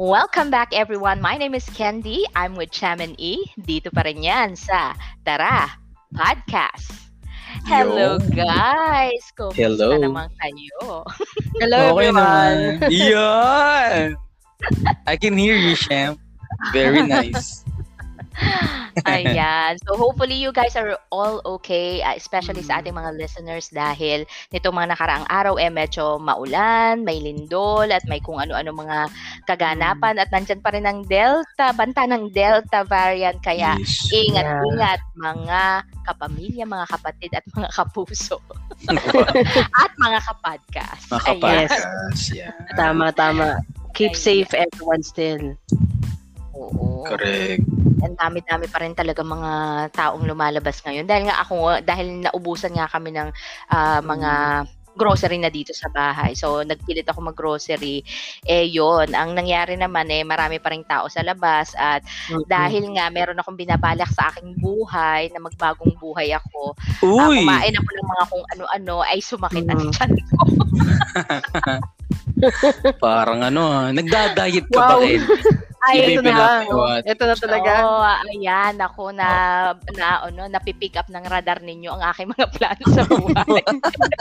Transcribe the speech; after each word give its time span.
Welcome 0.00 0.48
back 0.48 0.72
everyone. 0.72 1.20
My 1.20 1.36
name 1.36 1.52
is 1.52 1.68
Candy. 1.76 2.24
I'm 2.32 2.56
with 2.56 2.72
Chairman 2.72 3.12
E. 3.20 3.44
Dito 3.60 3.92
pa 3.92 4.00
rin 4.00 4.24
yan 4.24 4.56
sa 4.56 4.96
Tara 5.28 5.68
Podcast. 6.16 7.12
Hello 7.68 8.16
Yo. 8.16 8.32
guys! 8.32 9.20
Kumusta 9.36 9.60
Hello. 9.60 10.00
naman 10.00 10.32
kayo? 10.40 11.04
Hello 11.60 11.92
okay 11.92 12.08
everyone. 12.08 12.16
naman. 12.16 12.88
Yan! 12.88 14.16
I 15.04 15.20
can 15.20 15.36
hear 15.36 15.60
you, 15.60 15.76
Sham. 15.76 16.16
Very 16.72 17.04
nice. 17.04 17.68
Ayan. 19.06 19.78
So 19.86 19.96
hopefully 19.96 20.36
you 20.36 20.50
guys 20.52 20.74
are 20.74 20.98
all 21.14 21.40
okay, 21.58 22.02
uh, 22.02 22.14
especially 22.16 22.62
sa 22.62 22.82
ating 22.82 22.94
mga 22.94 23.16
listeners 23.16 23.70
dahil 23.70 24.26
nitong 24.50 24.74
mga 24.74 24.96
nakaraang 24.96 25.26
araw 25.30 25.54
eh 25.56 25.70
medyo 25.70 26.18
maulan, 26.18 27.06
may 27.06 27.22
lindol 27.22 27.86
at 27.88 28.02
may 28.10 28.18
kung 28.20 28.42
ano-ano 28.42 28.74
mga 28.74 29.08
kaganapan 29.46 30.18
at 30.18 30.28
nandyan 30.34 30.60
pa 30.60 30.74
rin 30.74 30.86
ang 30.86 31.06
Delta, 31.06 31.72
banta 31.74 32.04
ng 32.06 32.34
Delta 32.34 32.82
variant 32.84 33.38
kaya 33.40 33.78
Yes. 33.80 34.10
ingat-ingat 34.10 35.00
mga 35.14 35.62
kapamilya, 36.10 36.64
mga 36.66 36.86
kapatid 36.90 37.30
at 37.36 37.44
mga 37.54 37.68
kapuso 37.70 38.42
at 39.84 39.92
mga 40.00 40.18
kapodcast. 40.26 41.06
Ayan. 41.06 41.14
Makapagas. 41.14 42.20
Yeah. 42.34 42.52
Tama, 42.74 43.14
tama. 43.14 43.62
Keep 43.94 44.18
Ayan. 44.18 44.22
safe 44.22 44.50
everyone 44.56 45.02
still. 45.06 45.54
Oo. 46.56 47.06
Correct. 47.06 47.79
Ang 48.00 48.16
dami-dami 48.16 48.66
pa 48.66 48.80
rin 48.80 48.96
talaga 48.96 49.20
mga 49.20 49.52
taong 49.92 50.24
lumalabas 50.24 50.80
ngayon. 50.84 51.04
Dahil 51.04 51.28
nga 51.28 51.44
ako, 51.44 51.84
dahil 51.84 52.24
naubusan 52.24 52.74
nga 52.74 52.88
kami 52.88 53.12
ng 53.14 53.28
ah, 53.70 54.00
mga 54.00 54.30
grocery 54.90 55.38
na 55.38 55.48
dito 55.48 55.70
sa 55.70 55.86
bahay. 55.88 56.34
So, 56.34 56.66
nagpilit 56.66 57.06
ako 57.06 57.30
mag-grocery. 57.30 58.02
Eh, 58.42 58.66
yon 58.68 59.14
Ang 59.14 59.38
nangyari 59.38 59.78
naman, 59.78 60.10
eh, 60.10 60.26
marami 60.26 60.58
pa 60.58 60.74
rin 60.74 60.82
tao 60.82 61.06
sa 61.06 61.22
labas. 61.22 61.72
At 61.78 62.02
Mm-mm. 62.28 62.44
dahil 62.44 62.90
nga, 62.98 63.06
meron 63.08 63.38
akong 63.38 63.54
binabalak 63.54 64.10
sa 64.10 64.34
aking 64.34 64.58
buhay, 64.58 65.30
na 65.30 65.40
magbagong 65.40 65.94
buhay 65.94 66.34
ako. 66.34 66.74
Ah, 67.16 67.30
Uy! 67.30 67.38
kumain 67.38 67.78
ako 67.78 67.90
ng 67.96 68.08
mga 68.10 68.24
kung 68.28 68.44
ano-ano, 68.58 68.94
ay 69.06 69.18
sumakit 69.22 69.64
ang 69.70 69.88
Mm. 69.88 69.94
tiyan 69.94 70.12
ko. 70.34 70.42
Parang 73.04 73.40
ano 73.46 73.62
ah. 73.70 73.88
Nagda-diet 73.94 74.66
ka 74.68 74.80
ba, 74.84 74.94
Wow. 74.98 75.06
Ay, 75.80 76.12
ito 76.12 76.20
na. 76.20 76.60
Ito 77.00 77.22
na 77.24 77.36
talaga. 77.36 77.70
Oo, 77.80 78.04
ayan, 78.36 78.76
ako 78.76 79.16
na, 79.16 79.28
na, 79.96 80.28
ano, 80.28 80.44
napipick 80.44 80.96
up 80.96 81.08
ng 81.08 81.24
radar 81.24 81.64
ninyo 81.64 81.88
ang 81.88 82.02
aking 82.12 82.28
mga 82.28 82.46
plano 82.52 82.84
sa 82.92 83.02
buhay. 83.04 83.64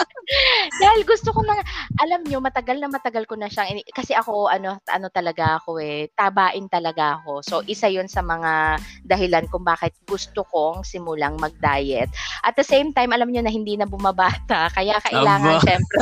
Dahil 0.82 1.02
gusto 1.04 1.34
ko 1.34 1.42
na, 1.42 1.58
alam 2.00 2.22
nyo, 2.24 2.40
matagal 2.40 2.78
na 2.78 2.88
matagal 2.88 3.26
ko 3.26 3.34
na 3.34 3.50
siyang, 3.50 3.76
ini- 3.76 3.88
kasi 3.90 4.14
ako, 4.14 4.48
ano, 4.48 4.78
ano 4.86 5.08
talaga 5.10 5.58
ako 5.58 5.82
eh, 5.82 6.08
tabain 6.14 6.70
talaga 6.70 7.20
ako. 7.20 7.42
So, 7.42 7.56
isa 7.66 7.90
yun 7.90 8.06
sa 8.06 8.22
mga 8.22 8.78
dahilan 9.04 9.50
kung 9.50 9.66
bakit 9.66 9.92
gusto 10.06 10.46
kong 10.46 10.86
simulang 10.86 11.36
mag-diet. 11.36 12.08
At 12.40 12.56
the 12.56 12.64
same 12.64 12.94
time, 12.94 13.12
alam 13.12 13.28
nyo 13.28 13.42
na 13.42 13.52
hindi 13.52 13.76
na 13.76 13.84
bumabata, 13.84 14.70
kaya 14.72 14.96
kailangan, 15.02 15.58
Aba. 15.58 15.66
syempre, 15.66 15.98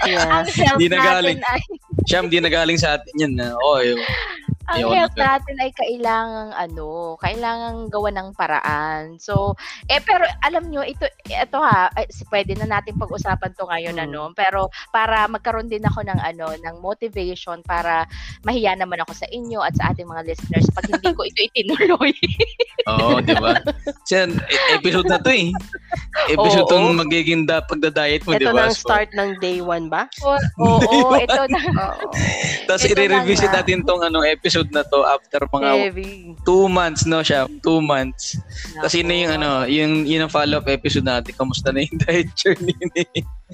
Yeah. 0.00 0.24
ang 0.32 0.48
health 0.48 0.80
Di 0.80 0.88
na 0.88 0.96
galing. 0.98 1.38
natin 1.38 1.52
ay 1.52 1.62
Sham, 2.08 2.32
di 2.32 2.40
nagaling 2.40 2.80
sa 2.80 2.96
atin 2.96 3.12
yan. 3.20 3.32
Na. 3.36 3.52
Oh, 3.60 3.76
yun. 3.78 4.00
Ang 4.70 4.80
Yun. 4.80 4.94
health 4.94 5.16
natin 5.16 5.56
ay 5.58 5.70
kailangang 5.74 6.50
ano, 6.52 6.88
kailangang 7.18 7.90
gawa 7.90 8.10
ng 8.10 8.28
paraan. 8.32 9.18
So, 9.18 9.58
eh 9.86 9.98
pero 10.00 10.22
alam 10.40 10.70
nyo, 10.70 10.82
ito 10.82 11.02
ito 11.24 11.58
ha, 11.58 11.90
eh, 11.94 12.06
pwede 12.28 12.54
na 12.54 12.70
natin 12.70 12.94
pag-usapan 12.94 13.50
to 13.52 13.66
ngayon 13.66 13.96
Mm. 13.96 14.04
ano, 14.06 14.22
pero 14.32 14.60
para 14.88 15.26
magkaroon 15.26 15.66
din 15.66 15.82
ako 15.82 16.02
ng 16.02 16.20
ano, 16.20 16.54
ng 16.54 16.76
motivation 16.78 17.62
para 17.62 18.06
mahiya 18.42 18.74
naman 18.74 19.00
ako 19.00 19.14
sa 19.14 19.26
inyo 19.28 19.60
at 19.60 19.74
sa 19.74 19.90
ating 19.90 20.06
mga 20.06 20.22
listeners 20.24 20.66
pag 20.70 20.86
hindi 20.86 21.10
ko 21.10 21.22
ito 21.22 21.40
itinuloy. 21.42 22.12
Oo, 22.90 23.20
di 23.20 23.34
ba? 23.36 23.54
Yan, 24.10 24.34
e- 24.40 24.62
episode 24.74 25.06
na 25.06 25.18
to 25.18 25.30
eh. 25.30 25.52
Episode 26.28 26.66
Oo. 26.66 26.70
tong 26.70 26.96
magiging 26.96 27.44
da, 27.44 27.60
pagda-diet 27.60 28.24
mo, 28.24 28.34
di 28.34 28.42
Ito 28.42 28.52
ba? 28.52 28.56
na 28.56 28.64
ang 28.68 28.76
start 28.76 29.08
ng 29.14 29.30
day 29.38 29.60
one 29.60 29.86
ba? 29.86 30.08
Oo, 30.20 30.38
oo, 30.58 31.12
ito 31.24 31.42
na. 31.48 31.60
Oo. 31.60 32.08
Tapos 32.66 32.82
ito 32.84 32.98
i-revisit 32.98 33.50
natin 33.50 33.84
tong 33.84 34.00
ano, 34.00 34.20
episode 34.20 34.59
na 34.68 34.84
to 34.84 35.00
after 35.08 35.40
mga 35.48 35.70
Heavy. 35.88 36.36
two 36.44 36.68
months, 36.68 37.08
no, 37.08 37.24
siya? 37.24 37.48
Two 37.64 37.80
months. 37.80 38.36
Tapos 38.76 38.92
yun 38.92 39.08
na 39.08 39.16
yung 39.16 39.32
ano, 39.40 39.48
yung, 39.64 39.92
yun 40.04 40.28
ang 40.28 40.32
follow-up 40.32 40.68
episode 40.68 41.08
natin. 41.08 41.32
Kamusta 41.32 41.72
na 41.72 41.80
yung 41.80 41.96
diet 42.04 42.28
journey 42.36 42.76
ni, 42.76 43.04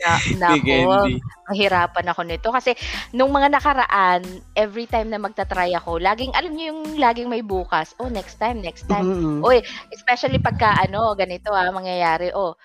Na, 0.03 0.51
ni 0.53 0.61
Candy? 0.61 1.23
mahirapan 1.47 2.11
ako 2.11 2.21
nito 2.27 2.49
kasi 2.51 2.75
nung 3.15 3.31
mga 3.31 3.49
nakaraan, 3.55 4.21
every 4.59 4.85
time 4.91 5.09
na 5.09 5.23
magta-try 5.23 5.71
ako, 5.79 6.03
laging 6.03 6.35
alam 6.35 6.53
niyo 6.53 6.75
yung 6.75 6.99
laging 6.99 7.31
may 7.31 7.41
bukas. 7.41 7.95
Oh, 8.03 8.11
next 8.11 8.43
time, 8.43 8.59
next 8.59 8.91
time. 8.91 9.07
Mm-mm. 9.07 9.39
Oy, 9.47 9.63
especially 9.95 10.43
pagka 10.43 10.75
ano, 10.83 11.15
ganito 11.15 11.55
ah, 11.55 11.71
mangyayari. 11.71 12.35
Oh, 12.35 12.59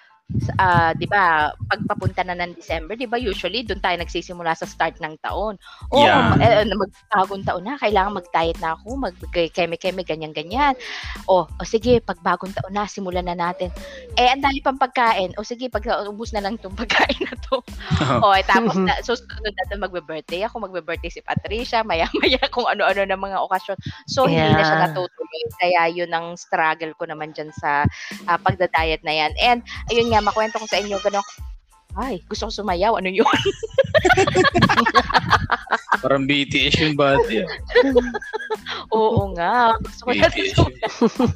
ah, 0.57 0.91
'di 0.95 1.07
ba, 1.09 1.51
pagpapunta 1.69 2.23
na 2.25 2.35
ng 2.37 2.57
December, 2.57 2.95
'di 2.97 3.07
ba, 3.07 3.17
usually 3.19 3.61
doon 3.63 3.79
tayo 3.83 3.95
nagsisimula 3.99 4.53
sa 4.57 4.65
start 4.67 4.97
ng 4.99 5.15
taon. 5.21 5.55
Oh, 5.91 6.01
Yeah. 6.01 6.33
eh, 6.41 6.65
na 6.65 6.75
magbagong 6.77 7.43
taon 7.45 7.63
na, 7.67 7.77
kailangan 7.77 8.17
mag-diet 8.17 8.57
na 8.59 8.73
ako, 8.75 8.97
mag-keme-keme 8.99 10.01
ganyan 10.07 10.33
ganyan. 10.33 10.73
Oh, 11.29 11.45
o 11.47 11.65
sige, 11.67 11.99
pag 12.01 12.17
bagong 12.23 12.53
taon 12.55 12.73
na, 12.73 12.87
simulan 12.89 13.25
na 13.27 13.35
natin. 13.37 13.69
Eh, 14.17 14.27
ang 14.31 14.41
dami 14.41 14.59
pang 14.63 14.79
pagkain. 14.79 15.31
O 15.37 15.45
sige, 15.45 15.67
pag 15.69 15.83
ubus 16.07 16.31
na 16.33 16.41
lang 16.43 16.57
tong 16.59 16.75
pagkain 16.81 17.21
na 17.27 17.35
to. 17.47 17.61
o, 18.23 18.33
eh, 18.33 18.43
tapos 18.47 18.75
na, 18.81 18.93
susunod 19.07 19.53
na 19.53 19.65
to, 19.69 19.75
magbe-birthday 19.79 20.43
ako, 20.47 20.63
magbe-birthday 20.67 21.11
si 21.11 21.21
Patricia, 21.23 21.83
maya-maya 21.85 22.39
kung 22.55 22.65
ano-ano 22.67 23.03
ng 23.05 23.21
mga 23.21 23.37
okasyon. 23.45 23.77
So, 24.09 24.25
hindi 24.27 24.53
na 24.55 24.63
siya 24.65 24.77
Yeah. 24.77 24.87
natutuloy. 24.89 25.43
Kaya 25.61 25.81
yun 25.91 26.11
ang 26.15 26.33
struggle 26.39 26.93
ko 26.97 27.05
naman 27.05 27.35
dyan 27.35 27.51
sa 27.53 27.85
ah, 28.29 28.39
pagda-diet 28.41 29.01
na 29.05 29.13
yan. 29.13 29.31
And, 29.41 29.59
ayun 29.91 30.09
nga, 30.13 30.20
makwento 30.25 30.61
ko 30.61 30.67
sa 30.69 30.79
inyo, 30.79 31.01
gano'n, 31.01 31.25
ay, 31.99 32.23
gusto 32.23 32.47
ko 32.47 32.63
sumayaw. 32.63 32.95
Ano 32.95 33.11
yun? 33.11 33.27
Parang 36.03 36.23
BTS 36.23 36.79
yung 36.79 36.95
body. 36.95 37.43
ah. 37.43 37.51
Oo 38.95 39.35
nga. 39.35 39.75
Gusto 39.83 40.07
ko 40.07 40.11
na 40.15 40.31
sumayaw. 40.31 40.65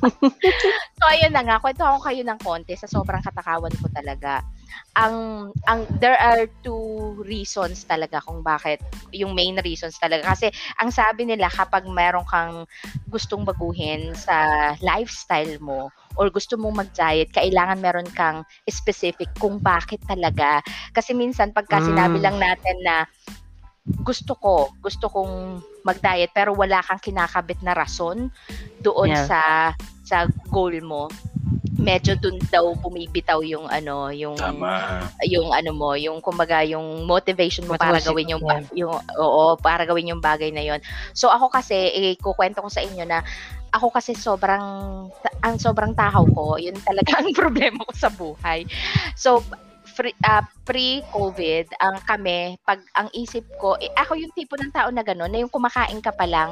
so, 0.99 1.03
ayun 1.11 1.35
na 1.35 1.43
nga. 1.43 1.59
Kwento 1.59 1.83
ako 1.83 2.07
kayo 2.07 2.23
ng 2.23 2.39
konti 2.39 2.79
sa 2.79 2.87
sobrang 2.87 3.19
katakawan 3.19 3.75
ko 3.83 3.91
talaga. 3.91 4.39
Ang, 4.95 5.51
ang, 5.67 5.83
there 5.99 6.15
are 6.15 6.47
two 6.63 7.19
reasons 7.27 7.83
talaga 7.83 8.23
kung 8.23 8.39
bakit, 8.39 8.79
yung 9.11 9.35
main 9.35 9.59
reasons 9.59 9.99
talaga. 9.99 10.31
Kasi, 10.31 10.55
ang 10.79 10.87
sabi 10.87 11.27
nila, 11.27 11.51
kapag 11.51 11.83
meron 11.83 12.23
kang 12.31 12.63
gustong 13.11 13.43
baguhin 13.43 14.15
sa 14.15 14.71
lifestyle 14.79 15.59
mo, 15.59 15.91
or 16.15 16.31
gusto 16.31 16.55
mong 16.55 16.87
mag-diet, 16.87 17.31
kailangan 17.31 17.79
meron 17.79 18.09
kang 18.11 18.43
specific 18.67 19.27
kung 19.37 19.59
bakit 19.59 19.99
talaga. 20.07 20.59
Kasi 20.91 21.11
minsan, 21.13 21.51
pagka 21.51 21.79
Mm. 21.79 21.87
sinabi 21.91 22.17
lang 22.19 22.37
natin 22.39 22.75
na, 22.83 23.05
gusto 24.01 24.33
ko, 24.33 24.73
gusto 24.81 25.05
kong 25.11 25.61
mag-diet, 25.85 26.33
pero 26.33 26.57
wala 26.57 26.81
kang 26.81 26.97
kinakabit 26.99 27.61
na 27.61 27.77
rason 27.77 28.33
doon 28.81 29.13
Yeah. 29.13 29.27
sa 29.29 29.41
sa 30.05 30.17
goal 30.49 30.77
mo 30.81 31.09
medyo 31.75 32.15
dun 32.15 32.39
daw 32.47 32.71
bumibitaw 32.79 33.43
yung 33.43 33.67
ano 33.67 34.07
yung 34.09 34.39
Tama. 34.39 35.03
yung 35.27 35.51
ano 35.51 35.75
mo 35.75 35.91
yung 35.99 36.23
kumbaga 36.23 36.63
yung 36.63 37.03
motivation 37.03 37.67
mo 37.67 37.75
para 37.75 37.99
Motivation, 37.99 38.09
gawin 38.15 38.31
yung 38.31 38.43
yeah. 38.47 38.61
yung 38.85 38.93
oo 39.19 39.59
para 39.59 39.83
gawin 39.83 40.09
yung 40.15 40.23
bagay 40.23 40.55
na 40.55 40.63
yon 40.63 40.79
so 41.11 41.27
ako 41.27 41.51
kasi 41.51 41.75
eh, 41.75 42.15
kukwento 42.15 42.63
ko 42.63 42.69
sa 42.71 42.79
inyo 42.79 43.03
na 43.03 43.19
ako 43.75 43.91
kasi 43.91 44.15
sobrang 44.15 44.63
ang 45.43 45.55
sobrang 45.59 45.91
tahaw 45.91 46.23
ko 46.31 46.55
yun 46.55 46.75
talaga 46.81 47.19
ang 47.19 47.35
problema 47.43 47.83
ko 47.83 47.93
sa 47.93 48.09
buhay 48.09 48.63
so 49.19 49.43
free, 49.95 50.17
ah, 50.27 50.43
pre-COVID, 50.67 51.71
ang 51.79 51.95
kami, 52.03 52.59
pag 52.67 52.83
ang 52.99 53.07
isip 53.15 53.47
ko, 53.63 53.79
eh, 53.79 53.87
ako 53.95 54.19
yung 54.19 54.35
tipo 54.35 54.59
ng 54.59 54.75
tao 54.75 54.91
na 54.91 55.07
gano'n, 55.07 55.31
na 55.31 55.39
yung 55.39 55.53
kumakain 55.53 56.03
ka 56.03 56.11
pa 56.11 56.27
lang, 56.27 56.51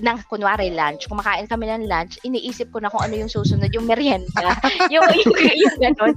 ng 0.00 0.18
kunwari 0.32 0.72
lunch, 0.72 1.04
kumakain 1.12 1.44
kami 1.44 1.68
ng 1.68 1.84
lunch, 1.84 2.16
iniisip 2.24 2.72
ko 2.72 2.80
na 2.80 2.88
kung 2.88 3.04
ano 3.04 3.20
yung 3.20 3.28
susunod, 3.28 3.68
yung 3.76 3.84
merienda, 3.84 4.56
yung, 4.94 5.04
yung, 5.04 5.36
yung 5.36 5.76
gano'n, 5.76 6.14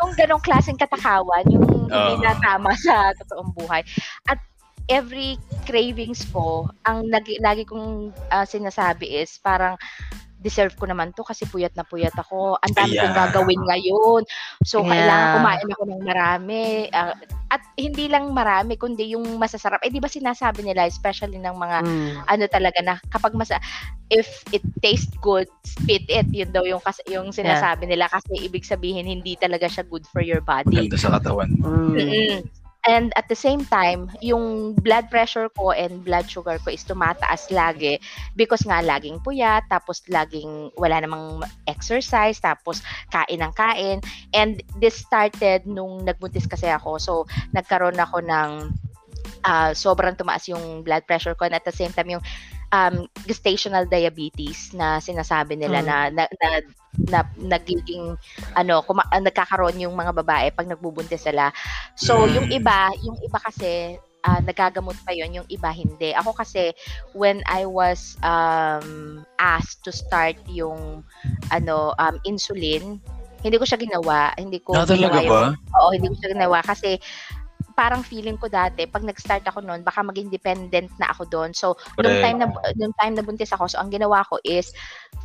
yung 0.00 0.10
gano'ng 0.16 0.40
klaseng 0.40 0.80
katakawan, 0.80 1.44
yung 1.52 1.66
hindi 1.68 1.92
Oo. 1.92 2.24
na 2.24 2.32
tama 2.40 2.72
sa 2.80 3.12
totoong 3.20 3.52
buhay. 3.52 3.84
At 4.32 4.40
every 4.88 5.38
cravings 5.62 6.24
ko, 6.28 6.66
ang 6.82 7.06
lagi, 7.06 7.38
lagi 7.38 7.62
kong 7.62 8.10
ah, 8.28 8.42
sinasabi 8.42 9.20
is 9.20 9.38
parang 9.38 9.76
deserve 10.42 10.74
ko 10.74 10.90
naman 10.90 11.14
to 11.14 11.22
kasi 11.22 11.46
puyat 11.46 11.70
na 11.78 11.86
puyat 11.86 12.10
ako. 12.18 12.58
Ang 12.58 12.74
dami 12.74 12.98
kong 12.98 13.14
Ayan. 13.14 13.20
gagawin 13.30 13.62
ngayon. 13.62 14.22
So, 14.66 14.82
Yeah. 14.82 14.90
kailangan 14.90 15.26
kumain 15.38 15.68
ako 15.70 15.82
ng 15.86 16.02
marami. 16.02 16.62
Ah, 16.90 17.14
at 17.46 17.62
hindi 17.78 18.10
lang 18.10 18.34
marami, 18.34 18.74
kundi 18.74 19.14
yung 19.14 19.38
masasarap. 19.38 19.78
Eh, 19.86 19.92
di 19.92 20.02
ba 20.02 20.10
sinasabi 20.10 20.66
nila, 20.66 20.82
especially 20.82 21.38
ng 21.38 21.54
mga 21.54 21.78
Mm. 21.86 22.12
ano 22.26 22.44
talaga 22.50 22.78
na 22.82 22.98
kapag 23.06 23.38
masa 23.38 23.62
if 24.10 24.26
it 24.50 24.64
tastes 24.82 25.14
good 25.22 25.46
spit 25.64 26.04
it 26.10 26.28
yun 26.28 26.50
daw 26.50 26.66
yung 26.66 26.82
kas- 26.82 27.00
yung 27.08 27.32
sinasabi 27.32 27.88
nila 27.88 28.10
kasi 28.12 28.44
ibig 28.44 28.60
sabihin 28.60 29.08
hindi 29.08 29.40
talaga 29.40 29.64
siya 29.64 29.88
good 29.88 30.04
for 30.04 30.20
your 30.20 30.42
body 30.42 30.68
Maganda 30.68 30.98
sa 30.98 31.16
katawan. 31.16 31.48
Mm. 31.56 31.94
Mm-mm. 31.94 32.36
And 32.82 33.14
at 33.14 33.30
the 33.30 33.38
same 33.38 33.62
time, 33.62 34.10
yung 34.18 34.74
blood 34.74 35.06
pressure 35.06 35.46
ko 35.54 35.70
and 35.70 36.02
blood 36.02 36.26
sugar 36.26 36.58
ko 36.58 36.74
is 36.74 36.82
tumataas 36.82 37.54
lagi 37.54 38.02
because 38.34 38.66
nga 38.66 38.82
laging 38.82 39.22
puyat, 39.22 39.62
tapos 39.70 40.02
laging 40.10 40.74
wala 40.74 40.98
namang 40.98 41.46
exercise, 41.70 42.42
tapos 42.42 42.82
kain 43.14 43.38
ng 43.38 43.54
kain. 43.54 44.02
And 44.34 44.58
this 44.82 44.98
started 44.98 45.62
nung 45.62 46.02
nagbuntis 46.02 46.50
kasi 46.50 46.74
ako. 46.74 46.98
So, 46.98 47.12
nagkaroon 47.54 48.02
ako 48.02 48.18
ng 48.26 48.50
uh, 49.46 49.70
sobrang 49.74 50.18
tumaas 50.18 50.50
yung 50.50 50.82
blood 50.82 51.06
pressure 51.06 51.38
ko 51.38 51.46
and 51.46 51.54
at 51.54 51.62
the 51.62 51.74
same 51.74 51.94
time 51.94 52.18
yung 52.18 52.24
um, 52.72 53.06
gestational 53.22 53.84
diabetes 53.84 54.72
na 54.72 54.98
sinasabi 54.98 55.54
nila 55.54 55.84
Mm. 55.84 55.86
na, 55.86 55.96
na, 56.10 56.24
na 56.26 56.48
na 57.08 57.20
nagiging 57.40 58.20
ano 58.52 58.84
kuma, 58.84 59.00
ah, 59.08 59.16
nagkakaroon 59.16 59.80
yung 59.80 59.96
mga 59.96 60.12
babae 60.12 60.52
pag 60.52 60.68
nagbubuntis 60.68 61.24
sila. 61.24 61.48
So 61.94 62.20
Mm. 62.20 62.32
yung 62.34 62.48
iba, 62.52 62.78
yung 63.00 63.16
iba 63.22 63.38
kasi 63.38 63.96
ah, 64.22 64.38
nagagamot 64.38 64.94
pa 65.02 65.10
yon 65.10 65.34
yung 65.34 65.48
iba 65.48 65.72
hindi. 65.72 66.12
Ako 66.12 66.30
kasi 66.30 66.70
when 67.10 67.40
I 67.48 67.64
was 67.64 68.14
um, 68.20 69.24
asked 69.36 69.82
to 69.82 69.90
start 69.90 70.36
yung 70.46 71.02
ano 71.48 71.96
um, 71.96 72.16
insulin, 72.22 73.00
hindi 73.42 73.56
ko 73.58 73.66
siya 73.66 73.80
ginawa, 73.80 74.30
hindi 74.38 74.62
ko 74.62 74.76
Na 74.76 74.86
talaga 74.86 75.18
ginawa 75.18 75.24
yung- 75.24 75.32
ba? 75.58 75.76
Oo, 75.80 75.88
hindi 75.90 76.06
ko 76.06 76.14
siya 76.20 76.30
ginawa 76.30 76.58
kasi 76.62 77.00
parang 77.72 78.02
feeling 78.04 78.36
ko 78.36 78.46
dati 78.46 78.84
pag 78.86 79.02
nag-start 79.02 79.46
ako 79.46 79.64
noon 79.64 79.80
baka 79.82 80.02
maging 80.04 80.28
dependent 80.28 80.90
na 81.00 81.10
ako 81.10 81.26
doon. 81.30 81.50
So 81.56 81.74
nung 81.98 82.10
Correct. 82.10 82.24
time 82.24 82.38
na 82.38 82.46
nung 82.76 82.94
time 82.98 83.14
na 83.16 83.24
buntis 83.24 83.52
ako, 83.54 83.70
so 83.70 83.78
ang 83.80 83.90
ginawa 83.90 84.22
ko 84.26 84.38
is 84.44 84.70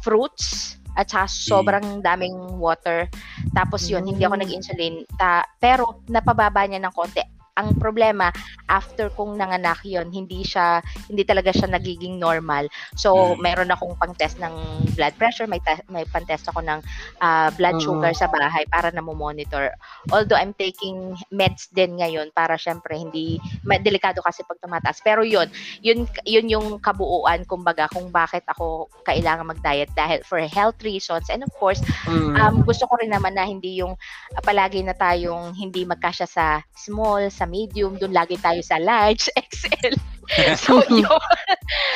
fruits 0.01 0.77
at 0.97 1.05
saka 1.13 1.29
sobrang 1.29 2.01
daming 2.01 2.33
water. 2.57 3.05
Tapos 3.53 3.85
yun, 3.85 4.01
hindi 4.01 4.25
ako 4.25 4.33
Mm. 4.33 4.41
nag-insulin. 4.41 4.95
Ta- 5.13 5.45
pero 5.61 6.01
napababa 6.09 6.65
niya 6.65 6.81
ng 6.81 6.93
konti. 6.93 7.21
Ang 7.57 7.75
problema, 7.81 8.29
after 8.69 9.09
kong 9.11 9.35
nanganak 9.35 9.81
yon 9.83 10.13
hindi 10.13 10.45
siya, 10.45 10.79
hindi 11.09 11.25
talaga 11.25 11.49
siya 11.51 11.67
nagiging 11.67 12.21
normal. 12.21 12.69
So, 12.93 13.33
Mm. 13.33 13.41
meron 13.41 13.73
akong 13.73 13.97
pang-test 13.97 14.37
ng 14.37 14.53
blood 14.93 15.17
pressure, 15.17 15.49
may, 15.49 15.59
te- 15.59 15.83
may 15.89 16.05
pang-test 16.07 16.47
ako 16.53 16.61
ng 16.61 16.79
ah, 17.19 17.49
blood 17.57 17.81
Oo. 17.81 17.97
sugar 17.97 18.13
sa 18.13 18.29
bahay 18.29 18.63
para 18.69 18.93
na 18.93 19.01
monitor 19.01 19.73
Although 20.13 20.37
I'm 20.37 20.53
taking 20.53 21.17
meds 21.33 21.67
din 21.73 21.97
ngayon 21.97 22.29
para 22.31 22.55
syempre 22.59 22.93
hindi 22.95 23.41
delikado 23.81 24.21
kasi 24.21 24.43
pag 24.45 24.59
tumataas. 24.61 24.99
Pero 25.01 25.23
yun, 25.23 25.47
yun 25.81 26.05
yun 26.27 26.47
yung 26.51 26.67
kabuuan 26.83 27.47
kumbaga 27.47 27.87
kung 27.89 28.11
bakit 28.11 28.43
ako 28.45 28.91
kailangan 29.07 29.47
mag-diet 29.47 29.89
dahil 29.95 30.21
for 30.27 30.39
health 30.43 30.77
reasons 30.83 31.27
and 31.31 31.41
of 31.41 31.51
course 31.57 31.79
Mm. 32.07 32.35
um 32.35 32.55
gusto 32.67 32.83
ko 32.87 32.99
rin 32.99 33.11
naman 33.11 33.33
na 33.35 33.47
hindi 33.47 33.79
yung 33.79 33.95
ah, 34.35 34.43
palagi 34.43 34.83
na 34.83 34.93
tayong 34.93 35.55
hindi 35.55 35.87
magkasya 35.87 36.27
sa 36.27 36.59
small, 36.75 37.31
sa 37.31 37.46
medium, 37.47 37.95
doon 37.95 38.11
lagi 38.11 38.35
tayo 38.35 38.59
sa 38.59 38.77
large, 38.77 39.27
XL. 39.49 39.95
so 40.59 40.83
yun. 40.85 41.07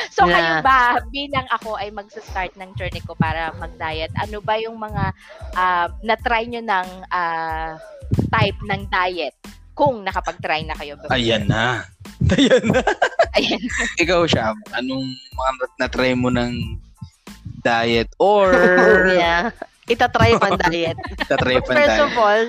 so 0.08 0.24
kayo 0.24 0.40
Yeah. 0.56 0.64
ba 0.64 0.78
bilang 1.06 1.44
ako 1.50 1.76
ay 1.76 1.92
magsa-start 1.92 2.56
ng 2.56 2.72
journey 2.74 3.00
ko 3.00 3.12
para 3.14 3.52
mag-diet, 3.54 4.08
ano 4.16 4.40
ba 4.40 4.56
yung 4.56 4.76
mga 4.76 5.12
ah, 5.52 5.86
na-try 6.00 6.44
nyo 6.46 6.60
ng 6.60 6.88
ah, 7.08 7.76
type 8.28 8.56
ng 8.62 8.88
diet 8.88 9.36
kung 9.72 10.00
nakapag-try 10.00 10.64
na 10.64 10.72
kayo 10.74 10.96
before? 10.96 11.12
Ayan 11.12 11.44
na. 11.44 11.84
Ayan 12.32 12.64
na. 12.66 12.80
Ayan. 13.32 13.60
Ikaw, 13.98 14.24
Sham, 14.24 14.56
anong 14.72 15.04
mga 15.32 15.50
nat- 15.54 15.76
na-try 15.78 16.12
mo 16.12 16.28
ng 16.28 16.80
diet 17.60 18.08
or 18.16 18.48
yeah. 19.08 19.52
Itatry 19.84 20.34
pa 20.36 20.46
ang 20.48 20.60
diet. 20.62 20.96
na-try 21.26 21.58
pa 21.58 21.68
First 21.70 21.90
diet? 21.90 22.02
of 22.02 22.12
all, 22.14 22.42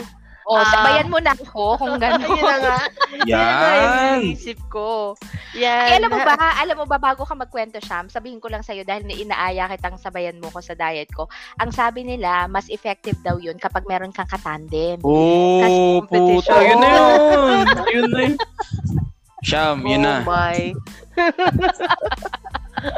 O, 0.43 0.53
Ah. 0.53 0.65
sabayan 0.65 1.07
mo 1.07 1.17
na 1.17 1.31
ako 1.37 1.77
kung 1.77 1.95
Ayun 1.95 2.01
na 2.01 2.09
gano'n. 2.19 2.59
nga. 2.59 2.77
Yan. 3.31 3.31
Yan. 3.31 4.19
Isip 4.29 4.59
ko. 4.67 5.15
Yan. 5.53 5.87
Eh, 5.87 5.97
alam 5.97 6.09
mo 6.09 6.19
ba, 6.19 6.33
alam 6.57 6.75
mo 6.75 6.85
ba, 6.85 6.97
bago 6.97 7.23
ka 7.23 7.31
magkwento, 7.31 7.79
Sham, 7.79 8.07
sabihin 8.07 8.37
ko 8.37 8.47
lang 8.47 8.59
sa'yo 8.59 8.83
dahil 8.83 9.03
na 9.03 9.13
inaaya 9.13 9.69
kitang 9.69 9.95
sabayan 9.95 10.35
mo 10.37 10.49
ko 10.49 10.59
sa 10.59 10.73
diet 10.73 11.07
ko, 11.09 11.29
ang 11.55 11.69
sabi 11.69 12.03
nila, 12.03 12.47
mas 12.47 12.67
effective 12.67 13.15
daw 13.19 13.37
yun 13.37 13.55
kapag 13.55 13.85
meron 13.85 14.11
kang 14.11 14.27
katandem. 14.27 14.99
Oh, 15.01 16.01
puta. 16.03 16.57
Yun 16.59 16.77
na 16.77 16.89
yun. 16.89 17.65
Yun 17.93 18.09
na 18.09 18.19
yun. 18.21 18.35
Sham, 19.41 19.83
yun 19.83 20.01
na. 20.01 20.19
Oh 20.19 20.27
my. 20.27 20.71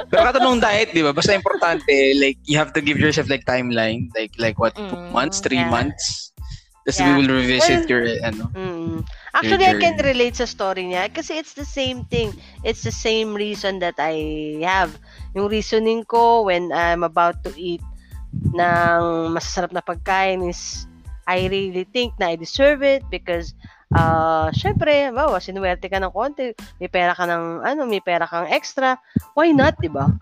Pero 0.07 0.21
katanong 0.24 0.57
diet, 0.57 0.89
di 0.91 1.01
ba? 1.01 1.12
Basta 1.12 1.33
importante, 1.33 1.94
like, 2.15 2.38
you 2.44 2.56
have 2.56 2.71
to 2.71 2.81
give 2.81 2.98
yourself 2.98 3.27
like 3.27 3.45
timeline. 3.45 4.09
Like, 4.13 4.33
like 4.38 4.57
what, 4.57 4.74
two 4.74 4.86
Mm, 4.88 5.12
months, 5.12 5.38
three 5.39 5.59
yeah. 5.59 5.69
months? 5.69 6.33
Tapos 6.85 7.01
Yeah. 7.01 7.17
we 7.17 7.25
will 7.25 7.33
revisit 7.41 7.89
Well, 7.89 7.89
your, 7.89 8.03
ano. 8.21 8.43
Mm. 8.53 8.95
Actually, 9.33 9.65
I 9.65 9.75
can 9.81 9.97
relate 10.05 10.37
sa 10.37 10.45
story 10.45 10.85
niya 10.85 11.09
kasi 11.09 11.41
it's 11.41 11.57
the 11.57 11.65
same 11.65 12.05
thing. 12.07 12.29
It's 12.61 12.85
the 12.85 12.93
same 12.93 13.33
reason 13.33 13.81
that 13.81 13.97
I 13.97 14.61
have. 14.61 14.93
Yung 15.33 15.49
reasoning 15.49 16.05
ko 16.05 16.45
when 16.45 16.69
I'm 16.69 17.01
about 17.01 17.41
to 17.49 17.51
eat 17.57 17.81
ng 18.53 19.33
masasarap 19.33 19.73
na 19.73 19.81
pagkain 19.81 20.45
is 20.45 20.85
I 21.25 21.49
really 21.49 21.89
think 21.89 22.13
na 22.21 22.31
I 22.31 22.35
deserve 22.37 22.85
it 22.85 23.01
because 23.09 23.57
uh, 23.97 24.53
syempre, 24.53 25.09
wow, 25.09 25.33
sinuwerte 25.41 25.89
ka 25.89 25.97
ng 25.97 26.13
konti, 26.13 26.53
may 26.77 26.89
pera 26.89 27.17
ka 27.17 27.25
ng, 27.25 27.65
ano, 27.65 27.81
may 27.89 27.99
pera 27.99 28.29
kang 28.29 28.45
extra, 28.45 28.93
why 29.33 29.49
not, 29.49 29.73
di 29.81 29.89
ba? 29.89 30.13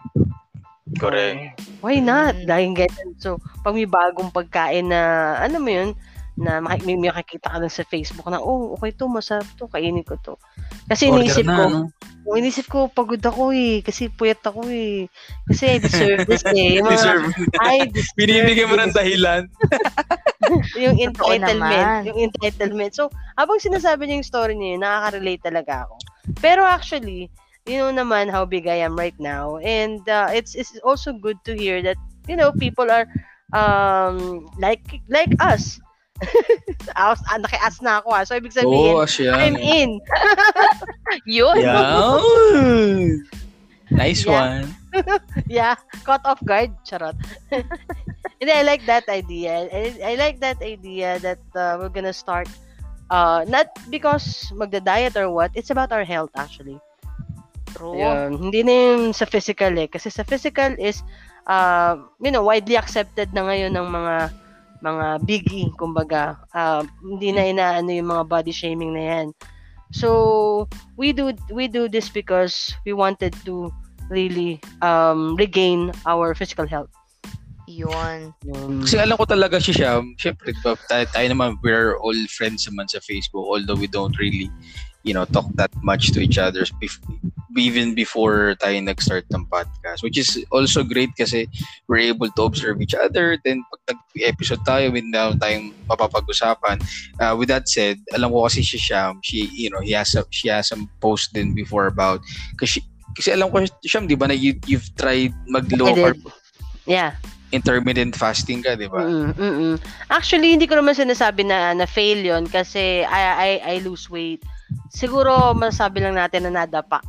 Correct. 0.95 1.59
Why 1.83 1.99
not? 1.99 2.39
Mm. 2.39 2.47
Dahil 2.47 2.69
ganyan. 2.71 3.09
So, 3.19 3.41
pag 3.65 3.75
may 3.75 3.89
bagong 3.89 4.31
pagkain 4.31 4.87
na, 4.93 5.35
ano 5.43 5.59
mo 5.59 5.69
yun, 5.69 5.91
na 6.33 6.57
maki- 6.57 6.85
may, 6.85 6.97
may 6.97 7.13
makikita 7.13 7.53
ka 7.53 7.61
lang 7.61 7.69
sa 7.69 7.85
Facebook 7.85 8.25
na, 8.25 8.41
oh, 8.41 8.73
okay 8.73 8.89
to, 8.93 9.05
masarap 9.05 9.45
to, 9.57 9.69
kainin 9.69 10.01
ko 10.01 10.17
to. 10.25 10.33
Kasi 10.89 11.09
Order 11.09 11.21
iniisip 11.21 11.45
na, 11.45 11.53
ko, 11.53 11.63
ano? 11.69 11.79
oh, 12.25 12.35
iniisip 12.37 12.65
ko, 12.65 12.79
pagod 12.89 13.21
ako 13.21 13.53
eh, 13.53 13.85
kasi 13.85 14.09
puyat 14.09 14.41
ako 14.41 14.65
eh. 14.69 15.05
Kasi 15.45 15.63
I 15.69 15.77
deserve 15.77 16.25
this 16.25 16.41
eh. 16.49 16.81
Yung 16.81 16.89
mga, 16.89 16.97
Deserve. 16.97 17.25
I 17.61 17.75
deserve 17.85 18.17
Binibigyan 18.17 18.69
mo 18.69 18.75
ng 18.81 18.93
dahilan. 18.93 19.41
yung 20.83 20.97
entitlement. 20.97 22.09
Yung 22.09 22.19
entitlement. 22.19 22.91
So, 22.97 23.13
habang 23.37 23.61
sinasabi 23.61 24.09
niya 24.09 24.17
yung 24.19 24.29
story 24.29 24.53
niya, 24.57 24.81
nakaka-relate 24.81 25.43
talaga 25.45 25.85
ako. 25.85 25.95
Pero 26.41 26.65
actually, 26.65 27.29
you 27.69 27.77
know 27.77 27.93
naman 27.93 28.27
how 28.27 28.43
big 28.43 28.65
I 28.65 28.81
am 28.81 28.97
right 28.97 29.15
now. 29.21 29.61
And 29.61 30.01
uh, 30.09 30.33
it's, 30.33 30.57
it's 30.57 30.75
also 30.81 31.13
good 31.13 31.37
to 31.45 31.53
hear 31.53 31.85
that, 31.85 31.97
you 32.27 32.35
know, 32.35 32.51
people 32.51 32.89
are 32.89 33.05
um 33.53 34.49
like 34.57 34.81
like 35.07 35.29
us. 35.39 35.77
As, 36.95 37.19
ah, 37.25 37.37
naki-as 37.41 37.81
na 37.81 37.99
ako 37.99 38.09
ah. 38.13 38.23
So, 38.23 38.37
ibig 38.37 38.53
sabihin, 38.53 38.95
asya. 38.95 39.33
I'm 39.33 39.57
in. 39.57 39.97
Yun. 41.25 41.57
Yeah. 41.59 42.19
Nice 43.91 44.25
Yeah. 44.25 44.31
one. 44.31 44.63
yeah, 45.49 45.75
caught 46.05 46.21
off 46.25 46.41
guard. 46.45 46.71
Charot. 46.85 47.17
And 47.49 48.49
I 48.49 48.61
like 48.61 48.85
that 48.85 49.07
idea. 49.09 49.69
I, 49.71 49.95
I 50.03 50.13
like 50.15 50.39
that 50.41 50.61
idea 50.61 51.17
that 51.19 51.41
uh, 51.55 51.79
we're 51.79 51.93
gonna 51.93 52.13
start 52.13 52.47
uh, 53.09 53.45
not 53.47 53.71
because 53.89 54.51
magda-diet 54.53 55.15
or 55.15 55.31
what, 55.31 55.51
it's 55.55 55.69
about 55.69 55.91
our 55.91 56.03
health 56.03 56.31
actually. 56.35 56.77
True. 57.73 57.97
Yun. 57.97 58.49
Hindi 58.49 58.61
na 58.63 58.73
yung 58.73 59.13
sa 59.13 59.25
physical 59.25 59.73
eh. 59.79 59.87
Kasi 59.89 60.09
sa 60.13 60.21
physical 60.21 60.77
is, 60.77 61.01
uh, 61.47 61.97
you 62.21 62.29
know, 62.29 62.43
widely 62.43 62.77
accepted 62.77 63.33
na 63.33 63.47
ngayon 63.49 63.73
ng 63.73 63.87
mga 63.89 64.15
mga 64.83 65.23
biggie, 65.23 65.71
kumbaga. 65.79 66.37
Uh, 66.51 66.83
hindi 66.99 67.31
na 67.31 67.47
inaano 67.47 67.89
yung 67.89 68.11
mga 68.11 68.27
body 68.27 68.51
shaming 68.51 68.93
na 68.93 69.03
yan. 69.03 69.27
So, 69.95 70.67
we 70.97 71.15
do 71.15 71.31
we 71.53 71.71
do 71.71 71.87
this 71.87 72.09
because 72.09 72.75
we 72.83 72.91
wanted 72.91 73.31
to 73.47 73.71
really 74.11 74.59
um, 74.83 75.39
regain 75.39 75.95
our 76.03 76.35
physical 76.35 76.67
health. 76.67 76.91
Yun. 77.67 78.35
Yun. 78.43 78.83
Kasi 78.83 78.99
alam 78.99 79.15
ko 79.15 79.23
talaga 79.23 79.61
si 79.63 79.71
Sham, 79.71 80.19
syempre, 80.19 80.51
tayo, 80.91 81.07
tayo 81.07 81.27
naman, 81.31 81.55
we're 81.63 81.95
all 82.03 82.17
friends 82.27 82.67
naman 82.67 82.91
sa 82.91 82.99
Facebook, 82.99 83.47
although 83.47 83.79
we 83.79 83.87
don't 83.87 84.19
really, 84.19 84.51
you 85.03 85.13
know, 85.13 85.25
talk 85.25 85.47
that 85.55 85.71
much 85.83 86.11
to 86.15 86.19
each 86.19 86.37
other 86.39 86.65
even 87.53 87.93
before 87.93 88.55
tayo 88.57 88.81
nag-start 88.81 89.29
ng 89.29 89.45
podcast, 89.45 90.01
which 90.01 90.17
is 90.17 90.41
also 90.49 90.81
great 90.81 91.13
kasi 91.13 91.45
we're 91.85 92.01
able 92.01 92.25
to 92.33 92.43
observe 92.43 92.81
each 92.81 92.97
other. 92.97 93.37
Then, 93.45 93.61
pag 93.69 93.93
nag-episode 93.93 94.65
tayo, 94.65 94.89
with 94.89 95.05
now 95.05 95.37
tayong 95.37 95.73
mapapag-usapan. 95.85 96.81
Uh, 97.21 97.37
with 97.37 97.53
that 97.53 97.69
said, 97.69 98.01
alam 98.15 98.33
ko 98.33 98.49
kasi 98.49 98.65
si 98.65 98.81
Sham, 98.81 99.21
she, 99.21 99.45
you 99.53 99.69
know, 99.69 99.85
he 99.85 99.93
has 99.93 100.15
a, 100.15 100.25
she 100.33 100.49
has 100.49 100.69
some 100.69 100.89
post 100.97 101.33
din 101.33 101.53
before 101.53 101.85
about, 101.85 102.25
kasi, 102.57 102.81
kasi 103.13 103.29
alam 103.37 103.53
ko, 103.53 103.61
Sham, 103.85 104.09
di 104.09 104.17
ba, 104.17 104.25
na 104.25 104.33
you, 104.33 104.57
you've 104.65 104.89
tried 104.97 105.33
mag-low 105.45 105.93
I 105.93 105.93
did. 105.93 106.03
carb 106.03 106.19
Yeah. 106.83 107.15
intermittent 107.53 108.17
fasting 108.17 108.65
ka, 108.65 108.73
di 108.73 108.89
ba? 108.89 109.05
Mm-mm. 109.05 109.77
Actually, 110.09 110.57
hindi 110.57 110.65
ko 110.65 110.73
naman 110.73 110.97
sinasabi 110.97 111.45
na 111.45 111.77
na 111.77 111.85
fail 111.85 112.17
yon 112.25 112.49
kasi 112.49 113.05
I, 113.05 113.21
I, 113.21 113.49
I 113.61 113.75
lose 113.85 114.09
weight. 114.09 114.41
Siguro, 114.93 115.55
masasabi 115.57 116.03
lang 116.03 116.15
natin 116.17 116.49
na 116.49 116.63
nadapa. 116.63 117.01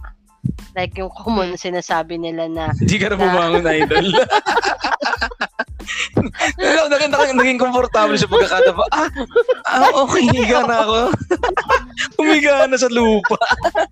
Like 0.74 0.98
yung 0.98 1.12
common 1.14 1.54
sinasabi 1.54 2.18
nila 2.18 2.50
na 2.50 2.64
Hindi 2.74 2.96
ka 2.98 3.14
na 3.14 3.16
Na- 3.16 3.22
bumangon, 3.22 3.64
idol. 3.64 4.08
Nag- 6.58 6.90
nag- 6.90 7.12
nag- 7.12 7.38
naging 7.38 7.60
komportable 7.60 8.16
sa 8.18 8.28
pagkakadapa. 8.28 8.84
Ah, 8.90 9.08
ah 9.68 9.90
okay, 10.04 10.24
higa 10.32 10.66
na 10.66 10.82
ako. 10.82 10.98
Umi- 12.18 12.40
Humiga 12.42 12.66
na 12.66 12.76
sa 12.80 12.90
lupa. 12.90 13.38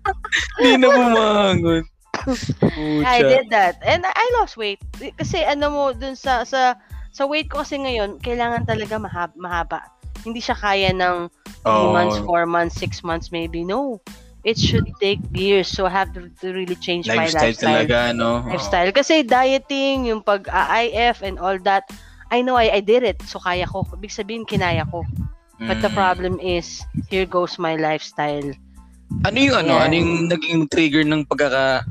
Hindi 0.59 0.81
na 0.81 0.89
bumangon. 0.91 1.83
I 3.03 3.19
did 3.19 3.51
that. 3.51 3.79
And 3.83 4.03
I 4.05 4.25
lost 4.39 4.55
weight. 4.55 4.79
Kasi 5.19 5.43
ano 5.43 5.69
mo, 5.71 5.83
dun 5.91 6.15
sa, 6.15 6.47
sa, 6.47 6.77
sa 7.11 7.23
weight 7.27 7.51
ko 7.51 7.61
kasi 7.61 7.79
ngayon, 7.79 8.19
kailangan 8.23 8.67
talaga 8.67 8.99
mahaba. 8.99 9.35
mahaba. 9.35 9.79
Hindi 10.23 10.39
siya 10.39 10.55
kaya 10.55 10.95
ng 10.95 11.27
3 11.63 11.71
Oh. 11.71 11.91
months, 11.95 12.17
4 12.27 12.45
months, 12.45 12.75
6 12.79 13.03
months 13.03 13.31
maybe. 13.31 13.63
No. 13.63 14.03
It 14.43 14.59
should 14.59 14.83
take 14.99 15.23
years. 15.31 15.71
So 15.71 15.87
I 15.87 15.95
have 16.03 16.11
to, 16.19 16.27
to 16.43 16.51
really 16.51 16.75
change 16.75 17.07
my 17.07 17.15
Lifestyle 17.23 17.55
lifestyle. 17.55 17.87
talaga, 17.87 17.97
no? 18.11 18.43
Lifestyle. 18.43 18.91
Kasi 18.91 19.23
dieting, 19.23 20.11
yung 20.11 20.19
pag-IF 20.19 21.23
and 21.23 21.39
all 21.39 21.55
that, 21.63 21.87
I 22.27 22.43
know 22.43 22.59
I, 22.59 22.75
I 22.75 22.81
did 22.83 23.07
it. 23.07 23.23
So 23.23 23.39
kaya 23.39 23.63
ko. 23.63 23.87
Ibig 23.95 24.11
sabihin, 24.11 24.43
kinaya 24.43 24.83
ko. 24.83 25.07
But 25.63 25.79
the 25.79 25.87
Mm. 25.87 25.95
problem 25.95 26.33
is, 26.43 26.83
here 27.07 27.23
goes 27.23 27.55
my 27.55 27.79
lifestyle. 27.79 28.51
Ano 29.23 29.37
yung 29.39 29.55
ano? 29.63 29.79
Yeah. 29.79 29.85
Ano 29.87 29.93
yung 29.95 30.13
naging 30.27 30.67
trigger 30.67 31.07
ng 31.07 31.23
pagkaka 31.23 31.87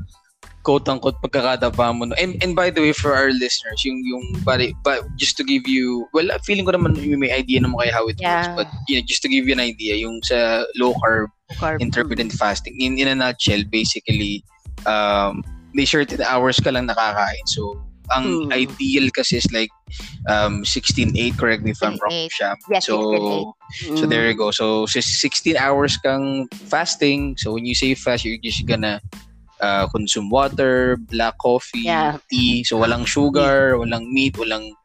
quote 0.63 0.87
unquote 0.87 1.19
pagkakadapa 1.21 1.91
mo 1.91 2.07
no? 2.07 2.15
and, 2.15 2.39
and 2.41 2.55
by 2.55 2.71
the 2.71 2.79
way 2.79 2.91
for 2.95 3.11
our 3.13 3.29
listeners 3.35 3.83
yung 3.83 3.99
yung 4.07 4.23
bali 4.47 4.71
but 4.83 5.03
just 5.19 5.35
to 5.35 5.43
give 5.43 5.67
you 5.67 6.07
well 6.15 6.27
feeling 6.47 6.63
ko 6.63 6.71
naman 6.71 6.95
may 7.19 7.31
idea 7.31 7.59
naman 7.59 7.75
kayo 7.83 7.91
how 7.91 8.07
it 8.07 8.15
Yeah. 8.17 8.31
works 8.55 8.63
but 8.63 8.67
you 8.87 8.95
know, 8.97 9.03
just 9.05 9.21
to 9.21 9.29
give 9.29 9.43
you 9.45 9.53
an 9.53 9.59
idea 9.63 9.99
yung 9.99 10.23
sa 10.23 10.63
low 10.79 10.95
carb 11.03 11.27
Carb. 11.59 11.83
intermittent 11.83 12.31
fasting 12.31 12.73
in 12.79 12.95
in 12.97 13.11
a 13.11 13.15
nutshell 13.15 13.61
basically 13.69 14.41
um 14.87 15.43
may 15.75 15.83
certain 15.85 16.23
hours 16.23 16.57
ka 16.63 16.71
lang 16.71 16.87
nakakain 16.87 17.43
so 17.51 17.75
ang 18.11 18.47
Hmm. 18.47 18.51
ideal 18.51 19.07
kasi 19.15 19.39
is 19.39 19.47
like 19.55 19.71
um 20.27 20.61
16-8 20.67 21.15
correct 21.39 21.63
me 21.63 21.71
if 21.71 21.79
I'm 21.79 21.95
wrong 22.03 22.11
16-8. 22.11 22.35
Sham. 22.35 22.55
Yes, 22.71 22.83
so 22.87 22.95
16-8. 22.99 23.47
so 23.99 24.03
Mm. 24.05 24.09
there 24.11 24.25
you 24.27 24.35
go. 24.37 24.51
So, 24.51 24.85
so 24.85 24.99
16 25.01 25.55
hours 25.57 25.95
kang 25.97 26.45
fasting. 26.69 27.39
So 27.39 27.55
when 27.55 27.65
you 27.65 27.73
say 27.73 27.95
fast, 27.95 28.21
you're 28.27 28.37
just 28.37 28.67
gonna 28.67 28.99
uh, 29.63 29.87
consume 29.87 30.27
water, 30.27 30.99
black 31.07 31.39
coffee, 31.39 31.87
Yeah. 31.87 32.19
tea. 32.27 32.67
So 32.67 32.83
walang 32.83 33.07
sugar, 33.07 33.79
walang 33.79 34.11
meat, 34.11 34.35
walang 34.35 34.75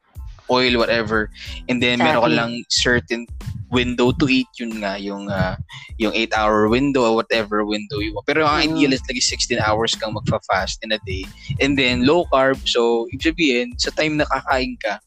oil, 0.49 0.78
whatever. 0.78 1.28
And 1.66 1.82
then 1.82 1.99
meron 1.99 2.23
ka 2.25 2.30
lang 2.30 2.52
certain 2.70 3.26
window 3.68 4.16
to 4.16 4.30
eat. 4.30 4.49
Yun 4.56 4.80
nga, 4.80 4.97
yung 4.97 5.28
uh, 5.28 5.58
yung 6.00 6.14
8-hour 6.14 6.70
window 6.73 7.04
or 7.04 7.18
whatever 7.18 7.66
window 7.66 7.99
you 8.00 8.14
want. 8.14 8.25
Pero 8.25 8.47
ang 8.47 8.62
Mm. 8.62 8.64
ideal 8.73 8.92
is 8.97 9.02
like 9.11 9.20
16 9.20 9.58
hours 9.61 9.92
kang 9.99 10.14
magfa-fast 10.16 10.80
in 10.87 10.94
a 10.94 11.00
day. 11.04 11.26
And 11.61 11.76
then 11.76 12.06
low 12.08 12.25
carb. 12.32 12.62
So, 12.64 13.11
ibig 13.12 13.35
sabihin, 13.35 13.76
sa 13.76 13.92
time 13.92 14.16
na 14.16 14.25
kakain 14.30 14.78
ka, 14.80 15.02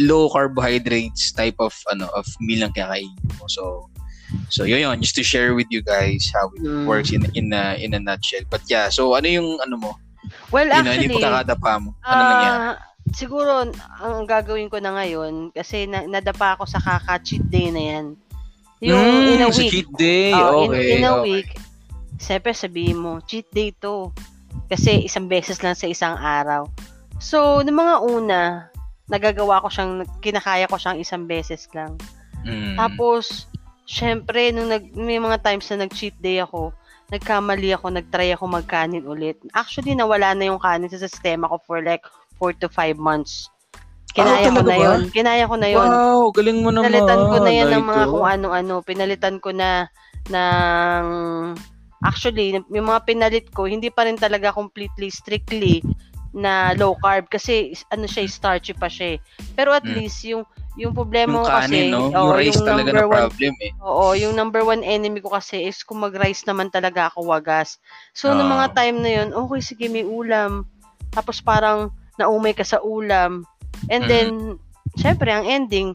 low 0.00 0.32
carbohydrates 0.32 1.36
type 1.36 1.56
of 1.60 1.76
ano 1.92 2.08
of 2.16 2.24
meal 2.40 2.64
ang 2.64 2.72
kakainin 2.72 3.12
mo. 3.36 3.44
So 3.44 3.91
so 4.52 4.64
yun 4.64 4.80
yun 4.82 4.96
just 5.00 5.16
to 5.16 5.24
share 5.24 5.54
with 5.56 5.66
you 5.70 5.80
guys 5.80 6.28
how 6.32 6.48
it 6.56 6.62
Mm. 6.62 6.84
works 6.86 7.10
in 7.10 7.24
in 7.34 7.52
a, 7.52 7.76
in 7.80 7.94
a 7.94 8.00
nutshell. 8.00 8.44
But 8.48 8.62
yeah, 8.68 8.88
so 8.88 9.14
ano 9.16 9.26
yung 9.26 9.58
ano 9.60 9.74
mo? 9.76 9.90
Well, 10.54 10.68
you 10.68 10.72
know, 10.72 10.80
ano 10.80 10.88
actually, 10.92 11.08
yung 11.08 11.16
pagkakadapa 11.18 11.72
mo? 11.82 11.90
Ano 12.04 12.22
nangyari? 12.22 12.58
Ah, 12.62 12.76
siguro 13.12 13.50
ang 14.00 14.24
gagawin 14.24 14.70
ko 14.70 14.78
na 14.78 14.94
ngayon 14.96 15.50
kasi 15.52 15.84
na, 15.90 16.06
nadapa 16.06 16.56
ako 16.56 16.64
sa 16.68 16.80
kaka-cheat 16.80 17.44
day 17.50 17.68
na 17.68 17.82
yan. 17.82 18.06
Yung 18.82 18.98
Mm, 18.98 19.32
in 19.38 19.42
a 19.42 19.48
sa 19.50 19.62
week. 19.62 19.70
cheat 19.70 19.90
day. 19.94 20.30
In- 20.34 20.70
okay. 20.70 20.88
in, 20.98 21.04
a 21.06 21.10
okay. 21.14 21.22
week, 21.22 21.50
siyempre 22.18 22.50
sabihin 22.54 22.98
mo, 22.98 23.22
cheat 23.22 23.46
day 23.50 23.70
to. 23.78 24.10
Kasi 24.68 25.06
isang 25.06 25.28
beses 25.30 25.60
lang 25.62 25.76
sa 25.76 25.86
isang 25.86 26.16
araw. 26.16 26.66
So, 27.22 27.62
ng 27.62 27.72
mga 27.74 27.94
una, 28.02 28.40
nagagawa 29.06 29.62
ko 29.62 29.68
siyang, 29.70 30.02
kinakaya 30.18 30.66
ko 30.66 30.76
siyang 30.80 30.98
isang 30.98 31.24
beses 31.30 31.68
lang. 31.76 31.94
Mm. 32.42 32.74
Tapos, 32.74 33.46
syempre, 33.84 34.50
nung 34.50 34.70
nag, 34.70 34.94
may 34.94 35.18
mga 35.18 35.42
times 35.42 35.66
na 35.70 35.86
nag-cheat 35.86 36.14
day 36.18 36.38
ako, 36.38 36.70
nagkamali 37.12 37.76
ako, 37.76 37.92
nagtry 37.92 38.32
ako 38.32 38.48
magkanin 38.48 39.04
ulit. 39.04 39.36
Actually, 39.52 39.92
nawala 39.92 40.32
na 40.32 40.48
yung 40.48 40.62
kanin 40.62 40.88
sa 40.88 41.00
sistema 41.00 41.44
ko 41.46 41.60
for 41.62 41.84
like 41.84 42.02
4 42.40 42.56
to 42.56 42.68
5 42.72 42.96
months. 42.96 43.52
Kinaya 44.12 44.48
Ah, 44.48 44.52
ko 44.52 44.60
na 44.64 44.76
ba? 44.76 44.84
yun. 44.84 45.00
Kinaya 45.08 45.44
ko 45.48 45.56
na 45.56 45.68
yun. 45.68 45.88
Wow, 45.88 46.32
galing 46.32 46.58
mo 46.60 46.68
naman. 46.68 46.92
Pinalitan 46.92 47.22
ko 47.28 47.36
na 47.40 47.52
yan 47.52 47.68
ng 47.70 47.84
mga 47.84 48.04
kung 48.08 48.26
ano-ano. 48.28 48.74
Pinalitan 48.84 49.36
ko 49.40 49.50
na 49.52 49.88
ng... 50.28 51.04
Actually, 52.02 52.58
yung 52.58 52.88
mga 52.88 53.06
pinalit 53.06 53.46
ko, 53.54 53.64
hindi 53.64 53.88
pa 53.88 54.04
rin 54.04 54.18
talaga 54.18 54.50
completely, 54.50 55.06
strictly 55.08 55.80
na 56.34 56.72
low 56.74 56.96
carb 56.98 57.28
kasi 57.28 57.76
ano 57.92 58.08
siya, 58.08 58.24
starchy 58.26 58.72
pa 58.72 58.88
siya. 58.88 59.16
eh. 59.16 59.18
Pero 59.54 59.70
at 59.70 59.84
Mm. 59.84 59.94
least 59.94 60.24
yung 60.24 60.42
yung 60.78 60.96
problema 60.96 61.36
Yung 61.36 61.44
ko 61.44 61.52
kasi, 61.52 61.68
kanin, 61.68 61.86
no? 61.92 62.08
oo, 62.08 62.12
yung 62.16 62.32
rice 62.32 62.60
talaga 62.64 62.90
na 62.90 63.04
number 63.04 63.06
one 63.08 63.20
problem 63.28 63.54
eh. 63.60 63.70
Oo, 63.82 64.06
yung 64.16 64.34
number 64.34 64.62
one 64.64 64.80
enemy 64.80 65.20
ko 65.20 65.28
kasi 65.36 65.68
is 65.68 65.84
kung 65.84 66.00
mag-rice 66.00 66.48
naman 66.48 66.72
talaga 66.72 67.12
ako 67.12 67.28
wagas. 67.28 67.76
So, 68.16 68.32
nung 68.32 68.48
mga 68.48 68.72
Ah. 68.72 68.74
time 68.80 68.96
na 69.04 69.10
yun, 69.20 69.28
okay, 69.36 69.60
sige, 69.60 69.86
may 69.92 70.06
ulam. 70.06 70.64
Tapos 71.12 71.44
parang 71.44 71.92
naumay 72.16 72.56
ka 72.56 72.64
sa 72.64 72.80
ulam. 72.80 73.44
And 73.92 74.04
Mm. 74.04 74.08
then, 74.08 74.28
syempre, 74.96 75.28
ang 75.28 75.44
ending, 75.44 75.92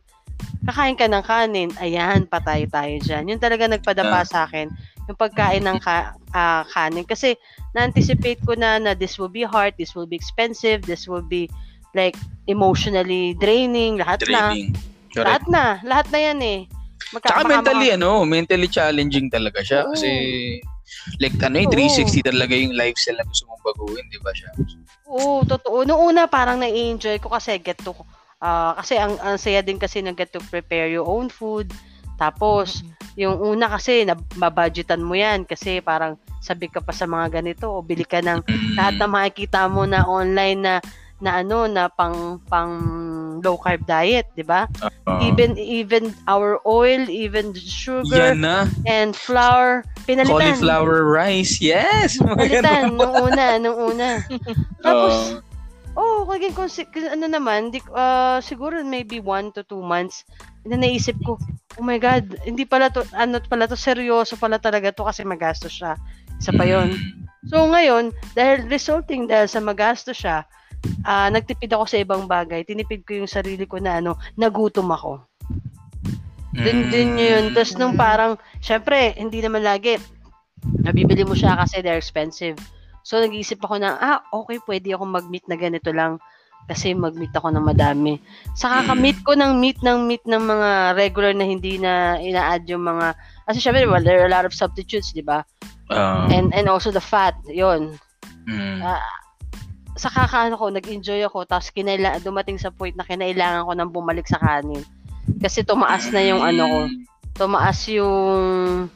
kakain 0.69 0.93
ka 0.99 1.09
ng 1.09 1.25
kanin. 1.25 1.69
Ayan, 1.81 2.29
patay 2.29 2.69
tayo 2.69 3.01
dyan. 3.01 3.25
Yun 3.33 3.41
talaga 3.41 3.65
nagpadapa 3.65 4.21
Ah. 4.21 4.27
sa 4.27 4.39
akin. 4.45 4.69
Yung 5.09 5.17
pagkain 5.17 5.63
ng 5.65 5.79
ka, 5.81 6.13
ah, 6.37 6.61
kanin. 6.69 7.07
Kasi, 7.07 7.33
na-anticipate 7.73 8.45
ko 8.45 8.53
na 8.53 8.77
na 8.77 8.91
this 8.93 9.17
will 9.17 9.31
be 9.31 9.41
hard, 9.47 9.73
this 9.79 9.97
will 9.97 10.05
be 10.09 10.19
expensive, 10.19 10.85
this 10.85 11.09
will 11.09 11.23
be 11.25 11.49
like 11.97 12.13
emotionally 12.45 13.33
draining, 13.41 13.97
lahat 13.97 14.21
na. 14.29 14.53
Training. 14.53 14.77
Correct. 15.09 15.25
Lahat 15.25 15.43
na. 15.49 15.63
Lahat 15.81 16.07
na 16.13 16.19
yan 16.21 16.39
eh. 16.45 16.59
Magka- 17.09 17.33
Tsaka 17.33 17.49
mentally, 17.49 17.89
mga- 17.89 17.97
ano, 17.97 18.09
mentally 18.23 18.67
challenging 18.69 19.27
talaga 19.33 19.59
siya. 19.65 19.89
Oo. 19.89 19.97
Kasi, 19.97 20.09
like, 21.17 21.33
ano 21.41 21.57
yung 21.57 21.71
Oo. 21.73 21.77
360 21.89 22.21
talaga 22.21 22.53
yung 22.53 22.77
lifestyle 22.77 23.17
na 23.17 23.25
gusto 23.25 23.49
mong 23.49 23.63
baguhin, 23.65 24.05
di 24.13 24.19
ba 24.21 24.31
siya? 24.31 24.51
Oo, 25.09 25.41
totoo. 25.43 25.87
Noong 25.87 26.13
una 26.13 26.29
parang 26.29 26.61
na-enjoy 26.61 27.17
ko 27.17 27.33
kasi 27.33 27.57
get 27.57 27.79
to 27.81 27.95
ah, 28.37 28.77
kasi 28.77 29.01
ang, 29.01 29.17
ang 29.17 29.41
saya 29.41 29.65
din 29.65 29.81
kasi 29.81 29.97
na 30.05 30.13
get 30.13 30.29
to 30.29 30.37
prepare 30.53 30.85
your 30.91 31.09
own 31.09 31.25
food. 31.25 31.73
Tapos, 32.21 32.85
yung 33.17 33.41
una 33.41 33.65
kasi, 33.65 34.05
nababudgetan 34.05 35.01
mo 35.01 35.17
yan 35.17 35.41
kasi 35.45 35.81
parang 35.81 36.21
sabi 36.37 36.69
ka 36.69 36.77
pa 36.79 36.93
sa 36.93 37.09
mga 37.09 37.41
ganito 37.41 37.65
o 37.73 37.81
bili 37.81 38.05
ka 38.05 38.21
ng 38.21 38.45
Mm. 38.45 38.73
lahat 38.77 38.95
na 39.01 39.07
makikita 39.09 39.65
mo 39.65 39.89
na 39.89 40.05
online 40.05 40.61
na 40.61 40.73
na 41.17 41.41
ano 41.41 41.65
na 41.65 41.89
pang 41.89 42.37
pang 42.45 42.73
low 43.41 43.57
carb 43.57 43.81
diet, 43.89 44.29
'di 44.37 44.45
ba? 44.45 44.69
Oo. 44.85 45.19
Even 45.25 45.57
even 45.57 46.13
our 46.29 46.61
oil, 46.65 47.01
even 47.09 47.53
sugar 47.57 48.37
Yan 48.37 48.45
na. 48.45 48.69
and 48.85 49.17
flour, 49.17 49.81
pinalitan. 50.05 50.57
Cauliflower 50.57 51.05
rice. 51.09 51.57
Yes! 51.57 52.17
Pinalitan 52.21 52.97
nung 52.97 53.13
una, 53.17 53.57
nung 53.57 53.77
una. 53.93 54.21
Tapos 54.85 55.41
Oo. 55.41 55.45
Oh, 55.97 56.29
kaging 56.29 56.53
konse- 56.53 56.85
ano 57.09 57.25
naman, 57.25 57.73
di, 57.73 57.81
ah, 57.97 58.37
siguro 58.37 58.85
maybe 58.85 59.17
one 59.17 59.49
to 59.49 59.65
two 59.65 59.81
months, 59.81 60.29
na 60.61 60.77
naisip 60.77 61.17
ko, 61.25 61.41
oh 61.73 61.81
my 61.81 61.97
God, 61.97 62.37
hindi 62.45 62.69
pala 62.69 62.93
to, 62.93 63.01
ano 63.17 63.41
pala 63.49 63.65
to, 63.65 63.73
seryoso 63.73 64.37
pala 64.37 64.61
talaga 64.61 64.93
to 64.93 65.09
kasi 65.09 65.25
magastos 65.25 65.73
siya. 65.73 65.97
Isa 66.37 66.53
pa 66.53 66.69
yon. 66.69 66.93
Mm. 66.93 67.25
So 67.49 67.65
ngayon, 67.65 68.13
dahil 68.37 68.69
resulting 68.69 69.25
dahil 69.25 69.49
sa 69.49 69.57
magastos 69.57 70.21
siya, 70.21 70.45
ah, 71.05 71.29
nagtipid 71.31 71.71
ako 71.73 71.85
sa 71.87 72.01
ibang 72.01 72.25
bagay. 72.25 72.63
Tinipid 72.63 73.03
ko 73.07 73.23
yung 73.23 73.29
sarili 73.29 73.65
ko 73.65 73.77
na 73.77 73.99
ano, 74.01 74.19
nagutom 74.35 74.91
ako. 74.91 75.23
Dun, 76.57 76.89
dun 76.89 77.21
yun. 77.21 77.53
Tapos 77.53 77.77
nung 77.77 77.93
parang, 77.93 78.33
syempre, 78.63 79.13
hindi 79.13 79.45
naman 79.45 79.61
lagi, 79.61 80.01
nabibili 80.81 81.21
mo 81.21 81.37
siya 81.37 81.53
kasi 81.59 81.85
they're 81.85 81.99
expensive. 81.99 82.57
So, 83.05 83.21
nag-iisip 83.21 83.61
ako 83.61 83.77
na, 83.79 83.95
ah, 84.01 84.19
okay, 84.33 84.59
pwede 84.65 84.91
ako 84.91 85.05
mag-meet 85.07 85.45
na 85.47 85.55
ganito 85.55 85.93
lang 85.93 86.19
kasi 86.67 86.91
mag-meet 86.91 87.31
ako 87.31 87.55
ng 87.55 87.63
madami. 87.63 88.19
Sa 88.51 88.67
kakamit 88.67 89.23
ko 89.23 89.39
ng 89.39 89.55
meat 89.55 89.79
ng 89.79 90.03
meat 90.03 90.19
ng 90.27 90.43
mga 90.43 90.99
regular 90.99 91.31
na 91.31 91.47
hindi 91.47 91.79
na 91.79 92.19
ina-add 92.19 92.67
yung 92.67 92.83
mga, 92.83 93.15
kasi 93.47 93.63
syempre, 93.63 93.87
well, 93.87 94.03
there 94.03 94.19
are 94.19 94.27
a 94.27 94.33
lot 94.35 94.43
of 94.43 94.51
substitutes, 94.51 95.15
di 95.15 95.23
ba? 95.23 95.47
Ah, 95.87 96.27
And, 96.27 96.51
and 96.51 96.67
also 96.67 96.91
the 96.91 96.99
fat, 96.99 97.39
yon 97.47 97.95
mm. 98.43 98.83
Ah, 98.83 98.99
sa 99.97 100.09
kakaano 100.13 100.55
ko, 100.55 100.69
nag-enjoy 100.69 101.25
ako, 101.25 101.43
tapos 101.49 101.73
kinaila, 101.73 102.21
dumating 102.21 102.61
sa 102.61 102.69
point 102.69 102.93
na 102.95 103.05
kinailangan 103.05 103.65
ko 103.65 103.71
nang 103.73 103.91
bumalik 103.91 104.25
sa 104.29 104.39
kanin. 104.39 104.85
Kasi 105.41 105.65
tumaas 105.65 106.07
na 106.13 106.23
yung 106.23 106.39
ano 106.39 106.63
ko, 106.65 106.79
tumaas 107.35 107.83
yung 107.91 108.87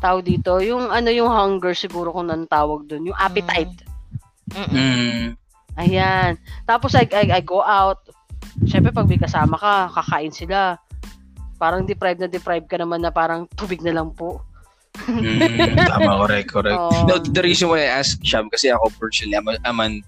tawag 0.00 0.24
dito, 0.24 0.62
yung 0.64 0.88
ano 0.88 1.12
yung 1.12 1.28
hunger 1.28 1.76
siguro 1.76 2.14
kung 2.14 2.30
anong 2.30 2.48
tawag 2.48 2.88
doon, 2.88 3.12
yung 3.12 3.18
appetite. 3.18 3.84
Mm-mm. 4.54 4.72
Mm. 4.72 5.26
Ayan. 5.78 6.32
Tapos 6.64 6.96
I, 6.96 7.06
I, 7.12 7.38
I 7.38 7.42
go 7.44 7.60
out. 7.62 8.00
Syempre 8.66 8.90
pag 8.90 9.06
may 9.06 9.20
kasama 9.20 9.56
ka, 9.60 9.92
kakain 9.92 10.32
sila. 10.32 10.80
Parang 11.60 11.84
deprived 11.84 12.24
na 12.24 12.28
deprived 12.28 12.66
ka 12.66 12.80
naman 12.80 13.04
na 13.04 13.12
parang 13.12 13.44
tubig 13.54 13.84
na 13.84 13.92
lang 13.92 14.10
po. 14.16 14.40
Mm, 15.06 15.78
tama, 15.86 16.26
correct, 16.26 16.48
correct. 16.50 16.80
Oo. 16.82 17.06
No, 17.06 17.14
the 17.22 17.42
reason 17.44 17.70
why 17.70 17.86
I 17.86 18.02
asked 18.02 18.26
Sham, 18.26 18.50
kasi 18.50 18.74
ako 18.74 18.90
personally, 18.98 19.38
I'm, 19.38 19.46
a- 19.48 19.62
I'm, 19.62 19.78
an, 19.78 20.02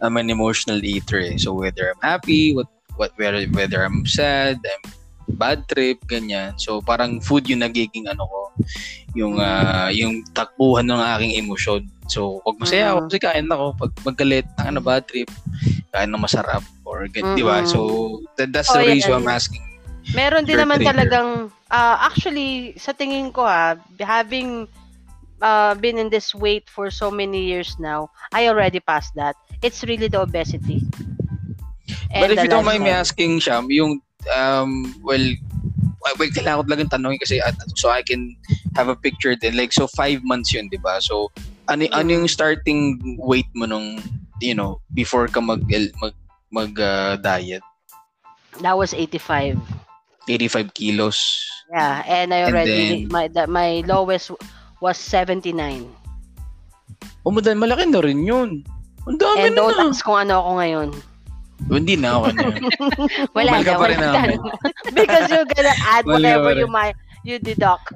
I'm 0.00 0.16
an 0.16 0.28
emotional 0.30 0.82
eater 0.84 1.20
eh. 1.20 1.36
So 1.36 1.52
whether 1.54 1.92
I'm 1.92 2.02
happy, 2.02 2.54
what, 2.54 2.68
what, 2.96 3.12
whether, 3.16 3.44
whether 3.52 3.84
I'm 3.84 4.04
sad, 4.06 4.60
I'm 4.60 4.82
bad 5.36 5.66
trip, 5.68 6.00
ganyan. 6.06 6.54
So 6.60 6.80
parang 6.80 7.20
food 7.20 7.48
yung 7.48 7.60
nagiging 7.64 8.06
ano 8.06 8.28
ko, 8.28 8.40
yung 9.16 9.40
ah, 9.40 9.88
yung 9.90 10.22
takbuhan 10.36 10.86
ng 10.86 11.00
aking 11.16 11.32
emosyon. 11.44 11.88
So, 12.06 12.38
pag 12.46 12.54
masaya 12.62 12.94
ako, 12.94 12.98
Mm. 13.02 13.06
kasi 13.10 13.18
kain 13.18 13.48
ako. 13.50 13.66
Pag 13.82 13.92
magalit, 14.06 14.46
ang 14.62 14.66
ano 14.70 14.78
bad 14.78 15.10
trip, 15.10 15.26
kain 15.90 16.06
ng 16.06 16.22
masarap 16.22 16.62
or 16.86 17.10
gan- 17.10 17.34
di 17.34 17.42
ba? 17.42 17.66
So, 17.66 18.22
that, 18.38 18.54
that's 18.54 18.70
Oh, 18.70 18.78
the 18.78 18.86
yan. 18.86 18.94
reason 18.94 19.10
I'm 19.18 19.26
asking. 19.26 19.62
Meron 20.14 20.46
din 20.46 20.54
naman 20.62 20.78
trigger. 20.78 20.94
talagang, 20.94 21.28
ah, 21.66 22.06
actually, 22.06 22.78
sa 22.78 22.94
tingin 22.94 23.34
ko 23.34 23.42
ha, 23.42 23.74
having 23.98 24.70
uh, 25.42 25.74
been 25.82 25.98
in 25.98 26.08
this 26.14 26.30
weight 26.30 26.70
for 26.70 26.94
so 26.94 27.10
many 27.10 27.42
years 27.42 27.74
now, 27.82 28.06
I 28.30 28.46
already 28.46 28.78
passed 28.78 29.18
that. 29.18 29.34
It's 29.62 29.84
really 29.84 30.08
the 30.08 30.20
obesity. 30.22 30.82
But 32.10 32.30
if 32.32 32.42
you 32.42 32.48
don't 32.48 32.64
mind 32.64 32.84
me 32.84 32.90
asking, 32.90 33.40
Sham, 33.40 33.70
yung, 33.70 34.00
um, 34.34 34.94
well, 35.02 35.22
well, 36.18 36.30
kailangan 36.30 36.62
ko 36.62 36.64
talagang 36.70 36.90
tanongin 36.92 37.20
kasi 37.20 37.42
at, 37.42 37.56
so 37.74 37.90
I 37.90 38.02
can 38.02 38.36
have 38.76 38.88
a 38.88 38.96
picture 38.96 39.34
din. 39.34 39.56
Like, 39.56 39.72
so 39.72 39.86
five 39.90 40.22
months 40.22 40.54
yun, 40.54 40.68
di 40.70 40.78
ba? 40.78 41.02
So, 41.02 41.32
ano, 41.68 41.86
ano 41.90 42.08
yung 42.22 42.28
starting 42.28 43.16
weight 43.18 43.48
mo 43.54 43.66
nung, 43.66 43.98
you 44.40 44.54
know, 44.54 44.80
before 44.94 45.26
ka 45.28 45.40
mag, 45.40 45.66
mag, 46.00 46.14
mag 46.52 46.72
uh, 46.78 47.16
diet? 47.16 47.62
That 48.62 48.78
was 48.78 48.94
85. 48.94 49.58
85 50.28 50.74
kilos. 50.74 51.18
Yeah, 51.70 52.02
and 52.06 52.32
I 52.32 52.46
And 52.46 52.54
already, 52.54 53.04
then- 53.04 53.08
my, 53.10 53.28
the, 53.28 53.46
my 53.46 53.82
lowest 53.86 54.30
was 54.80 54.98
79. 54.98 55.90
O, 57.26 57.34
madal, 57.34 57.58
malaki 57.58 57.90
na 57.90 57.98
rin 57.98 58.22
yun. 58.22 58.62
Ang 59.06 59.18
dami 59.22 59.38
And 59.38 59.54
na. 59.54 59.58
don't 59.62 59.78
ask 59.86 60.02
kung 60.02 60.18
ano 60.18 60.42
ako 60.42 60.50
ngayon. 60.58 60.88
O, 61.70 61.74
hindi 61.78 61.96
na 61.96 62.20
ako. 62.20 62.26
Wala 63.36 63.50
na, 63.64 63.72
pa 63.80 63.86
rin 63.88 63.98
wala 64.02 64.20
na. 64.28 64.36
Because 64.92 65.24
you're 65.32 65.48
gonna 65.48 65.76
add 65.88 66.04
Wala 66.04 66.20
whatever 66.20 66.50
you 66.52 66.68
might, 66.68 66.98
you 67.24 67.40
deduct. 67.40 67.94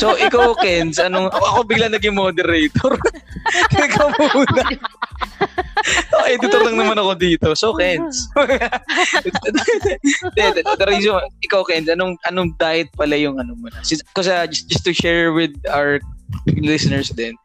So, 0.00 0.16
ikaw, 0.16 0.56
Kenz, 0.56 0.96
anong, 0.96 1.28
ako, 1.28 1.44
ako 1.44 1.60
bigla 1.68 1.92
naging 1.92 2.16
moderator. 2.16 2.96
ikaw 3.86 4.08
muna. 4.16 4.64
oh, 6.16 6.24
editor 6.24 6.64
lang 6.64 6.80
naman 6.80 6.96
ako 6.96 7.12
dito. 7.20 7.48
So, 7.52 7.76
Kenz. 7.76 8.32
the, 8.32 9.52
the, 10.56 10.62
the 10.64 10.86
reason, 10.88 11.20
ikaw, 11.44 11.60
Kenz, 11.68 11.92
anong, 11.92 12.16
anong 12.24 12.56
diet 12.56 12.88
pala 12.96 13.12
yung 13.20 13.36
ano 13.36 13.52
mo 13.52 13.68
na? 13.68 13.84
Kasi 13.84 14.00
just, 14.48 14.72
just 14.72 14.84
to 14.88 14.96
share 14.96 15.36
with 15.36 15.52
our 15.68 16.00
listeners 16.48 17.12
din, 17.12 17.36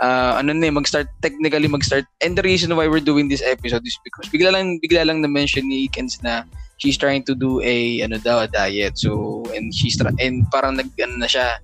uh, 0.00 0.36
ano 0.36 0.52
na 0.52 0.68
eh, 0.68 0.74
mag-start, 0.74 1.08
technically 1.22 1.68
mag-start, 1.68 2.04
and 2.20 2.36
the 2.36 2.44
reason 2.44 2.74
why 2.76 2.88
we're 2.88 3.04
doing 3.04 3.28
this 3.28 3.42
episode 3.42 3.86
is 3.86 3.98
because 4.04 4.28
bigla 4.32 4.52
lang, 4.52 4.80
bigla 4.82 5.06
lang 5.06 5.22
na-mention 5.22 5.68
ni 5.68 5.88
Kenz 5.88 6.20
na 6.22 6.44
she's 6.78 6.96
trying 6.96 7.24
to 7.24 7.34
do 7.34 7.60
a, 7.64 8.02
ano 8.02 8.18
daw, 8.18 8.44
a 8.44 8.48
diet. 8.48 8.98
So, 8.98 9.44
and 9.54 9.72
she's, 9.72 9.96
tra- 9.96 10.16
and 10.20 10.44
parang 10.52 10.76
nag, 10.76 10.92
ano 11.00 11.16
na 11.16 11.28
siya, 11.28 11.56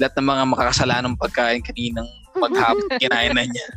lahat 0.00 0.16
ng 0.16 0.26
mga 0.26 0.42
makakasalanang 0.56 1.16
pagkain 1.20 1.62
kaninang 1.62 2.08
maghapon, 2.34 2.88
kinain 3.02 3.36
na 3.36 3.44
niya 3.46 3.68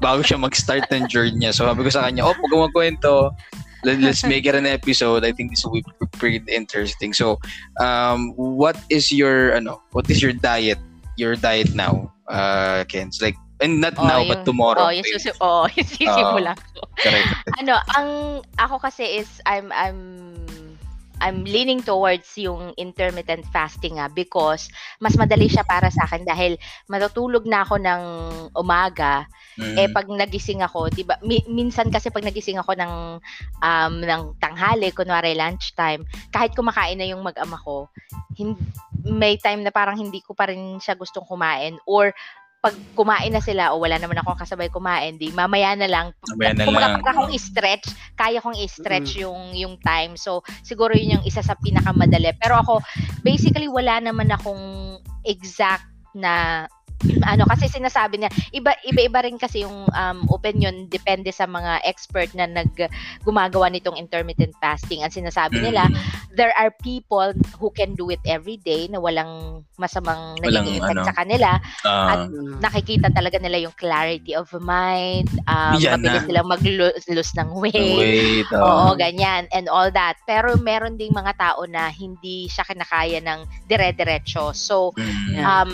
bago 0.00 0.24
siya 0.24 0.40
mag-start 0.40 0.88
ng 0.88 1.06
journey 1.06 1.36
niya. 1.36 1.52
So, 1.52 1.68
sabi 1.68 1.84
ko 1.84 1.90
sa 1.92 2.08
kanya, 2.08 2.24
oh, 2.24 2.34
pag 2.34 2.52
magkwento, 2.56 3.36
let, 3.84 4.00
let's 4.00 4.24
make 4.24 4.48
it 4.48 4.56
an 4.56 4.66
episode. 4.66 5.24
I 5.24 5.32
think 5.32 5.52
this 5.52 5.64
will 5.64 5.76
be 5.76 5.84
pretty 6.16 6.40
interesting. 6.48 7.12
So, 7.12 7.38
um, 7.78 8.32
what 8.34 8.80
is 8.88 9.12
your, 9.12 9.54
ano, 9.54 9.84
what 9.92 10.08
is 10.08 10.24
your 10.24 10.32
diet, 10.32 10.80
your 11.16 11.36
diet 11.36 11.76
now, 11.76 12.12
uh, 12.28 12.84
Kenz? 12.88 13.20
Like, 13.20 13.36
and 13.60 13.78
not 13.78 13.94
Oh, 13.94 14.04
now, 14.04 14.18
yung- 14.18 14.28
but 14.30 14.42
tomorrow. 14.42 14.80
Oh, 14.82 14.92
yung 14.92 15.06
susi- 15.06 15.36
oh, 15.38 15.64
yung 15.76 15.86
sisimulan 15.86 16.56
ko. 16.72 16.84
Correct. 16.96 17.28
ano, 17.56 17.76
ang 17.94 18.08
ako 18.56 18.80
kasi 18.80 19.20
is 19.20 19.28
I'm 19.44 19.68
I'm 19.70 19.98
I'm 21.20 21.44
leaning 21.44 21.84
towards 21.84 22.32
yung 22.34 22.72
intermittent 22.74 23.44
fasting 23.46 24.00
nga 24.00 24.08
because 24.08 24.72
mas 24.98 25.20
madali 25.20 25.52
siya 25.52 25.60
para 25.62 25.92
sa 25.92 26.08
akin 26.08 26.24
dahil 26.24 26.56
matutulog 26.88 27.44
na 27.44 27.60
ako 27.60 27.76
ng 27.76 28.02
umaga 28.56 29.28
Mm. 29.60 29.76
eh 29.76 29.88
pag 29.90 30.08
nagising 30.08 30.64
ako, 30.64 30.88
'di 30.88 31.04
ba? 31.04 31.20
mi- 31.20 31.44
minsan 31.44 31.92
kasi 31.92 32.08
pag 32.08 32.24
nagising 32.24 32.56
ako 32.56 32.72
ng 32.72 33.20
um 33.60 33.94
ng 34.00 34.22
tanghali, 34.38 34.88
kunwari 34.88 35.36
lunchtime, 35.36 36.00
kahit 36.30 36.54
kumakain 36.54 36.96
na 36.96 37.04
yung 37.04 37.20
mag-ama 37.20 37.60
ko, 37.60 37.84
hin- 38.32 38.56
may 39.02 39.36
time 39.36 39.60
na 39.60 39.68
parang 39.68 39.98
hindi 39.98 40.22
ko 40.22 40.32
pa 40.32 40.48
rin 40.48 40.78
siya 40.78 40.94
gustong 40.94 41.26
kumain 41.26 41.76
or 41.84 42.14
pag 42.60 42.76
kumain 42.92 43.32
na 43.32 43.40
sila 43.40 43.72
o 43.72 43.80
wala 43.80 43.96
naman 43.96 44.20
akong 44.20 44.36
kasabay 44.36 44.68
kumain, 44.68 45.16
di 45.16 45.32
mamaya 45.32 45.72
na 45.72 45.88
lang. 45.88 46.12
Mamaya 46.36 46.52
na 46.52 46.68
lang. 46.68 47.00
para 47.00 47.16
akong 47.16 47.32
i-stretch, 47.32 47.88
kaya 48.20 48.44
kong 48.44 48.60
i-stretch 48.60 49.16
yung 49.16 49.56
yung 49.56 49.80
time. 49.80 50.20
So, 50.20 50.44
siguro 50.60 50.92
yun 50.92 51.18
yung 51.18 51.24
isa 51.24 51.40
sa 51.40 51.56
pinakamadali. 51.56 52.36
Pero 52.36 52.60
ako, 52.60 52.84
basically, 53.24 53.64
wala 53.64 54.04
naman 54.04 54.28
akong 54.28 55.00
exact 55.24 55.88
na 56.12 56.66
ano 57.24 57.48
kasi 57.48 57.66
sinasabi 57.66 58.20
niya 58.20 58.30
iba 58.50 58.72
iba 58.84 59.00
iba 59.02 59.20
rin 59.20 59.36
kasi 59.36 59.64
yung 59.64 59.88
um, 59.88 60.18
opinion 60.28 60.84
depende 60.86 61.30
sa 61.30 61.44
mga 61.44 61.80
expert 61.82 62.28
na 62.32 62.44
nag 62.44 62.68
gumagawa 63.22 63.68
nitong 63.68 63.96
intermittent 63.96 64.52
fasting 64.58 65.00
ang 65.00 65.12
sinasabi 65.12 65.60
nila 65.60 65.82
Mm. 65.90 65.96
there 66.36 66.52
are 66.54 66.68
people 66.84 67.32
who 67.56 67.72
can 67.72 67.96
do 67.96 68.12
it 68.12 68.20
every 68.24 68.60
day 68.60 68.84
na 68.86 69.00
walang 69.00 69.64
masamang 69.76 70.36
Walang 70.38 70.68
nagiging 70.68 70.76
effect 70.78 70.98
ano. 70.98 71.08
sa 71.08 71.16
kanila 71.16 71.50
Ah, 71.82 72.28
nakikita 72.60 73.08
talaga 73.10 73.40
nila 73.40 73.56
yung 73.58 73.72
clarity 73.74 74.36
of 74.36 74.46
mind, 74.60 75.26
um, 75.46 75.80
mabilis 75.80 76.22
na. 76.22 76.28
silang 76.28 76.48
mag-lose 76.48 77.32
ng 77.34 77.48
weight, 77.56 78.44
wait. 78.44 78.48
oo, 78.52 78.92
ah. 78.92 78.94
ganyan, 78.94 79.48
and 79.50 79.66
all 79.66 79.88
that. 79.88 80.20
Pero 80.24 80.54
meron 80.56 80.94
ding 80.94 81.12
mga 81.12 81.32
tao 81.36 81.64
na 81.64 81.88
hindi 81.88 82.44
siya 82.46 82.62
kinakaya 82.62 83.18
ng 83.18 83.40
dire-diretso. 83.66 84.52
So, 84.52 84.92
Mm. 84.94 85.32
Yeah. 85.32 85.46
um, 85.46 85.70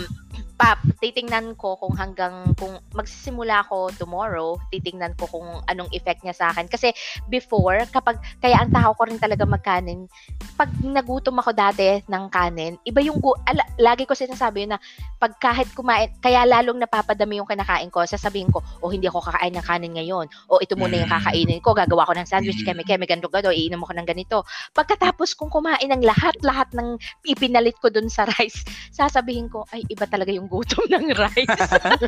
Pap, 0.57 0.81
titingnan 0.97 1.53
ko 1.53 1.77
kung 1.77 1.93
hanggang, 1.93 2.49
kung 2.57 2.81
magsisimula 2.97 3.61
ako 3.61 3.93
tomorrow, 3.93 4.57
titingnan 4.73 5.13
ko 5.13 5.29
kung 5.29 5.45
anong 5.69 5.85
effect 5.93 6.25
niya 6.25 6.33
sa 6.33 6.49
akin. 6.49 6.65
Kasi 6.65 6.89
before, 7.29 7.85
kapag, 7.93 8.17
kaya 8.41 8.57
ang 8.57 8.73
tao 8.73 8.97
ko 8.97 9.05
rin 9.05 9.21
talaga 9.21 9.45
magkanin, 9.45 10.09
pag 10.57 10.73
nagutom 10.81 11.37
ako 11.37 11.53
dati 11.53 12.01
ng 12.09 12.25
kanin, 12.33 12.73
iba 12.89 13.05
yung, 13.05 13.21
gu- 13.21 13.37
ala, 13.45 13.61
lagi 13.77 14.09
ko 14.09 14.17
sinasabi 14.17 14.65
yun 14.65 14.73
na, 14.73 14.81
pag 15.21 15.37
kahit 15.37 15.69
kumain, 15.77 16.09
kaya 16.25 16.41
lalong 16.41 16.81
napapadami 16.81 17.37
yung 17.37 17.45
kinakain 17.45 17.93
ko, 17.93 18.01
sasabihin 18.09 18.49
ko, 18.49 18.65
o 18.81 18.89
hindi 18.89 19.05
ako 19.05 19.29
kakain 19.29 19.53
ng 19.53 19.65
kanin 19.65 19.93
ngayon, 19.93 20.25
o 20.49 20.57
ito 20.57 20.73
muna 20.73 20.97
yung 20.97 21.05
Mm. 21.05 21.21
kakainin 21.21 21.61
ko, 21.61 21.77
gagawa 21.77 22.09
ko 22.09 22.17
ng 22.17 22.25
sandwich, 22.25 22.65
Mm. 22.65 22.73
keme, 22.73 22.81
keme, 22.81 23.05
ganito, 23.05 23.29
ganito, 23.29 23.53
iinom 23.53 23.85
ako 23.85 23.93
ng 23.93 24.07
ganito. 24.09 24.37
Pagkatapos 24.73 25.37
kong 25.37 25.53
kumain 25.53 25.85
ng 25.85 26.01
lahat-lahat 26.01 26.73
ng 26.73 26.97
ipinalit 27.29 27.77
ko 27.77 27.93
dun 27.93 28.09
sa 28.09 28.25
rice, 28.41 28.65
sasabihin 28.89 29.53
ko, 29.53 29.69
ay, 29.69 29.85
iba 29.85 30.09
talaga 30.09 30.33
yung 30.33 30.46
gutom 30.47 30.87
ng 30.93 31.11
rice. 31.13 31.59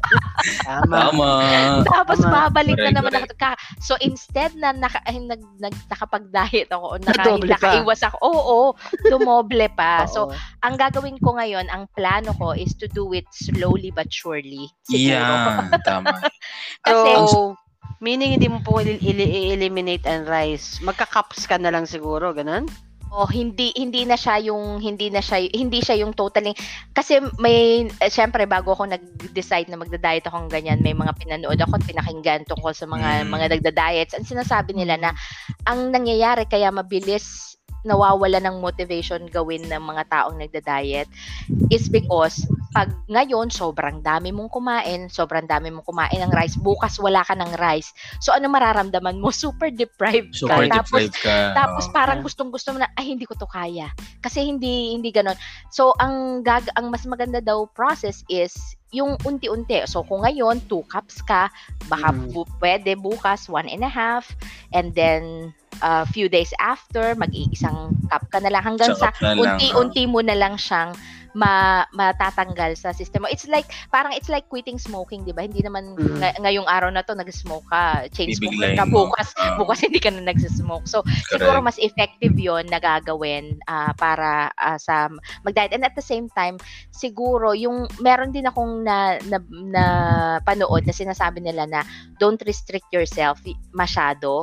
Tama. 0.65 1.11
Tama. 1.11 1.29
Tapos 1.85 2.19
Tama. 2.19 2.49
babalik 2.49 2.75
na 2.75 2.89
Correct, 2.89 2.97
naman 2.97 3.11
ako. 3.13 3.25
Ka- 3.35 3.59
so 3.79 3.93
instead 3.99 4.55
na 4.55 4.71
naka, 4.71 4.99
ay, 5.03 5.19
nag, 5.19 5.41
nag, 5.59 5.75
nakapag-diet 5.87 6.71
ako, 6.71 6.85
o 6.93 6.99
naka, 6.99 7.35
nakaiwas 7.37 8.01
ako, 8.01 8.17
oo, 8.19 8.59
dumoble 9.05 9.67
pa. 9.73 10.07
So 10.07 10.31
ang 10.59 10.75
gagawin 10.75 11.19
ko 11.19 11.35
ngayon, 11.35 11.67
ang 11.67 11.85
plano 11.93 12.31
ko 12.35 12.51
is 12.51 12.71
to 12.75 12.87
do 12.89 13.11
it 13.11 13.27
slowly 13.29 13.91
but 13.91 14.07
surely. 14.09 14.71
Siguro. 14.87 15.19
Yan, 15.19 15.71
tama. 15.83 16.15
Kasi, 16.81 17.11
So, 17.29 17.55
meaning 17.99 18.39
hindi 18.39 18.47
mo 18.47 18.63
po 18.63 18.79
i- 18.79 18.95
i- 18.95 19.51
eliminate 19.51 20.07
ang 20.07 20.23
rice. 20.23 20.79
Magka-cups 20.79 21.43
ka 21.45 21.59
na 21.59 21.69
lang 21.69 21.83
siguro, 21.83 22.31
ganun? 22.31 22.63
Oh, 23.09 23.25
hindi 23.25 23.73
hindi 23.73 24.05
na 24.05 24.13
siya 24.13 24.37
yung 24.53 24.77
hindi 24.77 25.09
na 25.09 25.17
siya 25.17 25.41
hindi 25.49 25.81
siya 25.81 25.97
yung 25.97 26.13
totally 26.13 26.53
kasi 26.93 27.17
may 27.41 27.89
eh, 27.89 28.11
syempre 28.13 28.45
bago 28.45 28.77
ako 28.77 28.85
nag-decide 28.85 29.65
na 29.65 29.81
magda-diet 29.81 30.29
ako 30.29 30.45
ng 30.45 30.51
ganyan, 30.53 30.77
may 30.85 30.93
mga 30.93 31.17
pinanood 31.17 31.57
ako 31.57 31.81
at 31.81 31.89
pinakinggan 31.89 32.45
tungkol 32.45 32.69
sa 32.69 32.85
mga 32.85 33.25
Mm. 33.25 33.33
mga 33.33 33.45
nagda-diets. 33.57 34.13
Ang 34.13 34.29
sinasabi 34.29 34.77
nila 34.77 35.01
na 35.01 35.11
ang 35.65 35.89
nangyayari 35.89 36.45
kaya 36.45 36.69
mabilis 36.69 37.57
nawawala 37.81 38.37
ng 38.43 38.59
motivation 38.61 39.25
gawin 39.31 39.65
ng 39.65 39.81
mga 39.81 40.03
taong 40.11 40.37
nagda-diet 40.37 41.09
is 41.73 41.89
because 41.89 42.45
pag 42.69 42.93
ngayon 43.09 43.49
sobrang 43.49 44.05
dami 44.05 44.29
mong 44.29 44.53
kumain, 44.53 45.09
sobrang 45.09 45.49
dami 45.49 45.73
mong 45.73 45.85
kumain 45.89 46.21
ng 46.21 46.29
rice, 46.29 46.53
bukas 46.53 47.01
wala 47.01 47.25
ka 47.25 47.33
ng 47.33 47.57
rice. 47.57 47.89
So 48.21 48.29
ano 48.29 48.45
mararamdaman 48.45 49.17
mo? 49.17 49.33
Super 49.39 49.73
deprived 49.73 50.37
Super 50.37 50.69
ka. 50.69 50.81
Tapos 50.81 51.01
deprived 51.09 51.17
ka. 51.25 51.37
tapos 51.57 51.85
Oo. 51.89 51.93
parang 51.93 52.19
gustong-gusto 52.21 52.77
mo 52.77 52.85
na 52.85 52.89
ay 52.93 53.09
hindi 53.09 53.25
ko 53.25 53.33
to 53.33 53.49
kaya. 53.49 53.89
Kasi 54.21 54.45
hindi 54.45 54.93
hindi 54.93 55.09
ganon. 55.09 55.37
So 55.73 55.97
ang 55.97 56.45
gag 56.45 56.69
ang 56.77 56.93
mas 56.93 57.09
maganda 57.09 57.41
daw 57.41 57.65
process 57.73 58.21
is 58.29 58.53
yung 58.93 59.17
unti-unti. 59.21 59.85
So 59.85 60.05
kung 60.05 60.25
ngayon 60.25 60.65
two 60.65 60.81
cups 60.89 61.21
ka, 61.25 61.49
baka 61.89 62.09
Mm. 62.09 62.33
bu- 62.33 62.49
pwede 62.57 62.97
bukas 62.97 63.45
one 63.49 63.69
and 63.69 63.85
a 63.85 63.89
half 63.89 64.29
and 64.73 64.93
then 64.93 65.53
a 65.81 66.03
few 66.05 66.27
days 66.27 66.51
after 66.59 67.13
mag-iisang 67.15 67.93
cup 68.09 68.25
ka 68.33 68.41
na 68.41 68.49
lang 68.51 68.65
hanggang 68.65 68.93
Isang 68.93 69.13
sa 69.13 69.33
unti-unti 69.33 70.09
mo 70.09 70.19
na 70.19 70.33
lang 70.35 70.57
siyang 70.57 70.91
ma 71.33 71.85
matatanggal 71.91 72.73
sa 72.73 72.89
system 72.91 73.25
mo. 73.25 73.29
It's 73.29 73.45
like 73.45 73.65
parang 73.89 74.13
it's 74.13 74.29
like 74.29 74.47
quitting 74.47 74.77
smoking, 74.77 75.21
'di 75.23 75.33
ba? 75.33 75.45
Hindi 75.45 75.61
naman 75.61 75.93
Mm. 75.93 76.17
nga- 76.19 76.37
ngayong 76.41 76.67
araw 76.67 76.89
na 76.89 77.01
'to 77.01 77.13
nag-smoke 77.13 77.65
ka, 77.67 78.09
chain 78.11 78.33
smoker 78.33 78.73
ka 78.73 78.85
bukas, 78.85 79.31
Ah. 79.37 79.55
bukas 79.55 79.79
hindi 79.81 79.99
ka 79.99 80.09
na 80.09 80.25
nagse-smoke. 80.25 80.85
So 80.85 81.01
siguro 81.29 81.61
mas 81.61 81.77
effective 81.77 82.33
'yon 82.33 82.65
na 82.67 82.79
gagawin 82.79 83.57
ah, 83.65 83.93
para 83.93 84.49
ah, 84.55 84.77
sa 84.77 85.07
mag-diet. 85.43 85.71
And 85.71 85.85
at 85.85 85.93
the 85.93 86.03
same 86.03 86.29
time, 86.33 86.57
siguro 86.89 87.53
yung 87.53 87.85
meron 87.99 88.31
din 88.31 88.45
akong 88.45 88.83
na, 88.83 89.17
na, 89.25 89.37
na 89.51 89.83
panood 90.41 90.83
na 90.83 90.93
sinasabi 90.93 91.39
nila 91.39 91.65
na 91.65 91.81
don't 92.17 92.41
restrict 92.43 92.89
yourself 92.89 93.39
masyado. 93.71 94.41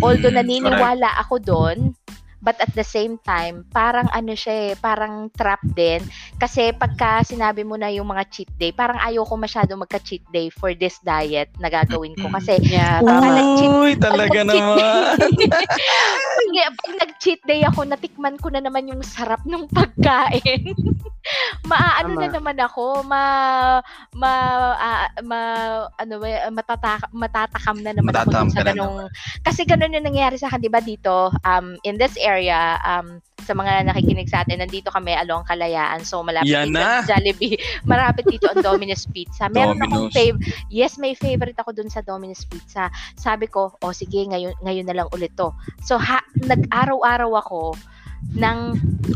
Although 0.00 0.34
Mm, 0.34 0.40
naniniwala 0.40 1.14
ako 1.20 1.38
doon, 1.38 1.78
but 2.44 2.60
at 2.60 2.70
the 2.76 2.84
same 2.84 3.16
time, 3.24 3.64
parang 3.72 4.06
ano 4.12 4.36
siya 4.36 4.70
eh, 4.70 4.72
parang 4.76 5.32
trap 5.32 5.64
din. 5.72 6.04
Kasi 6.36 6.76
pagka 6.76 7.24
sinabi 7.24 7.64
mo 7.64 7.80
na 7.80 7.88
yung 7.88 8.04
mga 8.04 8.28
cheat 8.28 8.52
day, 8.60 8.68
parang 8.70 9.00
ayaw 9.00 9.24
ko 9.24 9.40
masyado 9.40 9.72
magka-cheat 9.80 10.22
day 10.28 10.52
for 10.52 10.76
this 10.76 11.00
diet 11.00 11.48
na 11.56 11.72
gagawin 11.72 12.12
ko. 12.20 12.28
Kasi 12.28 12.60
Yeah, 12.64 13.00
nag-cheat- 13.00 13.76
Uy, 13.80 13.92
talaga 13.96 14.40
pag 14.40 14.48
naman. 14.50 15.16
Pag, 15.16 16.54
pag 16.84 16.92
nag-cheat 17.06 17.40
day 17.48 17.64
ako, 17.64 17.88
natikman 17.88 18.36
ko 18.36 18.52
na 18.52 18.60
naman 18.60 18.88
yung 18.92 19.00
sarap 19.00 19.40
ng 19.48 19.64
pagkain. 19.72 20.68
Maaano 21.70 22.20
na 22.20 22.28
naman 22.28 22.58
ako, 22.60 23.00
ma 23.08 23.22
ma, 24.12 24.32
ah, 24.76 25.08
ma 25.24 25.40
ano 25.96 26.20
ba, 26.20 26.28
matata, 26.52 27.00
matatakam 27.16 27.80
na 27.80 27.96
naman 27.96 28.12
Matatakam 28.12 28.52
ako 28.52 28.54
sa 28.54 28.60
ka 28.60 28.72
na 28.76 29.08
kasi 29.40 29.64
ganun 29.64 29.96
yung 29.96 30.04
nangyayari 30.04 30.36
sa 30.36 30.52
akin, 30.52 30.60
'di 30.60 30.72
ba 30.72 30.84
dito, 30.84 31.32
um 31.44 31.76
in 31.86 31.96
this 31.96 32.20
area, 32.20 32.33
um 32.82 33.20
sa 33.44 33.52
mga 33.52 33.84
nakikinig 33.92 34.32
sa 34.32 34.40
atin, 34.40 34.64
nandito 34.64 34.88
kami 34.88 35.12
along 35.20 35.44
Kalayaan. 35.44 36.00
So 36.00 36.24
malapit 36.24 36.48
Yan 36.48 36.72
dito 36.72 36.80
na. 36.80 37.04
ang 37.04 37.04
Jollibee, 37.04 37.60
malapit 37.92 38.24
dito 38.24 38.48
ang 38.48 38.64
Domino's 38.64 39.04
Pizza. 39.12 39.52
Meron 39.52 39.76
akong 39.84 40.08
Domino's. 40.08 40.16
fav 40.16 40.34
Yes, 40.72 40.96
may 40.96 41.12
favorite 41.12 41.60
ako 41.60 41.76
dun 41.76 41.92
sa 41.92 42.00
Domino's 42.00 42.48
Pizza. 42.48 42.88
Sabi 43.20 43.44
ko, 43.46 43.76
oh 43.84 43.92
sige, 43.92 44.24
ngayon 44.24 44.56
ngayon 44.64 44.86
na 44.88 44.96
lang 44.96 45.08
ulit 45.12 45.36
to. 45.36 45.52
So 45.84 46.00
ha, 46.00 46.24
nag-araw-araw 46.40 47.30
ako 47.44 47.76
ng 48.40 48.58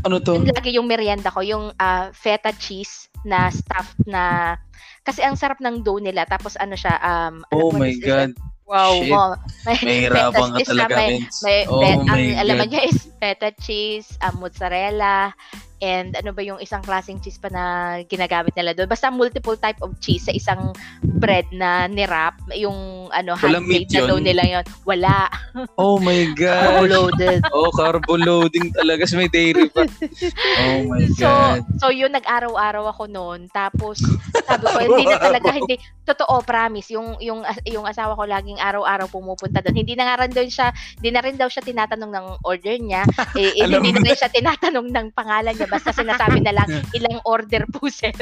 Ano 0.04 0.20
to? 0.20 0.44
lagi 0.44 0.76
yung 0.76 0.84
merienda 0.84 1.32
ko, 1.32 1.40
yung 1.40 1.72
ah, 1.80 2.12
feta 2.12 2.52
cheese 2.52 3.08
na 3.24 3.48
stuffed 3.48 3.96
na 4.04 4.54
kasi 5.02 5.24
ang 5.24 5.40
sarap 5.40 5.56
ng 5.64 5.80
dough 5.80 5.98
nila 6.04 6.28
tapos 6.28 6.52
ano 6.60 6.76
siya 6.76 7.00
um 7.00 7.40
ano 7.48 7.56
Oh 7.56 7.72
what 7.72 7.80
my 7.80 7.88
is? 7.96 8.04
God. 8.04 8.36
Wow. 8.68 8.92
Shit. 9.00 9.12
Oh, 9.16 9.32
may, 9.64 10.04
Mahirapan 10.04 10.48
ka 10.52 10.60
talaga, 10.68 10.92
na 10.92 11.00
may, 11.00 11.12
may, 11.40 11.58
Oh 11.66 11.80
bet- 11.80 12.04
ang 12.04 12.20
my 12.20 12.24
alaman 12.36 12.66
God. 12.68 12.72
niya 12.76 12.82
is 12.84 12.98
feta 13.16 13.50
cheese, 13.56 14.08
ah, 14.20 14.32
mozzarella, 14.36 15.32
and 15.78 16.18
ano 16.18 16.34
ba 16.34 16.42
yung 16.42 16.58
isang 16.58 16.82
klaseng 16.82 17.22
cheese 17.22 17.38
pa 17.38 17.48
na 17.48 17.64
ginagamit 18.04 18.52
nila 18.54 18.74
doon. 18.74 18.90
Basta 18.90 19.08
multiple 19.08 19.56
type 19.56 19.78
of 19.80 19.94
cheese 20.02 20.26
sa 20.26 20.34
isang 20.34 20.74
bread 21.22 21.46
na 21.54 21.86
nirap, 21.86 22.34
yung 22.54 22.97
ano, 23.10 23.34
Walang 23.38 23.64
handmade 23.66 23.88
meat 23.88 23.92
na 23.94 24.06
dough 24.06 24.22
nila 24.22 24.42
yun. 24.44 24.64
Wala. 24.84 25.16
Oh 25.78 25.98
my 25.98 26.22
God. 26.38 26.86
Overloaded. 26.86 27.42
Oh, 27.56 27.70
carbo 27.74 28.14
loading 28.14 28.70
talaga. 28.70 29.02
Tapos 29.02 29.18
may 29.18 29.30
dairy 29.30 29.66
pa. 29.70 29.82
Oh 30.62 30.80
my 30.86 31.02
So, 31.18 31.26
God. 31.26 31.60
so 31.82 31.86
yun, 31.90 32.14
nag-araw-araw 32.14 32.90
ako 32.94 33.10
noon. 33.10 33.50
Tapos, 33.50 33.98
sabi 34.46 34.64
ko, 34.64 34.78
hindi 34.78 35.04
na 35.06 35.18
talaga, 35.18 35.48
hindi, 35.50 35.74
totoo, 36.06 36.42
promise, 36.46 36.94
yung, 36.94 37.18
yung, 37.18 37.42
yung 37.66 37.84
asawa 37.86 38.14
ko 38.14 38.22
laging 38.22 38.58
araw-araw 38.62 39.10
pumupunta 39.10 39.58
doon. 39.62 39.82
Hindi 39.82 39.98
na 39.98 40.14
nga 40.14 40.26
rin 40.26 40.32
doon 40.34 40.50
siya, 40.50 40.70
hindi 40.98 41.10
na 41.10 41.20
rin 41.24 41.34
daw 41.34 41.48
siya 41.50 41.62
tinatanong 41.64 42.12
ng 42.14 42.26
order 42.46 42.76
niya. 42.78 43.02
Eh, 43.34 43.58
eh, 43.58 43.66
hindi 43.66 43.90
na 43.94 44.02
rin 44.06 44.18
siya 44.18 44.30
tinatanong 44.30 44.88
ng 44.94 45.06
pangalan 45.14 45.54
niya. 45.54 45.66
Basta 45.66 45.90
sinasabi 45.90 46.38
na 46.42 46.54
lang, 46.54 46.68
ilang 46.94 47.18
order 47.26 47.66
po, 47.70 47.90
sir. 47.90 48.14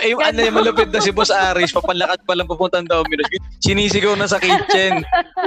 Eh, 0.00 0.12
ano 0.12 0.38
yung 0.38 0.56
malapit 0.56 0.88
na 0.88 1.00
si 1.00 1.10
Boss 1.10 1.28
Aris, 1.28 1.72
papalakad 1.72 2.20
pa 2.24 2.36
lang 2.36 2.46
papuntang 2.46 2.86
Domino's. 2.86 3.28
Sinisigaw 3.60 4.14
na 4.14 4.28
sa 4.28 4.38
kitchen. 4.38 5.02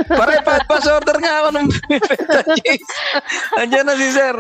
Pare, 0.06 0.42
pa, 0.42 0.62
pass 0.66 0.86
order 0.86 1.18
nga 1.18 1.46
ako 1.46 1.50
ng. 1.56 1.68
Andiyan 3.62 3.86
na 3.88 3.96
si 3.96 4.08
sir. 4.12 4.36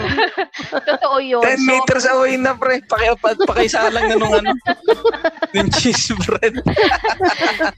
totoo 0.86 1.18
yun. 1.22 1.42
10 1.46 1.58
So, 1.60 1.66
meters 1.66 2.06
away 2.06 2.34
na, 2.36 2.54
pre. 2.54 2.82
Paki, 2.86 3.08
pa, 3.18 3.34
pakisalang 3.48 4.10
na 4.10 4.16
nung 4.18 4.34
ano. 4.34 4.52
Yung 5.54 5.70
cheese 5.74 6.14
bread. 6.26 6.58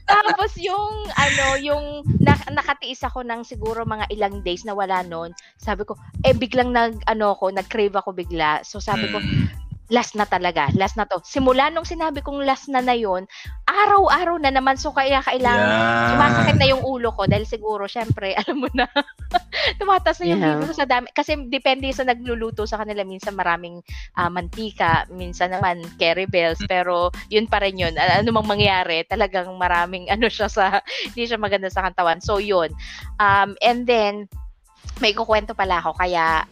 Tapos 0.04 0.52
yung 0.58 1.08
ano, 1.14 1.44
yung 1.60 1.84
na, 2.20 2.36
nakatiis 2.50 3.00
ako 3.04 3.24
ng 3.24 3.44
siguro 3.44 3.84
mga 3.84 4.08
ilang 4.12 4.40
days 4.42 4.64
na 4.64 4.76
wala 4.76 5.00
noon. 5.04 5.32
Sabi 5.56 5.84
ko, 5.84 5.96
eh 6.24 6.34
biglang 6.34 6.72
nag 6.72 7.00
ano 7.06 7.32
ko, 7.36 7.48
nag-crave 7.48 7.94
ako 7.94 8.12
bigla. 8.12 8.60
So 8.64 8.80
sabi 8.80 9.08
ko, 9.08 9.18
Mm. 9.22 9.61
Last 9.92 10.16
na 10.16 10.24
talaga, 10.24 10.72
last 10.72 10.96
na 10.96 11.04
to. 11.04 11.20
Simula 11.20 11.68
nung 11.68 11.84
sinabi 11.84 12.24
kong 12.24 12.48
last 12.48 12.72
na 12.72 12.80
na 12.80 12.96
yun, 12.96 13.28
araw-araw 13.68 14.40
na 14.40 14.48
naman. 14.48 14.80
So 14.80 14.88
kaya 14.88 15.20
kailangan 15.20 15.68
sumasakit 16.16 16.56
na 16.56 16.68
yung 16.72 16.80
ulo 16.80 17.12
ko 17.12 17.28
dahil 17.28 17.44
siguro, 17.44 17.84
syempre, 17.84 18.32
alam 18.40 18.64
mo 18.64 18.68
na, 18.72 18.88
tumataas 19.76 20.24
na 20.24 20.32
yung 20.32 20.40
Yeah. 20.42 20.64
yeah. 20.64 20.74
sa 20.74 20.88
dami. 20.88 21.12
Kasi 21.12 21.36
depende 21.52 21.92
sa 21.92 22.08
nagluluto 22.08 22.64
sa 22.64 22.80
kanila. 22.80 23.04
Minsan 23.04 23.36
maraming 23.36 23.84
ah, 24.16 24.32
mantika, 24.32 25.04
minsan 25.12 25.52
naman 25.52 25.84
curry 26.00 26.24
bells, 26.24 26.58
pero 26.64 27.12
yun 27.28 27.44
pa 27.44 27.60
rin 27.60 27.76
yun. 27.76 27.92
Ano 28.00 28.32
mang 28.32 28.48
mangyari, 28.48 29.04
talagang 29.04 29.52
maraming 29.60 30.08
ano 30.14 30.32
siya 30.32 30.48
sa, 30.48 30.80
hindi 31.04 31.28
siya 31.28 31.36
maganda 31.36 31.68
sa 31.68 31.84
kantawan. 31.84 32.24
So 32.24 32.40
yun. 32.40 32.72
Um, 33.20 33.60
and 33.60 33.84
then, 33.84 34.24
may 34.98 35.14
kukwento 35.14 35.54
pala 35.54 35.78
ako, 35.78 35.94
kaya 35.94 36.46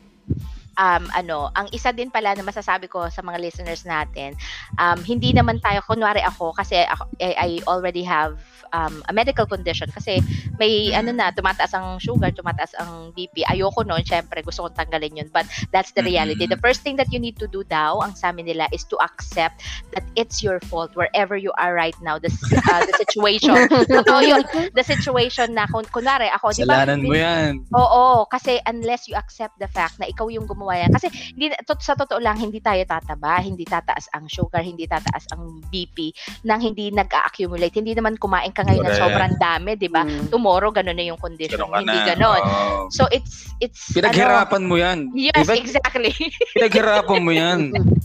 um, 0.81 1.05
ano, 1.13 1.53
ang 1.53 1.69
isa 1.77 1.93
din 1.93 2.09
pala 2.09 2.33
na 2.33 2.41
masasabi 2.41 2.89
ko 2.89 3.13
sa 3.13 3.21
mga 3.21 3.39
listeners 3.39 3.85
natin, 3.85 4.33
um, 4.81 4.97
hindi 5.05 5.37
naman 5.37 5.61
tayo, 5.61 5.85
kunwari 5.85 6.25
ako, 6.25 6.57
kasi 6.57 6.81
ako, 6.89 7.05
I, 7.21 7.37
I 7.37 7.51
already 7.69 8.03
have 8.09 8.41
um, 8.73 9.03
a 9.09 9.13
medical 9.13 9.47
condition 9.47 9.91
kasi 9.91 10.23
may 10.59 10.95
ano 10.95 11.11
na 11.11 11.31
tumataas 11.35 11.75
ang 11.75 11.99
sugar, 11.99 12.31
tumataas 12.31 12.75
ang 12.79 13.13
BP. 13.15 13.43
Ayoko 13.47 13.83
noon, 13.83 14.03
syempre 14.07 14.43
gusto 14.43 14.67
kong 14.67 14.79
tanggalin 14.79 15.19
yun. 15.19 15.29
But 15.31 15.47
that's 15.75 15.93
the 15.93 16.03
reality. 16.03 16.47
Mhm. 16.47 16.55
The 16.55 16.61
first 16.63 16.83
thing 16.83 16.97
that 16.97 17.11
you 17.11 17.19
need 17.19 17.37
to 17.43 17.51
do 17.51 17.67
daw, 17.67 18.01
ang 18.01 18.15
sabi 18.15 18.47
nila 18.47 18.71
is 18.71 18.87
to 18.89 18.97
accept 19.03 19.63
that 19.93 20.07
it's 20.15 20.43
your 20.43 20.63
fault 20.71 20.95
wherever 20.95 21.35
you 21.35 21.53
are 21.59 21.75
right 21.75 21.97
now, 22.03 22.19
the, 22.19 22.31
uh, 22.71 22.83
the 22.87 22.95
situation. 22.97 23.55
Totoo 23.95 24.23
yun. 24.23 24.43
The 24.75 24.85
situation 24.87 25.55
na, 25.55 25.67
kun, 25.67 25.85
kunwari 25.91 26.31
ako, 26.31 26.55
di 26.55 26.65
ba? 26.65 26.87
Kasalanan 26.87 27.03
mo 27.03 27.15
yan. 27.15 27.67
Oo, 27.75 28.27
kasi 28.31 28.63
unless 28.67 29.11
you 29.11 29.19
accept 29.19 29.59
the 29.59 29.69
fact 29.71 29.99
na 29.99 30.07
ikaw 30.07 30.31
yung 30.31 30.47
gumawa 30.47 30.70
yan. 30.75 30.91
Kasi 30.91 31.07
hindi, 31.33 31.51
to, 31.63 31.75
sa 31.79 31.95
totoo 31.95 32.19
lang, 32.19 32.37
hindi 32.37 32.59
tayo 32.59 32.81
tataba, 32.83 33.39
hindi 33.39 33.63
tataas 33.63 34.11
ang 34.13 34.27
sugar, 34.27 34.61
hindi 34.61 34.85
tataas 34.85 35.27
ang 35.31 35.63
BP 35.69 36.13
nang 36.43 36.61
hindi 36.61 36.91
nag-accumulate. 36.91 37.75
Hindi 37.75 37.95
naman 37.95 38.17
kumain 38.17 38.51
ka 38.51 38.63
ngayon 38.63 38.85
ng 38.85 38.99
sobrang 38.99 39.35
dami, 39.37 39.75
di 39.75 39.87
ba? 39.87 40.03
Mm. 40.03 40.29
Tomorrow, 40.29 40.71
ganun 40.71 40.95
na 40.95 41.07
yung 41.07 41.19
condition. 41.19 41.61
Ganun 41.61 41.83
Hindi 41.83 41.99
na. 41.99 42.07
ganon. 42.15 42.43
Oo. 42.43 42.91
So, 42.91 43.07
it's, 43.09 43.49
it's, 43.59 43.91
Pinaghirapan 43.93 44.63
mo 44.63 44.77
yan. 44.77 44.99
ano, 45.07 45.17
yes, 45.17 45.47
Diba? 45.47 45.55
exactly. 45.57 46.13
Pinaghirapan 46.57 47.21
mo 47.21 47.33
yan. 47.33 47.59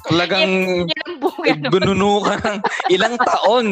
Talagang 0.05 0.51
Yan 0.85 1.01
ang 1.05 1.17
bunga. 1.17 1.51
no? 1.55 1.69
binuno 1.69 2.11
ka 2.21 2.35
ng 2.39 2.57
ilang 2.89 3.15
taon. 3.17 3.67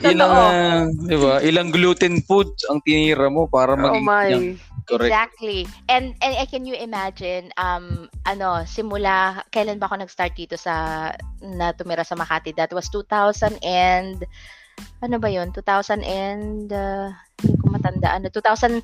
Ilang, 0.00 0.30
Totoo. 0.30 0.46
ah, 0.46 0.82
di 0.88 1.16
ba? 1.16 1.34
Ilang 1.40 1.68
gluten 1.70 2.22
foods 2.22 2.62
ang 2.70 2.78
tinira 2.82 3.26
mo 3.26 3.46
para 3.46 3.74
Oh 3.74 3.82
maging 3.82 4.04
my. 4.04 4.26
yan. 4.28 4.44
Correct. 4.86 5.10
Exactly. 5.10 5.66
And 5.88 6.14
and 6.20 6.32
can 6.48 6.64
you 6.64 6.76
imagine 6.76 7.50
um 7.56 8.08
ano 8.24 8.62
simula 8.64 9.44
kailan 9.50 9.80
ba 9.80 9.88
ako 9.90 10.04
nag-start 10.04 10.36
dito 10.36 10.54
sa 10.56 11.08
na 11.42 11.72
tumira 11.74 12.04
sa 12.04 12.16
Makati? 12.16 12.52
That 12.56 12.72
was 12.72 12.88
2000 12.92 13.60
and 13.64 14.24
ano 15.04 15.16
ba 15.20 15.28
'yon? 15.28 15.52
2000 15.52 16.00
and 16.04 16.72
uh, 16.72 17.12
hindi 17.40 17.56
ko 17.60 17.66
matandaan. 17.72 18.24
2007, 18.28 18.80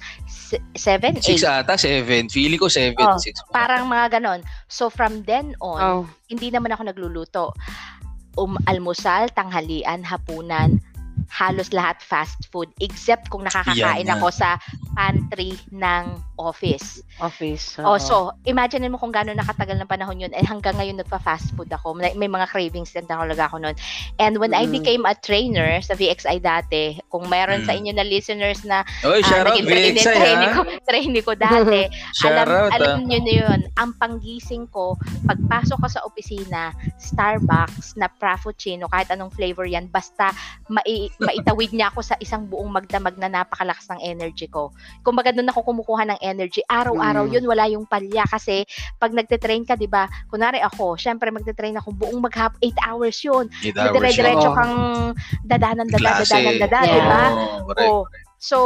8. 0.76 1.24
Six 1.24 1.44
ata, 1.44 1.76
seven. 1.76 2.28
Feeling 2.28 2.60
ko 2.60 2.68
seven, 2.68 3.04
Oh, 3.04 3.16
six. 3.20 3.40
Parang 3.52 3.88
mga 3.88 4.20
ganon. 4.20 4.40
So 4.68 4.88
from 4.88 5.24
then 5.24 5.56
on, 5.60 5.80
Oh. 5.80 6.02
hindi 6.28 6.48
naman 6.52 6.72
ako 6.72 6.88
nagluluto. 6.88 7.44
Um, 8.36 8.60
almusal, 8.68 9.32
tanghalian, 9.32 10.04
hapunan, 10.04 10.76
halos 11.30 11.70
lahat 11.74 11.98
fast 12.02 12.48
food 12.50 12.70
except 12.78 13.28
kung 13.28 13.44
nakakakain 13.44 14.06
na. 14.06 14.16
ako 14.18 14.28
sa 14.32 14.56
pantry 14.94 15.54
ng 15.74 16.04
office. 16.36 17.00
Office. 17.18 17.80
Oh, 17.80 17.96
oo. 17.96 17.98
so 17.98 18.14
imagine 18.44 18.86
mo 18.88 19.00
kung 19.00 19.12
gaano 19.12 19.32
nakatagal 19.32 19.76
ng 19.80 19.90
panahon 19.90 20.20
yun. 20.20 20.32
Eh 20.36 20.44
hanggang 20.44 20.76
ngayon 20.76 21.00
nagpa-fast 21.00 21.56
food 21.56 21.68
ako. 21.72 21.96
May, 21.96 22.12
may 22.14 22.28
mga 22.28 22.46
cravings 22.48 22.92
din 22.92 23.08
talaga 23.08 23.48
ako 23.48 23.60
noon. 23.60 23.76
And 24.20 24.36
when 24.36 24.52
I 24.52 24.68
Mm. 24.68 24.72
became 24.76 25.02
a 25.06 25.14
trainer 25.14 25.80
sa 25.80 25.94
VXI 25.94 26.42
dati, 26.42 26.98
kung 27.08 27.26
meron 27.30 27.64
sa 27.64 27.72
Mm. 27.72 27.78
inyo 27.80 27.92
na 27.96 28.06
listeners 28.06 28.60
na 28.66 28.84
Oy, 29.06 29.22
out, 29.24 29.54
naging 29.54 29.66
trainee, 29.66 29.96
VXI, 29.96 30.16
trainee 30.16 30.50
ha? 30.50 30.56
ko, 30.56 30.60
trainee 30.88 31.24
ko 31.24 31.32
dati, 31.34 31.80
alam, 32.28 32.46
out, 32.46 32.70
alam 32.76 32.98
ah. 33.00 33.06
nyo 33.06 33.18
na 33.22 33.32
yun, 33.32 33.60
ang 33.78 33.90
panggising 33.96 34.66
ko, 34.68 34.98
pagpasok 35.24 35.78
ko 35.80 35.88
sa 35.88 36.00
opisina, 36.04 36.74
Starbucks 37.00 37.96
na 37.96 38.12
Frappuccino, 38.20 38.90
kahit 38.92 39.08
anong 39.08 39.32
flavor 39.32 39.64
yan, 39.64 39.88
basta 39.88 40.34
mai, 40.68 41.08
maitawid 41.16 41.72
niya 41.72 41.88
ako 41.88 42.04
sa 42.04 42.18
isang 42.20 42.44
buong 42.46 42.68
magdamag 42.68 43.16
na 43.16 43.30
napakalakas 43.30 43.88
ng 43.88 44.00
energy 44.02 44.46
ko. 44.46 44.68
kumbaga 45.00 45.30
doon 45.30 45.48
ako 45.48 45.70
kumukuha 45.72 46.02
ng 46.06 46.20
energy. 46.26 46.60
Araw-araw 46.66 47.24
Mm. 47.24 47.32
yun, 47.32 47.44
wala 47.46 47.64
yung 47.66 47.86
palya. 47.86 48.26
Kasi 48.26 48.66
pag 48.96 49.14
nagte-train 49.14 49.62
ka, 49.62 49.74
di 49.74 49.86
ba, 49.86 50.04
kunwari 50.26 50.58
ako, 50.58 50.98
syempre 50.98 51.30
magte-train 51.30 51.78
ako 51.78 51.94
buong 51.94 52.18
mag 52.20 52.34
8 52.34 52.52
hours 52.82 53.22
yun. 53.22 53.46
Eight 53.62 53.72
May 53.72 53.86
hours. 53.86 53.94
dire-diretso 53.96 54.50
kang 54.52 54.74
dadanan, 55.42 55.86
dada, 55.86 56.02
Klase. 56.20 56.26
dadanan, 56.28 56.54
dada, 56.60 56.78
Yeah. 56.82 56.92
di 56.92 57.00
ba? 57.00 57.22
Oo. 57.78 58.04
So, 58.36 58.58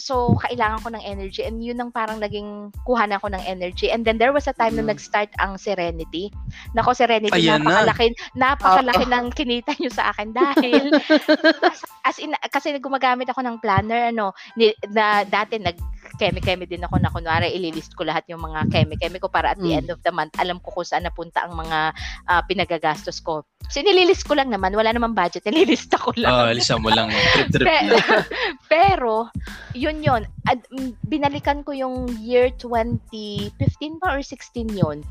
so 0.00 0.40
kailangan 0.40 0.80
ko 0.80 0.88
ng 0.88 1.04
energy 1.04 1.44
and 1.44 1.60
yun 1.60 1.76
ang 1.76 1.92
parang 1.92 2.16
naging 2.16 2.72
kuhanan 2.82 3.20
ko 3.20 3.28
ng 3.28 3.44
energy. 3.44 3.92
And 3.92 4.00
then 4.00 4.16
there 4.16 4.32
was 4.32 4.48
a 4.48 4.56
time 4.56 4.74
na 4.74 4.82
Mm. 4.82 4.96
nag-start 4.96 5.28
ang 5.36 5.60
Serenity. 5.60 6.32
Nako, 6.72 6.96
Serenity, 6.96 7.36
Ayan 7.36 7.60
na. 7.60 7.84
napakalaki, 7.84 8.16
napakalaki 8.32 9.04
ng 9.04 9.26
kinita 9.30 9.76
nyo 9.76 9.90
sa 9.92 10.10
akin 10.10 10.32
dahil 10.32 10.82
as, 11.70 11.78
as 12.08 12.16
in, 12.16 12.32
kasi 12.48 12.72
gumagamit 12.80 13.28
ako 13.28 13.44
ng 13.44 13.60
planner, 13.60 14.08
ano, 14.10 14.32
ni, 14.56 14.72
na 14.90 15.22
dati 15.22 15.60
nag 15.60 15.76
keme-keme 16.18 16.66
din 16.66 16.82
ako 16.82 16.98
na 16.98 17.08
kunwari 17.08 17.54
ililist 17.54 17.94
ko 17.94 18.02
lahat 18.02 18.26
yung 18.26 18.42
mga 18.42 18.66
keme-keme 18.68 19.16
ko 19.16 19.30
para 19.30 19.54
at 19.54 19.58
the 19.58 19.70
Mm. 19.70 19.78
end 19.80 19.88
of 19.88 20.02
the 20.02 20.10
month 20.10 20.34
alam 20.36 20.58
ko 20.58 20.74
kung 20.74 20.86
saan 20.86 21.06
napunta 21.06 21.46
ang 21.46 21.54
mga 21.54 21.94
ah, 22.26 22.42
pinagagastos 22.44 23.22
ko. 23.22 23.46
So 23.68 23.78
nililist 23.80 24.24
ko 24.24 24.34
lang 24.34 24.48
naman, 24.48 24.72
wala 24.72 24.90
namang 24.90 25.14
budget, 25.14 25.44
nililista 25.48 25.96
ko 25.96 26.10
lang. 26.18 26.32
Oh, 26.32 26.50
alisan 26.50 26.82
mo 26.82 26.90
lang. 26.90 27.08
Trip-trip 27.08 27.66
Pe- 27.66 27.86
lang. 27.86 28.24
pero, 28.72 29.28
yun 29.72 30.02
yun. 30.02 30.26
Ad, 30.44 30.64
binalikan 31.04 31.60
ko 31.62 31.70
yung 31.70 32.08
year 32.18 32.48
2015 32.56 34.00
pa 34.00 34.16
or 34.16 34.22
16 34.24 34.72
yun. 34.72 35.04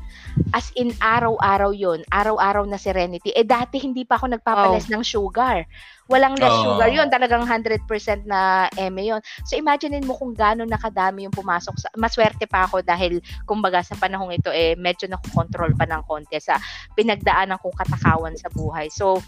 As 0.50 0.74
in, 0.74 0.90
araw-araw 0.98 1.70
yun. 1.70 2.02
Araw-araw 2.10 2.66
na 2.66 2.76
serenity. 2.76 3.30
Eh, 3.32 3.46
dati 3.46 3.78
hindi 3.78 4.02
pa 4.02 4.18
ako 4.18 4.34
nagpapalas 4.34 4.90
ng 4.90 5.02
sugar. 5.02 5.62
Walang 6.08 6.40
less 6.40 6.50
Oh. 6.56 6.74
sugar 6.74 6.88
yun. 6.88 7.12
Talagang 7.12 7.44
100% 7.44 8.24
na 8.24 8.64
eme 8.80 9.04
yun. 9.04 9.20
So, 9.44 9.60
imaginein 9.60 10.08
mo 10.08 10.16
kung 10.16 10.32
gano'n 10.32 10.64
nakadami 10.66 11.28
yung 11.28 11.36
pumasok. 11.36 11.74
Sa, 11.76 11.88
maswerte 12.00 12.48
pa 12.48 12.64
ako 12.64 12.80
dahil, 12.80 13.20
kumbaga, 13.44 13.84
sa 13.84 13.92
panahong 13.92 14.32
ito, 14.32 14.48
eh, 14.48 14.72
medyo 14.80 15.04
nakokontrol 15.06 15.76
pa 15.76 15.84
ng 15.84 16.00
konti 16.08 16.40
sa 16.40 16.56
pinagdaanan 16.96 17.60
kong 17.60 17.76
katakawan 17.76 18.32
sa 18.40 18.48
buhay. 18.48 18.88
So, 18.88 19.20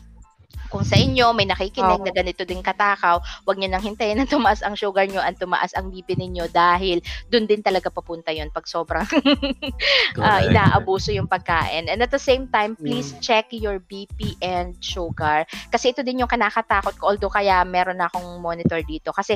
kung 0.70 0.86
sa 0.86 0.94
inyo 0.94 1.34
may 1.34 1.50
nakikinig 1.50 1.98
Oo. 1.98 2.06
na 2.06 2.14
ganito 2.14 2.46
din 2.46 2.62
katakaw, 2.62 3.18
wag 3.42 3.56
niyo 3.58 3.68
nang 3.74 3.82
hintayin 3.82 4.22
na 4.22 4.26
tumaas 4.28 4.62
ang 4.62 4.78
sugar 4.78 5.04
niyo 5.10 5.18
at 5.18 5.34
tumaas 5.34 5.74
ang 5.74 5.90
BP 5.90 6.14
ninyo 6.14 6.46
dahil 6.54 7.02
doon 7.26 7.50
din 7.50 7.58
talaga 7.58 7.90
papunta 7.90 8.30
'yon 8.30 8.54
pag 8.54 8.70
sobrang 8.70 9.02
Correct. 10.14 10.46
inaabuso 10.46 11.10
yung 11.10 11.26
pagkain. 11.26 11.90
And 11.90 11.98
at 12.00 12.14
the 12.14 12.22
same 12.22 12.46
time, 12.50 12.78
please 12.78 13.10
Mm. 13.10 13.18
check 13.18 13.50
your 13.50 13.82
BP 13.82 14.38
and 14.44 14.78
sugar. 14.78 15.42
Kasi 15.74 15.90
ito 15.90 16.06
din 16.06 16.22
yung 16.22 16.30
kanakatakot 16.30 16.94
ko 17.00 17.10
although 17.10 17.32
kaya 17.32 17.66
meron 17.66 17.98
na 17.98 18.06
akong 18.06 18.38
monitor 18.38 18.78
dito 18.86 19.10
kasi 19.10 19.34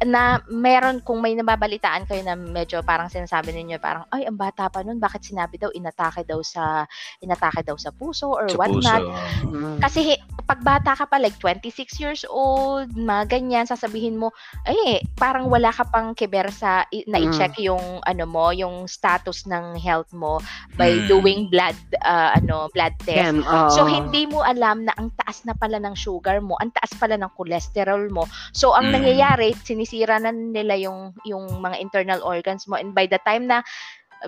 na 0.00 0.38
meron 0.46 1.02
kung 1.02 1.18
may 1.18 1.34
nababalitaan 1.34 2.06
kayo 2.06 2.22
na 2.22 2.38
medyo 2.38 2.82
parang 2.82 3.10
sinasabi 3.10 3.50
ninyo 3.50 3.78
parang 3.78 4.06
ay 4.10 4.30
ang 4.30 4.38
bata 4.38 4.70
pa 4.70 4.86
nun 4.86 4.96
bakit 4.96 5.26
sinabi 5.26 5.58
daw 5.58 5.74
inatake 5.74 6.22
daw 6.22 6.38
sa 6.38 6.86
inatake 7.18 7.66
daw 7.66 7.74
sa 7.74 7.90
puso 7.90 8.30
or 8.30 8.46
Sa 8.46 8.56
what 8.56 8.70
puso. 8.70 8.86
not 8.86 9.02
Mm. 9.42 9.78
kasi 9.80 10.14
pag 10.48 10.64
bata 10.64 10.96
ka 10.96 11.04
pa, 11.04 11.20
like 11.20 11.36
26 11.36 12.00
years 12.00 12.24
old, 12.24 12.88
mga 12.96 13.28
ganyan, 13.28 13.68
sasabihin 13.68 14.16
mo, 14.16 14.32
ay, 14.64 14.96
parang 15.12 15.52
wala 15.52 15.68
ka 15.68 15.84
pang 15.84 16.16
kiber 16.16 16.48
sa, 16.48 16.88
i- 16.88 17.04
na 17.04 17.20
Mm. 17.20 17.28
i-check 17.28 17.52
yung, 17.60 18.00
ano 18.00 18.24
mo, 18.24 18.48
yung 18.48 18.88
status 18.88 19.44
ng 19.44 19.76
health 19.76 20.08
mo 20.16 20.40
by 20.72 20.88
Mm. 20.88 21.04
doing 21.04 21.40
blood, 21.52 21.76
ah, 22.00 22.32
ano, 22.32 22.72
blood 22.72 22.96
test. 23.04 23.28
Yan, 23.28 23.44
oo. 23.44 23.68
So, 23.76 23.84
hindi 23.84 24.24
mo 24.24 24.40
alam 24.40 24.88
na 24.88 24.96
ang 24.96 25.12
taas 25.20 25.44
na 25.44 25.52
pala 25.52 25.76
ng 25.76 25.92
sugar 25.92 26.40
mo, 26.40 26.56
ang 26.64 26.72
taas 26.72 26.96
pala 26.96 27.20
ng 27.20 27.28
cholesterol 27.36 28.08
mo. 28.08 28.24
So, 28.56 28.72
ang 28.72 28.88
Mm. 28.88 28.94
nangyayari, 28.96 29.52
sinisira 29.88 30.20
na 30.20 30.28
nila 30.28 30.76
yung, 30.76 31.16
yung 31.24 31.48
mga 31.64 31.80
internal 31.80 32.20
organs 32.20 32.68
mo. 32.68 32.76
And 32.76 32.92
by 32.92 33.08
the 33.08 33.16
time 33.24 33.48
na 33.48 33.64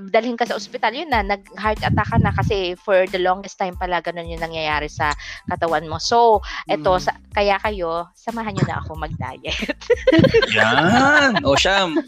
dalhin 0.06 0.38
ka 0.38 0.46
sa 0.46 0.54
ospital, 0.54 0.94
yun 0.94 1.08
na, 1.08 1.20
nag-heart 1.20 1.82
attack 1.82 2.08
ka 2.08 2.18
na 2.18 2.30
kasi 2.30 2.78
for 2.78 3.06
the 3.08 3.18
longest 3.18 3.58
time 3.58 3.74
pala 3.74 3.98
ganun 3.98 4.28
yung 4.28 4.38
nangyayari 4.40 4.86
sa 4.86 5.10
katawan 5.46 5.86
mo. 5.86 5.98
So, 5.98 6.38
eto, 6.66 6.94
Mm. 6.94 7.02
sa, 7.02 7.10
kaya 7.30 7.58
kayo, 7.58 8.06
samahan 8.14 8.54
nyo 8.54 8.64
na 8.66 8.78
ako 8.78 8.90
mag-diet. 8.96 9.74
Yan. 10.58 11.42
O, 11.42 11.54
Sham. 11.54 11.98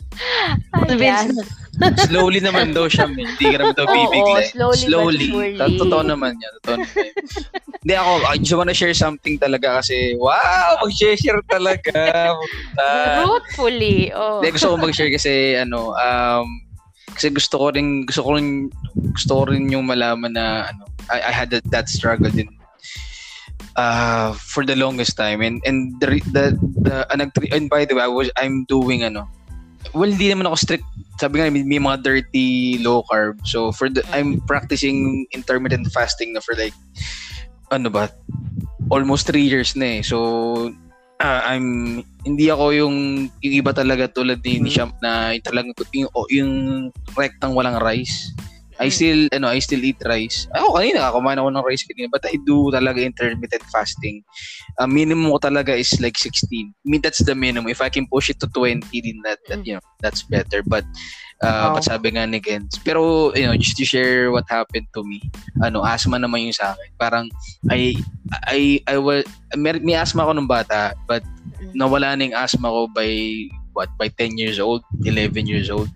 Ayan. 0.87 1.35
Slowly 2.07 2.39
naman 2.39 2.71
daw, 2.71 2.87
Sham. 2.87 3.17
eh. 3.17 3.27
Hindi 3.27 3.47
ka 3.51 3.57
naman 3.59 3.75
daw 3.75 3.87
Oo, 3.87 3.95
bibigla. 3.97 4.39
eh. 4.39 4.47
slowly 4.79 5.27
but. 5.57 5.73
Totoo 5.79 6.03
naman 6.05 6.39
yan. 6.39 6.53
Totoo 6.61 6.77
naman. 6.79 7.07
Hindi 7.83 7.95
ako, 7.99 8.11
I 8.23 8.37
just 8.39 8.55
wanna 8.55 8.77
share 8.77 8.95
something 8.95 9.35
talaga 9.39 9.83
kasi, 9.83 10.15
wow, 10.15 10.79
mag-share 10.79 11.19
talaga. 11.51 11.91
Puta. 12.39 12.89
Truthfully. 13.27 14.15
Oh. 14.15 14.39
Hindi, 14.39 14.55
gusto 14.55 14.71
ko 14.71 14.77
mag-share 14.79 15.11
kasi, 15.11 15.59
ano, 15.59 15.91
um, 15.93 16.47
kasi 17.15 17.31
gusto 17.31 17.59
ko 17.59 17.67
rin, 17.73 18.09
gusto 18.09 18.23
ko 18.25 18.31
rin, 18.37 18.73
gusto 19.13 19.33
ko 19.33 19.43
rin 19.49 19.69
yung 19.69 19.87
malaman 19.87 20.33
na, 20.33 20.73
ano, 20.73 20.89
I, 21.13 21.29
I 21.29 21.33
had 21.33 21.51
that, 21.51 21.65
that 21.71 21.87
struggle 21.89 22.31
din 22.31 22.49
uh, 23.77 24.33
for 24.33 24.65
the 24.65 24.77
longest 24.77 25.17
time. 25.17 25.41
And 25.41 25.63
and 25.65 26.01
the 26.01 26.21
the, 26.33 26.45
the 26.83 26.95
uh, 27.09 27.17
nag 27.17 27.33
and 27.53 27.71
by 27.71 27.85
the 27.85 27.97
way 27.97 28.05
I 28.05 28.11
was 28.11 28.31
I'm 28.37 28.65
doing 28.67 29.05
ano 29.05 29.29
well 29.95 30.11
hindi 30.11 30.31
naman 30.31 30.47
ako 30.47 30.57
strict. 30.57 30.87
Sabi 31.21 31.39
nga 31.39 31.51
may, 31.53 31.63
may 31.63 31.79
mga 31.79 32.03
dirty 32.03 32.79
low 32.83 33.05
carb. 33.09 33.41
So 33.47 33.73
for 33.73 33.89
the 33.89 34.03
I'm 34.13 34.41
practicing 34.45 35.27
intermittent 35.33 35.89
fasting 35.93 36.35
na 36.35 36.41
for 36.41 36.55
like 36.57 36.75
ano 37.71 37.89
ba 37.89 38.11
almost 38.91 39.27
three 39.27 39.47
years 39.47 39.77
na 39.77 40.01
eh. 40.01 40.03
So 40.03 40.73
ah, 41.23 41.47
I'm 41.55 42.03
hindi 42.27 42.51
ako 42.51 42.75
yung 42.75 42.97
yung 43.41 43.55
iba 43.63 43.71
talaga 43.71 44.11
tulad 44.11 44.43
ni, 44.43 44.59
ni 44.59 44.71
Mm. 44.71 44.75
Champ 44.75 44.95
na 44.99 45.33
yung 45.35 45.47
talagang 45.47 45.73
yung, 45.95 46.11
yung 46.31 46.53
rectang 47.15 47.55
walang 47.55 47.79
rice 47.79 48.35
I 48.83 48.89
Mm. 48.91 48.95
still 48.99 49.21
ano 49.31 49.47
I 49.53 49.63
still 49.63 49.85
eat 49.85 50.01
rice. 50.03 50.51
Ako 50.51 50.75
kanina 50.75 51.13
kumain 51.15 51.39
ako 51.39 51.55
ng 51.55 51.67
rice 51.67 51.85
kanina 51.87 52.09
but 52.11 52.25
I 52.27 52.35
do 52.43 52.73
talaga 52.75 52.99
intermittent 52.99 53.63
fasting. 53.71 54.27
Uh, 54.81 54.89
minimum 54.91 55.31
ko 55.37 55.39
talaga 55.39 55.77
is 55.77 55.93
like 56.03 56.19
16. 56.19 56.73
I 56.73 56.87
mean 56.89 56.99
that's 56.99 57.23
the 57.23 57.37
minimum. 57.37 57.71
If 57.71 57.79
I 57.79 57.93
can 57.93 58.11
push 58.11 58.33
it 58.33 58.43
to 58.43 58.51
20 58.51 58.83
then 58.91 59.19
that, 59.23 59.39
that 59.47 59.63
you 59.63 59.79
know 59.79 59.85
that's 60.03 60.27
better. 60.27 60.67
But 60.67 60.83
uh, 61.43 61.69
Wow. 61.69 61.75
but 61.75 61.85
sabi 61.85 62.15
nga 62.15 62.25
ni 62.25 62.39
Gens. 62.39 62.79
Pero 62.81 63.31
you 63.35 63.45
know 63.45 63.59
just 63.59 63.77
to 63.77 63.85
share 63.85 64.31
what 64.31 64.47
happened 64.47 64.87
to 64.95 65.03
me. 65.03 65.19
Ano 65.61 65.83
asthma 65.83 66.17
naman 66.17 66.47
yung 66.47 66.57
sa 66.57 66.73
akin. 66.73 66.91
Parang 66.97 67.27
I 67.69 67.99
I 68.47 68.61
I 68.87 68.97
was 68.97 69.27
may, 69.53 69.77
may 69.79 69.95
asthma 69.95 70.23
ako 70.23 70.33
nung 70.33 70.49
bata 70.49 70.95
but 71.05 71.27
nawala 71.75 72.15
na 72.15 72.25
yung 72.25 72.39
asthma 72.39 72.69
ko 72.69 72.87
by 72.89 73.11
what 73.73 73.89
by 73.97 74.07
10 74.07 74.37
years 74.37 74.61
old 74.61 74.85
11 75.09 75.49
years 75.49 75.73
old 75.73 75.89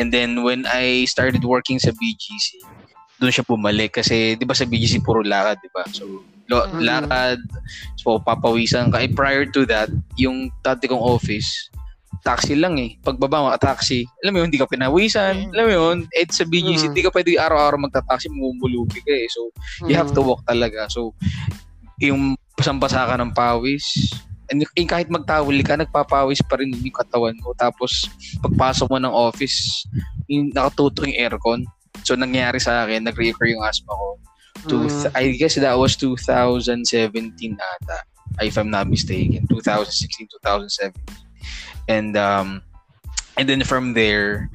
and 0.00 0.08
then 0.08 0.40
when 0.40 0.64
I 0.64 1.04
started 1.04 1.44
working 1.44 1.76
sa 1.76 1.92
BGC 1.92 2.64
doon 3.20 3.28
siya 3.28 3.44
bumalik 3.44 4.00
kasi 4.00 4.32
'di 4.32 4.48
ba 4.48 4.56
sa 4.56 4.64
BGC 4.64 5.04
puro 5.04 5.20
lakad 5.20 5.60
'di 5.60 5.68
ba 5.68 5.84
so 5.92 6.24
lo- 6.48 6.64
Mhm. 6.72 6.80
lakad 6.80 7.38
so 8.00 8.16
papawisan 8.16 8.88
ka 8.88 9.04
eh, 9.04 9.12
prior 9.12 9.44
to 9.44 9.68
that 9.68 9.92
yung 10.16 10.48
dati 10.62 10.88
kong 10.88 11.02
office 11.02 11.68
taxi 12.24 12.54
lang 12.58 12.74
eh 12.78 12.98
pagbaba 13.00 13.42
mo 13.42 13.48
taxi 13.56 14.02
alam 14.22 14.34
mo 14.34 14.38
yun 14.42 14.48
hindi 14.50 14.60
ka 14.60 14.68
pinawisan 14.68 15.48
Mm. 15.48 15.52
alam 15.54 15.64
mo 15.64 15.72
yun 15.72 15.96
eh 16.12 16.26
sa 16.28 16.44
BGC 16.44 16.82
Mm. 16.82 16.88
hindi 16.92 17.02
ka 17.06 17.10
pwede 17.14 17.30
araw-araw 17.38 17.78
magta-taxi 17.78 18.28
mamumulubi 18.28 19.00
ka 19.02 19.12
eh 19.12 19.28
so 19.30 19.48
you 19.86 19.94
have 19.94 20.10
to 20.10 20.20
Mm. 20.20 20.28
walk 20.28 20.42
talaga. 20.44 20.86
So, 20.90 21.14
yung 21.98 22.34
basang-basa 22.54 23.06
ka 23.06 23.14
ng 23.18 23.34
pawis, 23.34 24.10
and 24.50 24.62
yung 24.62 24.90
kahit 24.90 25.10
magtawil 25.10 25.62
ka, 25.66 25.74
nagpapawis 25.74 26.38
pa 26.46 26.58
rin 26.58 26.70
yung 26.74 26.94
katawan 26.94 27.34
mo. 27.42 27.54
Tapos, 27.54 28.06
pagpasok 28.40 28.86
mo 28.90 28.98
ng 28.98 29.10
office, 29.10 29.86
yung 30.26 30.50
nakatutok 30.54 31.06
yung 31.10 31.18
aircon. 31.18 31.60
So, 32.06 32.14
nangyari 32.14 32.58
sa 32.58 32.86
akin, 32.86 33.06
nag-reoccur 33.06 33.50
yung 33.50 33.62
asthma 33.66 33.94
ko. 33.94 34.08
To, 34.70 34.74
Mm. 34.86 35.10
I 35.14 35.24
guess 35.38 35.54
that 35.54 35.74
was 35.74 35.94
2017 35.94 37.54
ata, 37.54 37.98
if 38.42 38.58
I'm 38.58 38.70
not 38.70 38.86
mistaken. 38.86 39.46
2016, 39.50 40.26
2017. 40.42 40.94
And, 41.88 42.16
um, 42.16 42.62
and 43.36 43.48
then 43.48 43.64
from 43.64 43.92
there, 43.92 44.50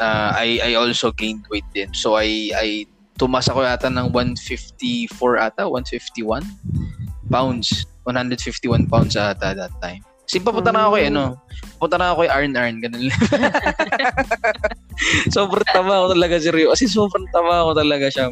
uh, 0.00 0.32
I, 0.34 0.60
I 0.62 0.74
also 0.74 1.12
gained 1.12 1.46
weight 1.50 1.66
din. 1.74 1.94
So, 1.94 2.16
I, 2.16 2.50
I 2.54 2.86
tumas 3.18 3.50
ako 3.50 3.66
yata 3.66 3.90
ng 3.90 4.14
154 4.14 5.10
ata, 5.42 5.66
151 5.66 6.46
pounds. 7.28 7.84
151 8.06 8.86
pounds 8.86 9.18
ata 9.18 9.52
that 9.52 9.74
time. 9.82 10.06
Kasi 10.28 10.44
papunta 10.44 10.70
na 10.70 10.86
ako 10.86 11.00
kay 11.00 11.08
ano, 11.08 11.40
papunta 11.80 11.96
na 11.96 12.12
ako 12.12 12.16
kay 12.20 12.30
Arn 12.30 12.52
Arn, 12.52 12.76
ganun 12.84 13.08
lang. 13.08 13.16
sobrang 15.36 15.68
tama 15.72 16.04
ako 16.04 16.06
talaga 16.12 16.36
si 16.36 16.48
Rio. 16.52 16.68
Kasi 16.76 16.84
sobrang 16.84 17.24
tama 17.32 17.64
ako 17.64 17.80
talaga 17.80 18.06
siya. 18.12 18.26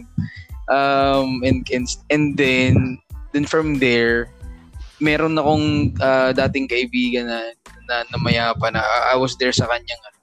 Um, 0.69 1.41
and, 1.41 1.65
and, 1.73 1.89
and 2.13 2.37
then, 2.37 3.01
then 3.33 3.49
from 3.49 3.81
there, 3.81 4.29
meron 5.01 5.41
akong 5.41 5.97
uh, 6.05 6.37
dating 6.37 6.69
kaibigan 6.69 7.33
na, 7.33 7.57
na, 7.87 8.03
na 8.07 8.19
mayapa 8.19 8.69
na 8.69 8.83
I 9.09 9.17
was 9.17 9.35
there 9.37 9.51
sa 9.51 9.67
kanyang 9.67 10.03
ano, 10.03 10.19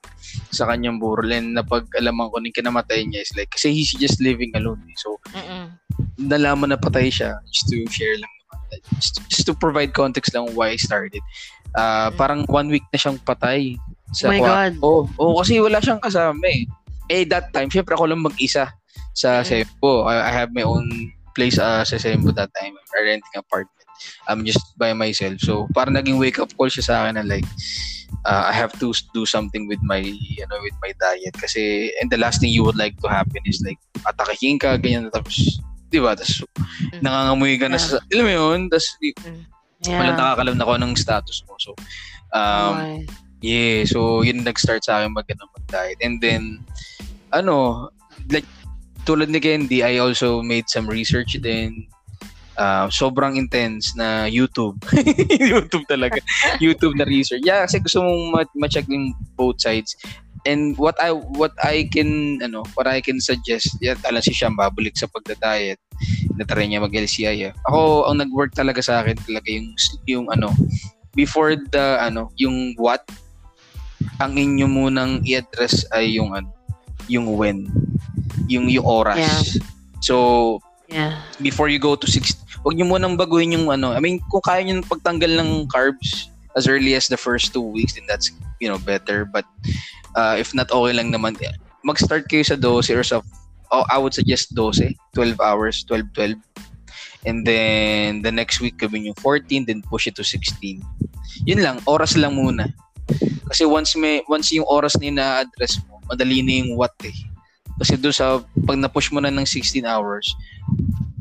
sa 0.50 0.66
kanyang 0.66 0.98
burol 0.98 1.30
and 1.30 1.52
napag 1.52 1.90
alaman 1.96 2.30
ko 2.30 2.38
ng 2.38 2.54
kinamatay 2.54 3.04
niya 3.04 3.22
is 3.22 3.34
like 3.34 3.50
kasi 3.50 3.72
he's 3.72 3.92
just 3.94 4.20
living 4.20 4.54
alone 4.54 4.80
eh. 4.86 4.96
so 4.96 5.18
Mm-mm. 5.32 5.74
nalaman 6.18 6.70
na 6.70 6.78
patay 6.78 7.10
siya 7.10 7.38
just 7.48 7.66
to 7.68 7.78
share 7.90 8.14
lang 8.14 8.30
naman 8.30 8.60
just, 8.98 9.18
just 9.28 9.46
to 9.46 9.54
provide 9.54 9.92
context 9.92 10.32
lang 10.32 10.46
why 10.54 10.74
I 10.74 10.78
started 10.78 11.22
uh, 11.74 12.10
Mm. 12.10 12.18
parang 12.18 12.40
one 12.48 12.70
week 12.70 12.86
na 12.90 12.98
siyang 12.98 13.18
patay 13.20 13.78
Sa 14.14 14.30
Oh 14.30 14.32
my 14.32 14.38
kwa- 14.38 14.50
God. 14.54 14.74
Oo, 14.86 15.02
oh, 15.18 15.34
kasi 15.42 15.58
wala 15.58 15.82
siyang 15.82 15.98
kasama 15.98 16.46
eh. 16.46 16.70
Eh, 17.10 17.26
that 17.26 17.50
time, 17.50 17.66
syempre 17.66 17.98
ako 17.98 18.06
lang 18.06 18.22
mag-isa 18.22 18.70
sa 19.12 19.42
Mm. 19.42 19.46
Sembo. 19.66 20.06
I, 20.06 20.30
I 20.30 20.32
have 20.32 20.54
my 20.54 20.62
own 20.62 20.86
place 21.34 21.58
uh, 21.58 21.82
sa 21.82 21.98
Sembo 21.98 22.30
that 22.30 22.54
time. 22.54 22.78
I 22.94 23.00
renting 23.02 23.34
apartment. 23.34 23.83
I'm 24.28 24.46
just 24.46 24.62
by 24.78 24.94
myself. 24.94 25.40
So, 25.42 25.68
parang 25.74 25.96
naging 25.96 26.20
wake-up 26.20 26.52
call 26.58 26.70
siya 26.70 26.84
sa 26.84 26.96
akin 27.04 27.20
na 27.20 27.26
like, 27.26 27.48
uh, 28.26 28.50
I 28.50 28.54
have 28.54 28.74
to 28.80 28.94
do 29.14 29.26
something 29.26 29.68
with 29.68 29.82
my, 29.84 30.02
you 30.04 30.46
know, 30.48 30.60
with 30.62 30.76
my 30.82 30.94
diet. 31.00 31.36
Kasi, 31.36 31.92
and 32.02 32.10
the 32.10 32.18
last 32.18 32.42
thing 32.42 32.52
you 32.52 32.64
would 32.64 32.78
like 32.78 32.96
to 33.02 33.10
happen 33.10 33.42
is 33.46 33.62
like, 33.66 33.80
atakihin 34.08 34.60
ka, 34.60 34.78
ganyan, 34.78 35.12
tapos, 35.12 35.60
di 35.92 36.00
ba? 36.00 36.16
Tapos, 36.18 36.44
Mm. 36.94 37.02
nangangamoy 37.06 37.54
ka 37.60 37.68
na 37.70 37.78
sa, 37.78 38.02
alam 38.12 38.26
mo 38.26 38.34
yun? 38.34 38.60
Tapos, 38.72 38.88
walang 39.84 40.16
Yeah. 40.16 40.16
nakakalam 40.16 40.56
na 40.58 40.66
ko 40.66 40.74
ng 40.80 40.94
status 40.96 41.44
mo. 41.46 41.60
So, 41.60 41.76
um, 42.32 42.80
Okay. 42.80 43.06
Yeah, 43.44 43.84
so 43.84 44.24
yun 44.24 44.48
nag-start 44.48 44.88
sa 44.88 45.04
akin 45.04 45.12
mag 45.12 45.28
ano, 45.28 45.52
mag-diet. 45.52 46.00
And 46.00 46.24
then 46.24 46.64
ano, 47.36 47.92
like 48.32 48.48
tulad 49.04 49.28
ni 49.28 49.44
Candy, 49.44 49.84
I 49.84 50.00
also 50.00 50.40
made 50.40 50.72
some 50.72 50.88
research 50.88 51.36
din. 51.44 51.92
Uh, 52.54 52.86
sobrang 52.94 53.34
intense 53.34 53.98
na 53.98 54.30
YouTube. 54.30 54.78
YouTube 55.52 55.86
talaga. 55.90 56.22
YouTube 56.62 56.94
na 56.94 57.06
research. 57.06 57.42
Yeah, 57.42 57.66
kasi 57.66 57.82
gusto 57.82 58.06
mong 58.06 58.24
ma- 58.30 58.56
ma-check 58.66 58.86
yung 58.90 59.18
both 59.34 59.58
sides. 59.58 59.98
And 60.44 60.76
what 60.76 61.00
I 61.00 61.16
what 61.16 61.56
I 61.64 61.88
can 61.88 62.44
ano, 62.44 62.68
what 62.76 62.86
I 62.86 63.00
can 63.00 63.24
suggest, 63.24 63.80
yeah, 63.80 63.96
alam 64.04 64.20
si 64.20 64.36
Sham 64.36 64.60
babalik 64.60 65.00
sa 65.00 65.08
pagda-diet. 65.08 65.80
Natry 66.36 66.68
niya 66.68 66.84
mag-LCI. 66.84 67.38
ah. 67.48 67.54
Ako 67.72 68.12
ang 68.12 68.20
nag-work 68.20 68.52
talaga 68.52 68.84
sa 68.84 69.00
akin 69.02 69.16
talaga 69.24 69.48
yung 69.48 69.68
yung 70.04 70.26
ano, 70.28 70.52
before 71.16 71.56
the 71.56 71.98
ano, 71.98 72.28
yung 72.36 72.76
what 72.76 73.08
ang 74.20 74.36
inyo 74.36 74.68
munang 74.68 75.24
i-address 75.24 75.88
ay 75.96 76.20
yung 76.20 76.36
ano, 76.36 76.52
yung 77.08 77.34
when, 77.40 77.72
yung 78.52 78.68
yung 78.68 78.86
oras. 78.86 79.20
Yeah. 79.20 79.64
So, 80.04 80.16
Yeah. 80.94 81.18
before 81.42 81.74
you 81.74 81.82
go 81.82 81.98
to 81.98 82.06
6, 82.06 82.62
huwag 82.62 82.78
nyo 82.78 82.86
munang 82.86 83.18
baguhin 83.18 83.58
yung 83.58 83.66
ano. 83.74 83.98
I 83.98 84.00
mean, 84.00 84.22
kung 84.30 84.46
kaya 84.46 84.62
nyo 84.62 84.86
pagtanggal 84.86 85.42
ng 85.42 85.66
carbs 85.74 86.30
as 86.54 86.70
early 86.70 86.94
as 86.94 87.10
the 87.10 87.18
first 87.18 87.50
two 87.50 87.66
weeks, 87.66 87.98
then 87.98 88.06
that's, 88.06 88.30
you 88.62 88.70
know, 88.70 88.78
better. 88.78 89.26
But 89.26 89.50
uh, 90.14 90.38
if 90.38 90.54
not, 90.54 90.70
okay 90.70 90.94
lang 90.94 91.10
naman. 91.10 91.34
Mag-start 91.82 92.30
kayo 92.30 92.46
sa 92.46 92.54
12 92.56 92.94
or 92.94 93.04
sa, 93.04 93.26
oh, 93.74 93.86
I 93.90 93.98
would 93.98 94.14
suggest 94.14 94.54
12, 94.54 94.94
12 95.18 95.42
hours, 95.42 95.82
12, 95.90 96.14
12. 96.14 96.38
And 97.26 97.42
then, 97.42 98.22
the 98.22 98.32
next 98.32 98.62
week, 98.62 98.78
gawin 98.78 99.10
yung 99.10 99.18
14, 99.18 99.66
then 99.66 99.82
push 99.82 100.06
it 100.06 100.16
to 100.22 100.24
16. 100.24 100.84
Yun 101.50 101.60
lang, 101.66 101.82
oras 101.90 102.14
lang 102.14 102.38
muna. 102.38 102.70
Kasi 103.50 103.66
once 103.68 103.96
may 104.00 104.24
once 104.32 104.52
yung 104.56 104.68
oras 104.68 104.96
na 105.00 105.12
na-address 105.12 105.84
mo, 105.88 106.00
madali 106.08 106.40
na 106.40 106.64
yung 106.64 106.80
what 106.80 106.96
eh. 107.04 107.16
Kasi 107.84 108.00
doon 108.00 108.16
sa 108.16 108.40
pag 108.64 108.80
na-push 108.80 109.12
mo 109.12 109.20
na 109.20 109.28
ng 109.28 109.44
16 109.44 109.84
hours, 109.84 110.32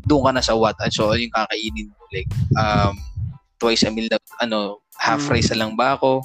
doon 0.07 0.23
ka 0.23 0.31
na 0.31 0.43
sa 0.47 0.55
what. 0.55 0.79
So 0.95 1.11
yung 1.19 1.35
kakainin 1.35 1.91
mo 1.91 1.99
like 2.15 2.31
um 2.55 2.95
twice 3.59 3.83
a 3.83 3.91
meal 3.91 4.07
na, 4.07 4.23
ano 4.39 4.79
half 4.95 5.27
Mm. 5.27 5.31
rice 5.35 5.51
na 5.51 5.67
lang 5.67 5.75
ba 5.75 5.99
ako? 5.99 6.23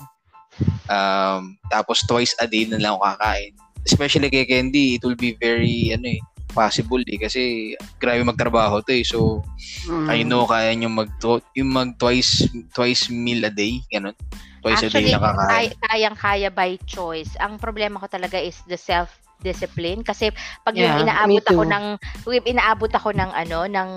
Um 0.86 1.58
tapos 1.74 2.06
twice 2.06 2.38
a 2.38 2.46
day 2.46 2.70
na 2.70 2.78
lang 2.78 2.94
ako 2.94 3.18
kakain. 3.18 3.54
Especially 3.82 4.30
kay 4.30 4.46
Candy, 4.46 5.00
it 5.00 5.02
will 5.02 5.18
be 5.18 5.34
very 5.42 5.90
ano 5.90 6.06
eh 6.06 6.22
possible 6.54 7.02
eh 7.06 7.22
kasi 7.22 7.74
grabe 7.98 8.22
magtrabaho 8.22 8.82
to 8.86 8.94
eh. 8.94 9.06
So 9.06 9.42
Mm. 9.90 10.08
I 10.10 10.20
know 10.22 10.46
kaya 10.46 10.74
niyo 10.78 10.90
mag 10.94 11.10
yung 11.58 11.72
mag 11.74 11.98
twice 11.98 12.46
twice 12.78 13.10
meal 13.10 13.42
a 13.42 13.52
day, 13.54 13.82
ganun. 13.90 14.14
Twice 14.62 14.86
a 14.86 14.90
Actually, 14.90 15.14
day 15.14 15.16
na 15.16 15.22
kakain. 15.22 15.50
kay, 15.50 15.68
kayang-kaya 15.86 16.50
by 16.50 16.72
choice. 16.90 17.34
Ang 17.38 17.62
problema 17.62 18.02
ko 18.02 18.10
talaga 18.10 18.42
is 18.42 18.58
the 18.66 18.76
self 18.76 19.22
discipline 19.40 20.02
kasi 20.02 20.34
pag 20.66 20.74
Yeah, 20.74 20.98
yung 20.98 21.08
inaabot 21.08 21.46
ako 21.46 21.64
ng 21.64 21.86
yung 22.26 22.48
inaabot 22.48 22.92
ako 22.92 23.10
ng 23.14 23.32
ano 23.32 23.60
ng 23.70 23.90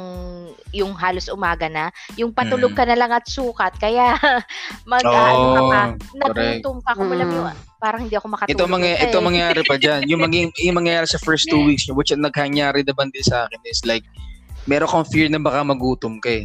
yung 0.71 0.93
halos 0.95 1.33
umaga 1.33 1.67
na 1.67 1.89
yung 2.15 2.31
patulog 2.31 2.73
Mm. 2.73 2.79
ka 2.79 2.85
na 2.85 2.97
lang 2.97 3.11
at 3.11 3.25
sukat 3.25 3.73
kaya 3.81 4.15
mag 4.91 5.05
Oo, 5.05 5.17
ano 5.17 5.49
ka 5.49 5.63
pa 5.67 5.81
nagutom 6.13 6.77
ka 6.85 6.93
kung 6.93 7.11
alam 7.11 7.29
Mm. 7.29 7.37
yung 7.41 7.49
parang 7.81 8.01
hindi 8.05 8.15
ako 8.15 8.27
makatulog 8.29 8.61
Ito 8.61 8.85
eh. 8.85 9.01
ito 9.09 9.17
mangyayari 9.25 9.61
pa 9.65 9.77
diyan. 9.81 10.01
Yung 10.13 10.21
maging 10.29 10.49
yung 10.61 10.77
mangyayari 10.77 11.09
sa 11.09 11.17
first 11.17 11.49
two 11.49 11.65
weeks 11.65 11.89
nyo, 11.89 11.97
which 11.97 12.13
naghanyari 12.13 12.85
naman 12.85 13.09
din 13.09 13.25
sa 13.25 13.49
akin 13.49 13.61
is 13.65 13.81
like 13.89 14.05
meron 14.69 14.89
kang 14.93 15.09
fear 15.09 15.27
na 15.33 15.41
baka 15.41 15.65
magutom 15.65 16.21
ka 16.21 16.45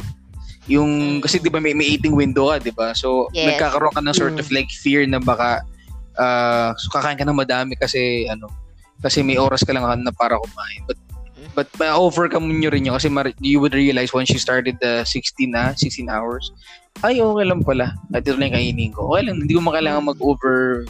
Yung 0.66 1.20
kasi 1.20 1.36
'di 1.38 1.52
ba 1.52 1.60
may, 1.60 1.76
may 1.76 1.94
eating 1.94 2.16
window 2.16 2.48
ka, 2.48 2.58
'di 2.58 2.72
ba? 2.72 2.96
So 2.96 3.28
Yes. 3.36 3.54
nagkakaroon 3.54 3.92
ka 3.92 4.00
ng 4.00 4.16
sort 4.16 4.34
of 4.40 4.48
like 4.48 4.72
fear 4.72 5.04
na 5.04 5.20
baka 5.20 5.60
uh, 6.16 6.72
so 6.80 6.88
kakain 6.88 7.20
ka 7.20 7.28
ng 7.28 7.36
madami 7.36 7.76
kasi 7.76 8.24
ano 8.26 8.48
kasi 9.04 9.20
may 9.20 9.36
oras 9.36 9.64
ka 9.64 9.72
lang 9.72 9.84
na 10.02 10.12
para 10.12 10.36
kumain. 10.40 10.82
But 10.88 10.98
but 11.56 11.68
ma-overcome 11.80 12.44
nyo 12.48 12.68
rin 12.68 12.84
yun 12.84 13.00
kasi 13.00 13.08
you 13.40 13.60
would 13.64 13.72
realize 13.72 14.12
once 14.12 14.28
you 14.28 14.36
started 14.36 14.76
the 14.84 15.04
16 15.08 15.48
na 15.48 15.72
16 15.72 16.04
hours 16.12 16.52
ay 17.00 17.20
okay 17.20 17.44
lang 17.48 17.64
pala 17.64 17.96
at 18.12 18.24
ito 18.24 18.36
na 18.36 18.52
yung 18.52 18.56
kainin 18.56 18.92
ko 18.92 19.08
okay 19.08 19.24
lang 19.24 19.40
hindi 19.40 19.56
ko 19.56 19.64
makailangan 19.64 20.12
mag-over 20.12 20.84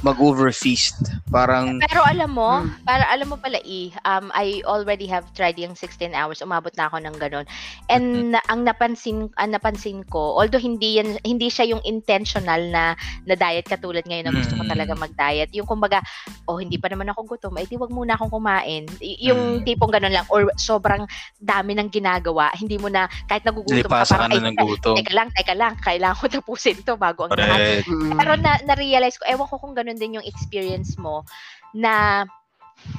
mag-over 0.00 0.48
feast 0.50 0.96
parang 1.28 1.76
Pero 1.78 2.00
alam 2.02 2.30
mo, 2.32 2.50
Hmm. 2.60 2.72
para 2.82 3.04
alam 3.06 3.28
mo 3.28 3.36
pala 3.36 3.60
i, 3.62 3.92
um 4.02 4.32
I 4.32 4.64
already 4.64 5.04
have 5.06 5.28
tried 5.32 5.56
yung 5.56 5.76
16 5.76 6.10
hours. 6.10 6.40
Umabot 6.40 6.72
na 6.74 6.88
ako 6.88 6.98
ng 6.98 7.16
ganun. 7.16 7.46
And 7.86 8.32
na- 8.32 8.44
ang 8.48 8.64
napansin 8.64 9.28
ang 9.36 9.52
napansin 9.52 10.02
ko, 10.04 10.34
although 10.34 10.58
hindi 10.58 10.98
yan 10.98 11.20
hindi 11.22 11.46
siya 11.46 11.68
yung 11.68 11.82
intentional 11.84 12.58
na 12.68 12.96
na 13.24 13.34
diet 13.34 13.64
katulad 13.64 14.02
ngayon 14.04 14.26
na 14.26 14.34
gusto 14.34 14.56
ko 14.56 14.64
Mm. 14.64 14.72
talaga 14.72 14.92
mag-diet. 14.94 15.50
Yung 15.52 15.68
kumbaga, 15.68 16.00
oh 16.44 16.56
hindi 16.56 16.76
pa 16.76 16.88
naman 16.88 17.12
ako 17.12 17.36
gutom, 17.36 17.54
ay 17.56 17.66
di 17.66 17.76
wag 17.76 17.92
muna 17.92 18.16
akong 18.16 18.32
kumain. 18.32 18.88
Y- 18.98 19.30
yung 19.30 19.60
Mm. 19.60 19.64
tipong 19.64 19.92
ganun 19.92 20.12
lang 20.12 20.26
or 20.28 20.48
sobrang 20.56 21.04
dami 21.36 21.76
ng 21.76 21.88
ginagawa, 21.88 22.50
hindi 22.56 22.76
mo 22.76 22.88
na 22.88 23.06
kahit 23.26 23.44
nagugutom 23.44 23.76
ka 23.76 23.84
nalipasa 23.86 24.14
ka 24.16 24.26
parang 24.26 24.30
na 24.32 24.50
ay, 24.50 24.56
ng 24.56 24.56
gutom 24.66 24.94
teka 24.96 25.12
lang, 25.12 25.28
teka 25.30 25.54
lang, 25.54 25.72
kailangan 25.78 26.16
ko 26.16 26.26
tapusin 26.26 26.78
to 26.82 26.96
bago 26.96 27.26
ang 27.26 27.36
lahat. 27.36 27.84
Pero 28.16 28.32
na, 28.36 28.58
na-realize 28.64 29.14
ko, 29.14 29.24
ewan 29.24 29.46
ko 29.46 29.56
kung 29.56 29.72
ganun 29.72 29.89
din 29.96 30.20
yung 30.20 30.26
experience 30.26 30.94
mo, 31.00 31.24
na 31.74 32.26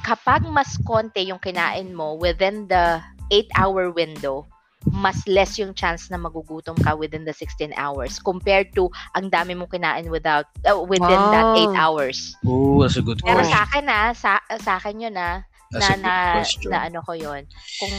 kapag 0.02 0.44
mas 0.48 0.74
konti 0.82 1.30
yung 1.30 1.40
kinain 1.42 1.94
mo 1.94 2.18
within 2.18 2.66
the 2.68 3.00
8-hour 3.30 3.90
window, 3.94 4.44
mas 4.90 5.22
less 5.30 5.62
yung 5.62 5.72
chance 5.78 6.10
na 6.10 6.18
magugutom 6.18 6.74
ka 6.82 6.98
within 6.98 7.22
the 7.22 7.30
16 7.30 7.70
hours 7.78 8.18
compared 8.18 8.74
to 8.74 8.90
ang 9.14 9.30
dami 9.30 9.54
mong 9.54 9.70
kinain 9.70 10.10
without 10.10 10.50
uh, 10.66 10.74
within 10.74 11.22
that 11.30 11.46
8 11.54 11.70
Wow. 11.70 11.78
hours. 11.78 12.18
oh 12.42 12.82
that's 12.82 12.98
a 12.98 13.04
good 13.04 13.22
Pero 13.22 13.46
question 13.46 13.54
sa 13.54 13.62
akin 13.62 13.84
na 13.86 13.98
sa, 14.10 14.42
sa 14.58 14.82
akin 14.82 15.06
yun 15.06 15.14
na 15.14 15.46
that's 15.70 15.86
na 15.86 16.02
na, 16.02 16.14
question 16.34 16.70
na 16.74 16.78
ano 16.90 16.98
ko 17.06 17.14
yun. 17.14 17.46
Kung 17.78 17.94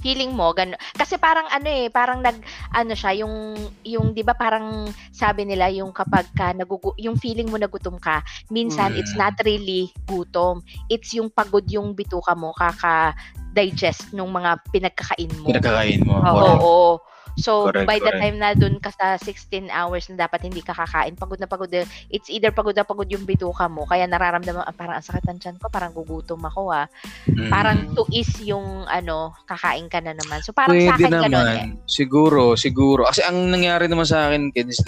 feeling 0.00 0.32
mo 0.32 0.52
gano 0.52 0.76
kasi 0.94 1.16
parang 1.16 1.48
ano 1.48 1.68
eh 1.68 1.88
parang 1.88 2.20
nag 2.20 2.36
ano 2.72 2.92
siya 2.92 3.24
yung 3.24 3.56
yung 3.82 4.12
'di 4.12 4.22
ba 4.22 4.36
parang 4.36 4.90
sabi 5.10 5.48
nila 5.48 5.72
yung 5.72 5.90
kapag 5.90 6.28
ka 6.36 6.52
nagugu 6.52 6.92
yung 7.00 7.16
feeling 7.16 7.48
mo 7.48 7.56
nagutom 7.56 7.96
ka 8.00 8.20
minsan 8.52 8.92
Mm. 8.92 9.00
it's 9.00 9.14
not 9.16 9.34
really 9.42 9.90
gutom 10.06 10.60
it's 10.92 11.10
yung 11.16 11.32
pagod 11.32 11.64
yung 11.66 11.96
bituka 11.96 12.36
mo 12.36 12.52
kaka 12.54 13.16
digest 13.56 14.12
nung 14.12 14.30
mga 14.30 14.60
pinagkakain 14.68 15.32
mo 15.40 15.48
pinagkakain 15.48 16.00
mo 16.04 16.20
Oo, 16.20 16.28
correct. 16.28 16.60
oo. 16.60 17.15
So, 17.36 17.68
Correct, 17.68 17.84
by 17.84 18.00
the 18.00 18.08
correct. 18.08 18.22
time 18.24 18.36
na 18.40 18.56
dun 18.56 18.80
ka 18.80 18.88
sa 18.96 19.20
16 19.20 19.68
hours 19.68 20.08
na 20.08 20.24
dapat 20.24 20.48
hindi 20.48 20.64
ka 20.64 20.72
kakain, 20.72 21.20
pagod 21.20 21.36
na 21.36 21.44
pagod. 21.44 21.68
It's 22.08 22.32
either 22.32 22.48
pagod 22.48 22.72
na 22.72 22.88
pagod 22.88 23.04
yung 23.12 23.28
bituka 23.28 23.68
mo, 23.68 23.84
kaya 23.84 24.08
nararamdaman, 24.08 24.64
ah, 24.64 24.72
parang 24.72 24.96
ang 24.96 25.04
sakit 25.04 25.28
ng 25.28 25.40
tiyan 25.44 25.56
ko, 25.60 25.68
parang 25.68 25.92
gugutom 25.92 26.40
ako 26.48 26.72
ah. 26.72 26.88
Mm. 27.28 27.52
Parang 27.52 27.78
to 27.92 28.08
ease 28.08 28.40
yung 28.48 28.88
ano, 28.88 29.36
kakain 29.44 29.92
ka 29.92 30.00
na 30.00 30.16
naman. 30.16 30.40
So, 30.40 30.56
parang 30.56 30.80
Pwede 30.80 30.88
sa 30.88 30.96
akin 30.96 31.12
naman. 31.12 31.28
ganun 31.28 31.48
eh. 31.52 31.68
Siguro, 31.84 32.56
siguro. 32.56 33.04
Kasi 33.04 33.20
ang 33.20 33.52
nangyari 33.52 33.84
naman 33.84 34.08
sa 34.08 34.32
akin, 34.32 34.56
is, 34.56 34.80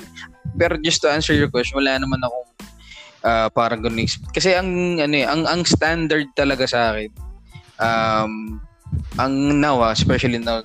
pero 0.57 0.81
just 0.81 1.05
to 1.05 1.13
answer 1.13 1.37
your 1.37 1.53
question, 1.53 1.77
wala 1.77 2.01
naman 2.01 2.17
akong 2.25 2.49
ah, 3.29 3.49
parang 3.53 3.85
ganun. 3.85 4.09
Kasi 4.33 4.57
ang, 4.57 4.97
ano 4.97 5.15
eh, 5.15 5.29
ang, 5.29 5.45
ang 5.45 5.69
standard 5.69 6.33
talaga 6.33 6.65
sa 6.65 6.97
akin, 6.97 7.13
um, 7.77 8.57
ang 9.21 9.61
now, 9.61 9.85
ah, 9.85 9.93
especially 9.93 10.41
na, 10.41 10.65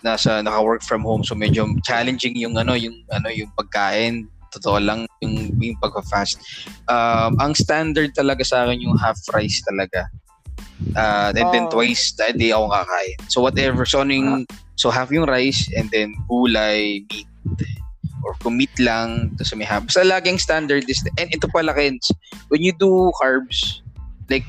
nasa 0.00 0.40
naka-work 0.42 0.82
from 0.82 1.02
home, 1.04 1.24
so 1.24 1.34
medyo 1.34 1.66
challenging 1.84 2.36
yung 2.36 2.56
ano, 2.56 2.72
yung 2.74 2.96
ano, 3.12 3.28
yung 3.28 3.52
pagkain. 3.56 4.28
Totoo 4.50 4.82
lang 4.82 5.06
yung, 5.22 5.54
yung 5.62 5.78
pagpa-fast. 5.78 6.34
Um, 6.90 7.38
ang 7.38 7.54
standard 7.54 8.10
talaga 8.18 8.42
sa 8.42 8.66
akin 8.66 8.82
yung 8.82 8.98
half 8.98 9.14
rice 9.30 9.62
talaga. 9.62 10.10
Uh, 10.98 11.30
and 11.38 11.46
then 11.54 11.70
Oh. 11.70 11.78
twice 11.78 12.10
a 12.18 12.34
day 12.34 12.50
ako 12.50 12.66
kakain. 12.74 13.18
So 13.30 13.46
whatever, 13.46 13.86
so 13.86 14.02
ano 14.02 14.10
yung, 14.10 14.30
so 14.74 14.90
half 14.90 15.14
yung 15.14 15.30
rice 15.30 15.70
and 15.78 15.86
then 15.94 16.18
gulay, 16.26 17.06
meat, 17.14 17.30
or 18.26 18.34
kung 18.42 18.58
meat 18.58 18.74
lang, 18.82 19.30
tapos 19.38 19.54
may 19.54 19.68
half. 19.68 19.86
Basta 19.86 20.02
laging 20.02 20.42
standard 20.42 20.82
is, 20.90 20.98
and 21.14 21.30
ito 21.30 21.46
pala, 21.54 21.70
Kens, 21.70 22.10
when 22.50 22.58
you 22.64 22.74
do 22.74 23.14
carbs, 23.22 23.86
like, 24.26 24.44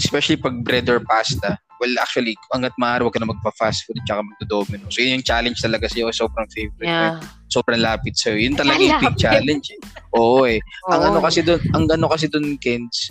especially 0.00 0.40
pag 0.40 0.64
bread 0.64 0.88
or 0.88 1.04
pasta, 1.04 1.60
well, 1.80 1.94
actually, 2.00 2.34
hanggat 2.52 2.72
maaari, 2.80 3.04
huwag 3.04 3.14
ka 3.14 3.20
na 3.20 3.30
magpa-fast 3.30 3.84
food 3.84 4.00
at 4.00 4.06
saka 4.08 4.22
magdo-domino. 4.24 4.84
So, 4.88 5.00
yun 5.04 5.20
yung 5.20 5.26
challenge 5.26 5.60
talaga 5.60 5.86
sa'yo. 5.88 6.08
Sobrang 6.12 6.48
favorite. 6.52 6.88
Yeah. 6.88 7.20
sobrang 7.46 7.78
lapit 7.78 8.18
sa 8.18 8.34
Yun 8.34 8.58
talaga 8.58 8.82
yung 8.82 9.00
big 9.00 9.16
challenge. 9.22 9.70
Eh. 9.70 9.78
Oo 10.18 10.44
eh. 10.44 10.58
Ang 10.90 11.00
Oo. 11.00 11.08
ano 11.14 11.18
kasi 11.22 11.40
doon, 11.46 11.62
ang 11.72 11.84
ano 11.88 12.06
kasi 12.10 12.26
doon, 12.26 12.58
Kens, 12.58 13.08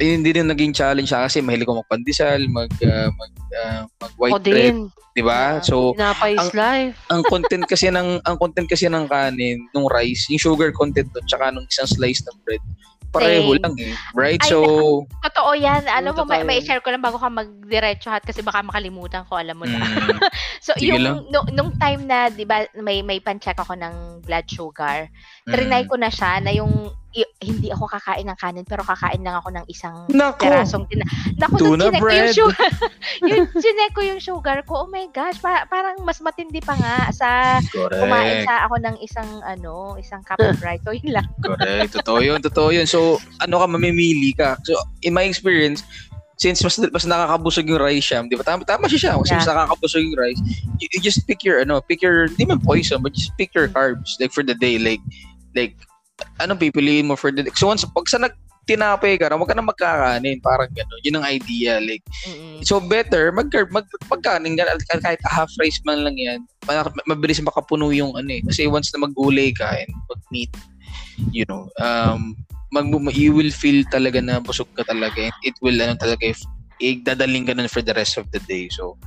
eh, 0.00 0.16
hindi 0.16 0.32
rin 0.32 0.48
naging 0.48 0.72
challenge 0.72 1.12
siya 1.12 1.28
kasi 1.28 1.44
mahilig 1.44 1.68
ko 1.68 1.76
magpandesal, 1.82 2.40
mag 2.48 2.72
uh, 2.80 3.08
mag 3.12 3.32
uh, 3.52 3.82
mag 4.00 4.12
white 4.16 4.34
Ako 4.40 4.46
bread, 4.48 4.72
din. 4.72 4.78
'di 5.12 5.22
ba? 5.22 5.60
Yeah. 5.60 5.66
So, 5.66 5.92
Tinapay 5.92 6.32
is 6.32 6.40
ang- 6.40 6.54
life. 6.56 6.96
ang 7.12 7.22
content 7.28 7.64
kasi 7.68 7.86
ng 7.92 8.08
ang 8.24 8.36
content 8.40 8.68
kasi 8.70 8.88
ng 8.88 9.04
kanin, 9.04 9.60
nung 9.76 9.84
rice, 9.92 10.32
yung 10.32 10.40
sugar 10.40 10.72
content 10.72 11.10
doon 11.12 11.26
tsaka 11.28 11.52
nung 11.52 11.68
isang 11.68 11.90
slice 11.90 12.24
ng 12.24 12.36
bread. 12.48 12.62
Pareho 13.12 13.52
Same. 13.52 13.60
lang 13.60 13.74
eh. 13.76 13.92
Right? 14.16 14.40
Ay, 14.40 14.48
So, 14.48 14.58
Totoo 15.20 15.52
yan. 15.52 15.84
Alam 15.84 16.16
mo, 16.16 16.24
may, 16.24 16.42
may 16.48 16.60
share 16.64 16.80
ko 16.80 16.88
lang 16.88 17.04
bago 17.04 17.20
ka 17.20 17.28
magdiretso 17.28 18.08
hat 18.08 18.24
kasi 18.24 18.40
baka 18.40 18.64
makalimutan 18.64 19.28
ko, 19.28 19.36
alam 19.36 19.60
mo 19.60 19.68
na. 19.68 19.76
mm, 19.76 20.16
So, 20.64 20.72
Sige 20.80 20.96
yung, 20.96 21.04
lang. 21.04 21.16
nung, 21.28 21.46
nung 21.52 21.70
time 21.76 22.08
na, 22.08 22.32
di 22.32 22.48
ba, 22.48 22.64
may, 22.80 23.04
may 23.04 23.20
pan-check 23.20 23.60
ako 23.60 23.76
ng 23.76 24.24
blood 24.24 24.48
sugar, 24.48 25.12
trinay 25.44 25.84
mm. 25.84 25.88
ko 25.92 25.94
na 26.00 26.08
siya 26.08 26.40
na 26.40 26.56
yung, 26.56 26.72
hindi 27.38 27.68
ako 27.68 27.84
kakain 27.86 28.24
ng 28.24 28.38
kanin, 28.40 28.64
pero 28.64 28.80
kakain 28.82 29.20
lang 29.20 29.36
ako 29.36 29.52
ng 29.52 29.64
isang 29.68 30.08
Nako. 30.08 30.48
perasong 30.48 30.84
tina... 30.88 31.04
Naku, 31.36 31.56
Tuna 31.60 31.88
ko 31.88 31.92
yung 31.92 32.00
bread. 32.00 32.32
sugar, 32.32 32.70
yung 33.30 33.44
chinek 33.52 33.92
ko 33.92 34.00
yung 34.00 34.20
sugar 34.20 34.58
ko, 34.64 34.84
oh 34.84 34.90
my 34.90 35.06
gosh, 35.12 35.36
pa- 35.38 35.68
parang 35.68 36.00
mas 36.02 36.18
matindi 36.18 36.58
pa 36.58 36.72
nga 36.74 37.12
sa 37.12 37.28
kumain 37.60 38.42
Correct. 38.42 38.48
sa 38.48 38.54
ako 38.64 38.74
ng 38.80 38.96
isang, 39.04 39.30
ano, 39.44 39.94
isang 40.00 40.24
cup 40.24 40.40
of 40.40 40.56
rice. 40.64 40.80
So, 40.82 40.96
yun 40.96 41.12
lang. 41.12 41.28
Correct. 41.38 41.92
Totoo 42.00 42.18
yun. 42.18 42.40
Totoo 42.40 42.72
yun. 42.72 42.88
So, 42.88 43.20
ano 43.38 43.60
ka, 43.60 43.66
mamimili 43.68 44.32
ka. 44.32 44.56
So, 44.64 44.72
in 45.04 45.12
my 45.12 45.28
experience, 45.28 45.84
since 46.40 46.58
mas 46.64 46.74
mas 46.90 47.06
nakakabusog 47.06 47.68
yung 47.70 47.78
rice 47.78 48.02
siya, 48.02 48.26
di 48.26 48.34
ba? 48.34 48.42
Tama, 48.42 48.66
tama 48.66 48.90
siya 48.90 48.98
siya. 48.98 49.12
Kasi 49.14 49.30
Yeah. 49.30 49.40
mas 49.44 49.50
nakakabusog 49.52 50.02
yung 50.02 50.18
rice, 50.18 50.40
you, 50.82 50.88
you 50.90 50.98
just 50.98 51.22
pick 51.28 51.46
your, 51.46 51.62
ano, 51.62 51.78
pick 51.78 52.02
your, 52.02 52.26
di 52.34 52.42
man 52.42 52.58
poison, 52.58 52.98
but 52.98 53.14
just 53.14 53.30
pick 53.38 53.54
your 53.54 53.68
carbs, 53.70 54.18
like 54.18 54.34
for 54.34 54.42
the 54.42 54.56
day, 54.58 54.74
like, 54.74 54.98
like, 55.54 55.76
anong 56.40 56.60
pipiliin 56.60 57.08
mo 57.08 57.16
for 57.16 57.30
the 57.30 57.42
day. 57.44 57.52
So, 57.54 57.68
once, 57.70 57.84
pag 57.84 58.08
sa 58.08 58.18
nag, 58.18 58.34
tinapay 58.66 59.18
ka, 59.18 59.30
huwag 59.34 59.50
ka 59.50 59.58
na 59.58 59.66
magkakanin. 59.66 60.38
Parang 60.38 60.70
gano'n. 60.70 61.02
Yun 61.02 61.18
ang 61.18 61.26
idea. 61.26 61.82
Like, 61.82 62.04
Mm-mm. 62.30 62.62
So 62.62 62.78
better 62.78 63.34
mag 63.34 63.50
mag 63.74 63.86
magkanin 64.06 64.54
ka 64.54 64.78
kahit 65.02 65.18
half 65.26 65.50
rice 65.58 65.82
man 65.82 66.06
lang 66.06 66.14
yan. 66.14 66.46
ma- 66.70 66.94
Mabilis 67.10 67.42
makapuno 67.42 67.90
yung 67.90 68.14
ano 68.14 68.30
eh. 68.30 68.42
Kasi 68.46 68.70
once 68.70 68.94
na 68.94 69.02
maggulay 69.02 69.50
ka 69.50 69.66
and 69.82 69.90
mag 70.06 70.22
meat, 70.30 70.52
you 71.34 71.42
know, 71.50 71.66
um 71.82 72.38
mag 72.70 72.86
you 73.12 73.34
will 73.34 73.50
feel 73.50 73.82
talaga 73.90 74.22
na 74.22 74.38
busog 74.38 74.70
ka 74.78 74.86
talaga 74.86 75.28
and 75.28 75.36
it 75.42 75.58
will 75.60 75.76
ano 75.76 75.98
talaga 75.98 76.30
if 76.30 76.40
dadaling 76.82 77.46
ka 77.46 77.54
nun 77.54 77.70
for 77.70 77.78
the 77.78 77.94
rest 77.94 78.18
of 78.18 78.26
the 78.34 78.42
day. 78.50 78.66
So, 78.66 78.98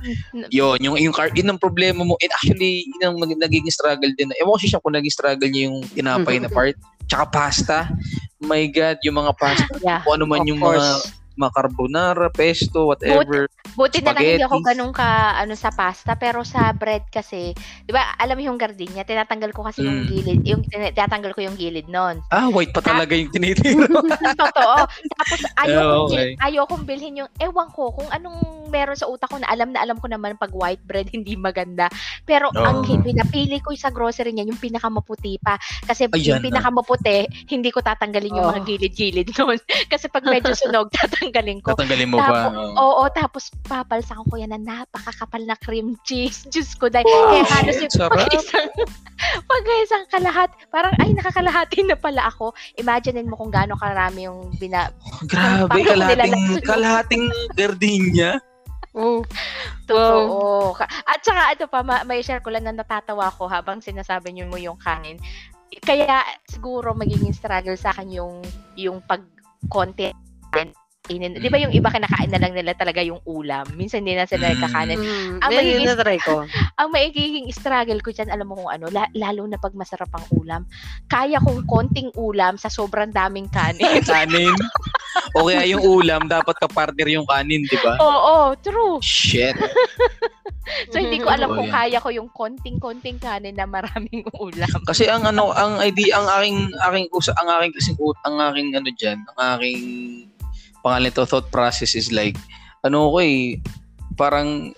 yun, 0.48 0.80
yung, 0.80 0.96
yung, 0.96 1.12
car- 1.12 1.34
yun 1.36 1.52
ang 1.52 1.60
problema 1.60 2.08
mo. 2.08 2.16
And 2.24 2.32
actually, 2.32 2.88
yun 2.88 3.04
ang 3.04 3.16
nag- 3.20 3.36
nagiging 3.36 3.68
struggle 3.68 4.08
din. 4.16 4.32
Ewan 4.40 4.56
ko 4.56 4.64
siya 4.64 4.80
kung 4.80 4.96
naging 4.96 5.12
struggle 5.12 5.44
niya 5.52 5.68
yung 5.68 5.84
tinapay 5.92 6.40
na 6.40 6.48
part. 6.48 6.76
Tsaka 7.06 7.24
pasta. 7.30 7.78
My 8.42 8.66
God, 8.68 9.00
yung 9.02 9.16
mga 9.18 9.32
pasta. 9.38 9.72
Yeah. 9.80 10.04
Kung 10.04 10.20
ano 10.20 10.24
man 10.28 10.44
yung 10.44 10.60
course. 10.60 10.82
mga 10.82 11.25
carbonara, 11.38 12.26
pesto, 12.28 12.88
whatever. 12.88 13.44
Buti 13.70 14.00
na 14.00 14.10
lang 14.10 14.24
hindi 14.24 14.40
ako 14.42 14.64
ganun 14.64 14.90
ka 14.90 15.04
ano 15.36 15.52
sa 15.52 15.68
pasta 15.68 16.14
pero 16.14 16.40
sa 16.42 16.72
bread 16.72 17.04
kasi, 17.06 17.52
'di 17.84 17.92
ba? 17.92 18.16
Alam 18.16 18.36
mo 18.36 18.42
yung 18.46 18.58
gardenia, 18.58 19.04
tinatanggal 19.04 19.52
ko 19.52 19.60
kasi 19.62 19.84
yung 19.84 19.98
Mm. 19.98 20.08
gilid, 20.08 20.40
yung 20.46 20.62
tin- 20.62 20.90
tinatanggal 20.90 21.32
ko 21.32 21.40
yung 21.42 21.54
gilid 21.54 21.86
noon. 21.86 22.24
Ah, 22.26 22.48
white 22.48 22.72
pa 22.72 22.80
talaga 22.80 23.12
yung 23.12 23.28
tinitiro. 23.28 23.84
Totoo. 24.40 24.76
Tapos 24.88 25.40
ayoko 25.58 25.84
Ah, 25.86 26.00
okay. 26.02 26.28
ayokong 26.40 26.84
bilhin 26.84 27.18
yung 27.18 27.30
ewan 27.36 27.68
ko 27.68 27.92
kung 27.92 28.08
anong 28.08 28.40
meron 28.66 28.94
sa 28.94 29.06
utak 29.06 29.28
ko 29.28 29.36
na 29.36 29.46
alam 29.46 29.70
na 29.70 29.78
alam 29.78 29.94
ko 29.94 30.06
naman 30.06 30.34
pag 30.34 30.50
white 30.50 30.82
bread 30.82 31.06
hindi 31.14 31.36
maganda. 31.36 31.92
Pero 32.22 32.48
ang 32.50 32.80
Oo. 32.80 32.88
hi- 32.88 33.02
pinapili 33.02 33.60
ko 33.60 33.74
sa 33.74 33.90
grocery 33.90 34.32
niya 34.32 34.46
yung 34.46 34.58
pinakamaputi 34.58 35.36
pa 35.38 35.54
kasi 35.82 36.08
Ayan 36.08 36.22
yung 36.22 36.40
na. 36.40 36.46
pinakamaputi 36.48 37.18
hindi 37.46 37.68
ko 37.68 37.80
tatanggalin 37.80 38.32
yung 38.32 38.38
Oh. 38.38 38.52
mga 38.52 38.62
gilid-gilid 38.64 39.28
noon 39.34 39.58
kasi 39.92 40.06
pag 40.06 40.22
medyo 40.22 40.52
sunog 40.52 40.86
tatanggalin 40.88 41.24
ko. 41.32 41.74
Tatanggalin 41.74 42.08
mo 42.10 42.18
pa. 42.18 42.50
Tapos, 42.50 42.56
oo. 42.56 42.74
oo, 42.76 43.04
tapos 43.12 43.44
papalsakan 43.66 44.26
ko 44.26 44.34
yan 44.38 44.52
na 44.54 44.60
napakakapal 44.60 45.42
na 45.44 45.56
cream 45.58 45.94
cheese. 46.06 46.46
Diyos 46.50 46.74
ko, 46.78 46.86
dahil 46.90 47.06
Wow, 47.06 47.30
kaya 47.32 47.44
halos 47.50 47.76
yung 47.82 47.92
pag-isang, 48.10 48.70
pag-isang 49.52 50.04
kalahat, 50.10 50.50
parang 50.70 50.94
ay, 51.02 51.10
nakakalahati 51.16 51.86
na 51.86 51.96
pala 51.96 52.28
ako. 52.30 52.52
Imaginein 52.78 53.28
mo 53.30 53.38
kung 53.38 53.50
gaano 53.50 53.74
karami 53.78 54.26
yung 54.28 54.52
bina... 54.56 54.90
Grabe, 55.26 55.70
Paano 55.70 55.86
kalahating, 55.86 56.36
kalahating 56.62 57.24
gardenia. 57.54 58.38
Oh. 58.96 59.20
Totoo. 59.84 60.72
Ka- 60.72 60.88
At 61.04 61.20
saka, 61.20 61.52
ano 61.52 61.64
pa, 61.68 61.80
ma- 61.84 62.06
may 62.08 62.24
share 62.24 62.40
ko 62.40 62.48
lang 62.48 62.64
na 62.64 62.72
natatawa 62.72 63.28
ko 63.36 63.44
habang 63.46 63.84
sinasabi 63.84 64.32
niyo 64.32 64.48
mo 64.48 64.56
yung 64.56 64.80
kanin. 64.80 65.20
Kaya 65.84 66.24
siguro 66.48 66.96
magiging 66.96 67.36
struggle 67.36 67.76
sa 67.76 67.92
akin 67.92 68.08
yung, 68.08 68.40
yung 68.78 69.04
pag-content 69.04 70.16
inin. 71.08 71.34
Di 71.34 71.46
ba 71.46 71.56
yung 71.56 71.70
iba 71.70 71.86
kinakain 71.86 72.28
na 72.28 72.38
lang 72.38 72.52
nila 72.52 72.72
talaga 72.72 73.00
yung 73.00 73.18
ulam? 73.22 73.64
Minsan 73.72 74.00
hindi 74.00 74.14
na 74.14 74.24
sila 74.24 74.48
Mm. 74.48 74.60
kakanin. 74.60 74.98
Mm, 74.98 75.36
Ang 75.38 75.50
magiging- 75.50 75.88
na-try 75.88 76.18
ko. 76.18 76.34
ang 76.76 76.88
maigiging 76.90 77.48
struggle 77.50 78.00
ko 78.00 78.10
dyan, 78.10 78.28
alam 78.28 78.46
mo 78.46 78.56
kung 78.56 78.70
ano, 78.70 78.86
la- 78.88 79.12
lalo 79.12 79.44
na 79.44 79.56
pag 79.56 79.72
masarap 79.72 80.08
ang 80.10 80.26
ulam. 80.32 80.62
Kaya 81.06 81.38
kong 81.38 81.64
konting 81.64 82.10
ulam 82.14 82.54
sa 82.54 82.68
sobrang 82.68 83.08
daming 83.08 83.48
kanin. 83.48 84.02
Kanin. 84.06 84.54
o 85.32 85.46
kaya 85.46 85.64
yung 85.66 85.82
ulam, 85.82 86.26
dapat 86.26 86.56
ka-partner 86.56 87.08
yung 87.08 87.24
kanin, 87.24 87.62
di 87.62 87.78
ba? 87.78 87.96
Oo, 87.98 88.52
true. 88.56 89.00
Shit. 89.00 89.56
So, 90.90 90.98
hindi 90.98 91.22
ko 91.22 91.30
alam 91.30 91.46
Oo, 91.46 91.56
kung 91.56 91.70
yan. 91.70 91.76
kaya 91.78 91.98
ko 92.00 92.10
yung 92.10 92.26
konting-konting 92.28 93.22
kanin 93.22 93.54
na 93.54 93.70
maraming 93.70 94.26
ulam. 94.42 94.66
Kasi 94.82 95.06
ang 95.06 95.22
ano, 95.22 95.54
ang 95.54 95.78
idea, 95.78 96.18
ang 96.18 96.26
aking, 96.36 96.58
aking, 96.90 97.06
usa, 97.14 97.30
ang 97.38 97.46
aking, 97.54 97.70
kasing, 97.72 97.94
ang 98.26 98.36
aking, 98.42 98.74
ano 98.74 98.88
dyan, 98.90 99.18
ang 99.30 99.38
aking, 99.54 99.78
pangalan 100.86 101.10
to, 101.10 101.26
thought 101.26 101.50
process 101.50 101.98
is 101.98 102.14
like, 102.14 102.38
ano 102.86 103.10
ko 103.10 103.18
eh, 103.18 103.58
parang, 104.14 104.70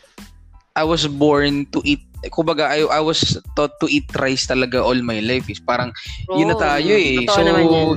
I 0.72 0.88
was 0.88 1.04
born 1.04 1.68
to 1.76 1.84
eat, 1.84 2.00
kumbaga, 2.32 2.72
I, 2.72 2.88
I 2.88 3.02
was 3.04 3.36
taught 3.52 3.76
to 3.84 3.86
eat 3.92 4.08
rice 4.16 4.48
talaga 4.48 4.80
all 4.80 4.96
my 5.04 5.20
life. 5.20 5.44
Is 5.52 5.60
parang, 5.60 5.92
yun 6.32 6.48
na 6.48 6.56
Oo, 6.56 6.64
tayo 6.64 6.96
eh. 6.96 7.28
So, 7.28 7.44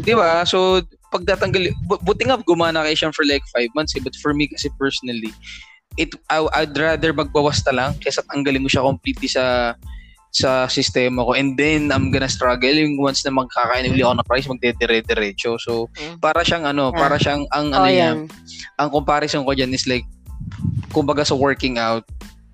di 0.04 0.12
ba? 0.12 0.44
So, 0.44 0.84
pag 1.08 1.24
tatanggal, 1.24 1.72
bu- 1.88 2.04
buti 2.04 2.28
nga 2.28 2.40
gumana 2.44 2.84
kayo 2.84 3.08
siya 3.08 3.16
for 3.16 3.24
like 3.24 3.44
five 3.56 3.72
months 3.72 3.96
eh. 3.96 4.04
But 4.04 4.20
for 4.20 4.36
me 4.36 4.52
kasi 4.52 4.68
personally, 4.76 5.32
it, 5.96 6.12
I, 6.32 6.44
I'd 6.64 6.76
rather 6.76 7.12
magbawas 7.12 7.64
na 7.68 7.74
lang 7.76 7.90
kaysa 8.00 8.24
tanggalin 8.28 8.64
mo 8.64 8.70
siya 8.72 8.84
completely 8.84 9.28
sa 9.28 9.76
sa 10.32 10.64
sistema 10.66 11.28
ko 11.28 11.36
and 11.36 11.60
then 11.60 11.92
I'm 11.92 12.08
gonna 12.08 12.32
struggle 12.32 12.72
yung 12.72 12.96
once 12.96 13.20
na 13.28 13.36
magkakain 13.36 13.84
uli 13.86 14.00
ako 14.00 14.16
ng 14.16 14.28
rice 14.32 14.48
magdedire-diretso 14.48 15.60
so 15.60 15.92
Mm. 16.00 16.24
para 16.24 16.40
siyang 16.42 16.64
ano 16.66 16.90
Yeah. 16.90 17.00
para 17.00 17.16
siyang 17.20 17.44
ang 17.52 17.68
ano 17.76 17.84
Oh, 17.84 17.92
niya 17.92 18.00
yan. 18.16 18.18
ang 18.80 18.90
comparison 18.90 19.44
ko 19.44 19.52
dyan 19.52 19.76
is 19.76 19.84
like 19.86 20.08
kumbaga 20.90 21.28
sa 21.28 21.36
working 21.36 21.76
out 21.76 22.08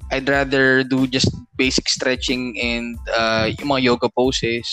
I'd 0.09 0.25
rather 0.25 0.81
do 0.81 1.03
just 1.05 1.29
basic 1.59 1.85
stretching 1.85 2.55
and 2.57 2.95
uh, 3.11 3.51
yung 3.59 3.75
mga 3.75 3.91
yoga 3.93 4.07
poses 4.09 4.63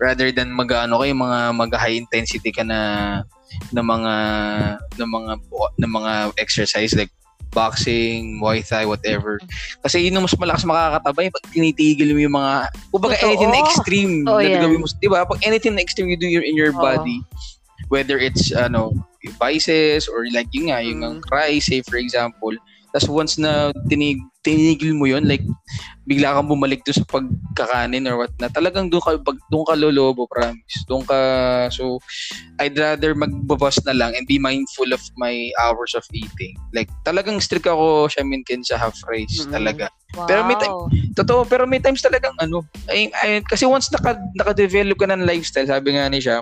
rather 0.00 0.32
than 0.32 0.50
mag 0.50 0.72
ano 0.72 0.98
kayo 0.98 1.12
mga 1.12 1.38
mag 1.52 1.70
high 1.76 1.94
intensity 1.94 2.50
ka 2.50 2.64
na 2.64 2.80
na 3.70 3.82
mga 3.84 4.14
na 4.96 5.04
mga 5.06 5.32
na 5.78 5.86
mga 5.86 6.12
exercise 6.40 6.96
like 6.96 7.12
boxing, 7.50 8.38
Muay 8.40 8.60
Thai, 8.62 8.84
whatever. 8.84 9.40
Kasi 9.82 10.04
yun 10.06 10.16
ang 10.16 10.24
mas 10.24 10.36
malakas 10.36 10.64
makakatabay 10.64 11.32
pag 11.32 11.44
tinitigil 11.52 12.12
mo 12.12 12.20
yung 12.20 12.36
mga, 12.36 12.52
kumbaga 12.92 13.14
Totoo. 13.16 13.28
anything 13.30 13.50
na 13.52 13.60
extreme 13.64 14.12
Oh, 14.28 14.38
na 14.38 14.48
gagawin 14.48 14.80
mo, 14.80 14.86
di 15.00 15.08
ba? 15.08 15.24
Pag 15.24 15.40
anything 15.44 15.74
na 15.74 15.82
extreme 15.82 16.08
you 16.12 16.18
do 16.18 16.28
your, 16.28 16.44
in 16.44 16.54
your 16.56 16.72
Oo. 16.76 16.80
body, 16.80 17.18
whether 17.88 18.18
it's, 18.20 18.52
ano, 18.52 18.92
vices 19.40 20.06
or 20.06 20.24
like 20.30 20.48
yun 20.54 20.70
nga, 20.70 20.78
yung 20.80 21.00
Mm. 21.02 21.20
cry, 21.26 21.58
say 21.58 21.82
for 21.82 21.98
example, 21.98 22.54
tapos 22.90 23.08
once 23.08 23.36
na 23.36 23.70
tinig, 23.86 24.16
tinigil 24.40 24.96
mo 24.96 25.04
yun, 25.04 25.28
like, 25.28 25.44
bigla 26.08 26.32
kang 26.32 26.48
bumalik 26.48 26.80
doon 26.88 26.96
sa 26.96 27.06
pagkakanin 27.06 28.08
or 28.08 28.16
what 28.16 28.32
na, 28.40 28.48
talagang 28.48 28.88
doon 28.88 29.04
ka, 29.04 29.20
pag, 29.20 29.36
doon 29.52 29.64
ka 29.68 29.74
lolobo, 29.76 30.24
promise. 30.24 30.76
Doon 30.88 31.04
ka, 31.04 31.18
so, 31.68 32.00
I'd 32.56 32.78
rather 32.80 33.12
magbabas 33.12 33.84
na 33.84 33.92
lang 33.92 34.16
and 34.16 34.24
be 34.24 34.40
mindful 34.40 34.88
of 34.90 35.04
my 35.20 35.52
hours 35.60 35.92
of 35.92 36.04
eating. 36.16 36.56
Like, 36.72 36.88
talagang 37.04 37.44
strict 37.44 37.68
ako, 37.68 38.08
siya 38.08 38.24
minkin 38.24 38.64
sa 38.64 38.80
half 38.80 38.96
rice, 39.04 39.44
Mm. 39.44 39.52
talaga. 39.52 39.86
Wow. 40.16 40.24
Pero 40.24 40.40
may 40.48 40.56
time- 40.56 40.76
Totoo, 41.12 41.44
pero 41.44 41.66
may 41.66 41.82
times 41.82 42.00
talagang 42.00 42.32
ano, 42.38 42.64
ay, 42.88 43.12
ay, 43.20 43.42
kasi 43.44 43.68
once 43.68 43.92
naka, 43.92 44.16
naka-develop 44.32 44.96
ka 44.96 45.10
ng 45.10 45.26
lifestyle, 45.28 45.68
sabi 45.68 45.92
nga 45.98 46.08
ni 46.08 46.22
siya, 46.22 46.40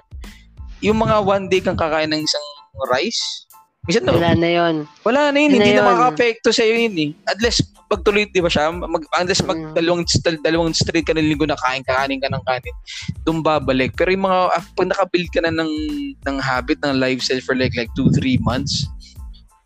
yung 0.85 1.01
mga 1.01 1.25
one 1.25 1.49
day 1.49 1.59
kang 1.59 1.75
kakain 1.81 2.13
ng 2.13 2.21
isang 2.21 2.47
rice, 2.93 3.46
minsan 3.87 4.03
no, 4.05 4.19
Wala 4.19 4.35
na 4.35 4.51
yun. 4.51 4.75
wala 5.03 5.21
na 5.31 5.39
yun, 5.39 5.51
na 5.51 5.57
hindi 5.57 5.71
na 5.73 5.79
yun. 5.79 5.87
makaka-apekto 5.87 6.51
sa'yo 6.51 6.75
yun 6.77 6.97
eh. 6.99 7.11
Unless 7.33 7.63
pagtuloy, 7.87 8.27
di 8.27 8.43
ba 8.43 8.51
siya, 8.51 8.75
mag, 8.75 9.07
unless 9.15 9.47
mag 9.47 9.55
Mm. 9.57 9.75
dalawang, 9.79 10.03
dal- 10.03 10.43
dalawang 10.43 10.75
straight 10.75 11.07
ka 11.07 11.15
ng 11.15 11.23
linggo 11.23 11.47
na 11.47 11.55
kain, 11.55 11.87
kakanin 11.87 12.19
ka 12.19 12.27
ng 12.27 12.43
kanin, 12.43 12.75
doon 13.23 13.39
babalik. 13.41 13.95
Pero 13.95 14.11
yung 14.11 14.27
mga, 14.27 14.39
ah, 14.51 14.65
pag 14.75 14.91
nakabuild 14.91 15.31
ka 15.31 15.41
na 15.47 15.55
ng, 15.55 15.71
ng 16.19 16.37
habit, 16.43 16.83
ng 16.83 16.99
lifestyle 16.99 17.39
for 17.41 17.55
like, 17.55 17.79
like 17.79 17.87
two, 17.95 18.11
three 18.11 18.43
months, 18.43 18.91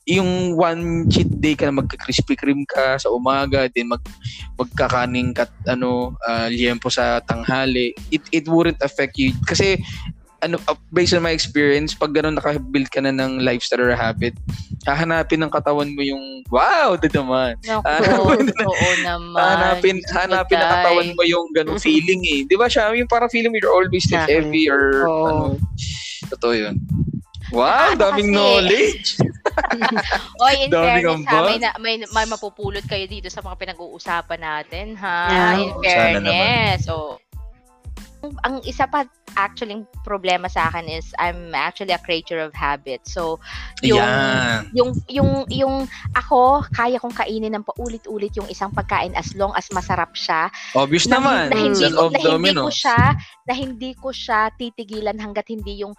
yung 0.04 0.56
one 0.58 1.06
cheat 1.08 1.28
day 1.38 1.54
ka 1.54 1.70
na 1.70 1.80
magka-Krispy 1.80 2.34
Kreme 2.34 2.66
ka 2.66 2.98
sa 2.98 3.08
umaga, 3.08 3.70
then 3.70 3.88
mag 3.88 4.02
magkakaning 4.58 5.32
kat 5.32 5.48
ano 5.64 6.12
uh, 6.26 6.50
liempo 6.50 6.90
sa 6.90 7.22
tanghali, 7.22 7.94
it 8.10 8.20
it 8.34 8.44
wouldn't 8.50 8.80
affect 8.82 9.14
you 9.16 9.30
kasi 9.46 9.78
ano 10.41 10.57
uh, 10.68 10.76
based 10.93 11.12
on 11.12 11.24
my 11.24 11.32
experience, 11.32 11.93
pag 11.93 12.12
ganun 12.16 12.36
naka-build 12.36 12.88
ka 12.88 13.01
na 13.05 13.12
ng 13.12 13.45
lifestyle 13.45 13.84
or 13.84 13.93
habit, 13.93 14.36
hahanapin 14.88 15.45
ng 15.45 15.53
katawan 15.53 15.93
mo 15.93 16.01
yung 16.01 16.45
wow, 16.49 16.97
da 16.97 17.09
naman. 17.12 17.57
Naku, 17.64 17.84
oo 18.70 18.88
naman. 19.05 19.36
Hanapin, 19.36 19.97
hanapin 20.12 20.59
ng 20.61 20.70
katawan 20.72 21.09
mo 21.12 21.22
yung 21.24 21.47
ganung 21.53 21.80
feeling 21.80 22.24
eh. 22.24 22.41
'Di 22.49 22.57
ba 22.57 22.66
siya? 22.68 22.93
Yung 22.97 23.09
parang 23.09 23.28
feeling 23.28 23.53
you're 23.53 23.72
always 23.72 24.09
like 24.09 24.28
heavy 24.28 24.68
or 24.68 25.05
oh. 25.05 25.26
ano. 25.28 25.45
Totoo 26.32 26.55
'yun. 26.57 26.76
Wow, 27.51 27.99
ano 27.99 27.99
daming 27.99 28.30
kasi, 28.30 28.36
knowledge. 28.38 29.09
Oy, 30.47 30.55
in 30.62 30.70
fairness 30.70 31.26
ha, 31.26 31.43
may, 31.43 31.59
na, 31.59 31.70
may, 31.82 31.95
may 31.99 32.26
mapupulot 32.30 32.86
kayo 32.86 33.11
dito 33.11 33.26
sa 33.26 33.43
mga 33.43 33.59
pinag-uusapan 33.59 34.41
natin 34.41 34.95
ha. 34.95 35.18
Yeah. 35.26 35.59
In 35.59 35.70
fairness. 35.82 36.86
So, 36.86 37.18
ang 38.47 38.62
isa 38.62 38.86
pa 38.86 39.09
actually 39.36 39.86
problema 40.02 40.48
sa 40.50 40.70
akin 40.72 40.88
is 40.88 41.12
I'm 41.18 41.54
actually 41.54 41.94
a 41.94 42.02
creature 42.02 42.40
of 42.40 42.54
habit. 42.56 43.04
So 43.06 43.38
yung 43.84 44.00
yeah. 44.00 44.62
yung 44.74 44.90
yung 45.06 45.30
yung 45.50 45.74
ako 46.16 46.64
kaya 46.74 46.98
kong 46.98 47.14
kainin 47.14 47.54
ng 47.54 47.64
paulit-ulit 47.66 48.32
yung 48.34 48.48
isang 48.48 48.72
pagkain 48.72 49.14
as 49.14 49.34
long 49.36 49.52
as 49.54 49.68
masarap 49.70 50.14
siya. 50.14 50.48
Obvious 50.74 51.06
na, 51.06 51.18
naman. 51.20 51.50
Na 51.50 51.58
hindi, 51.58 51.86
ko, 51.90 52.08
na 52.10 52.18
hindi 52.18 52.52
ko 52.56 52.70
siya 52.70 53.00
na 53.50 53.54
hindi 53.56 53.90
ko 53.98 54.08
siya 54.14 54.54
titigilan 54.54 55.18
hanggat 55.18 55.50
hindi 55.50 55.82
yung 55.82 55.94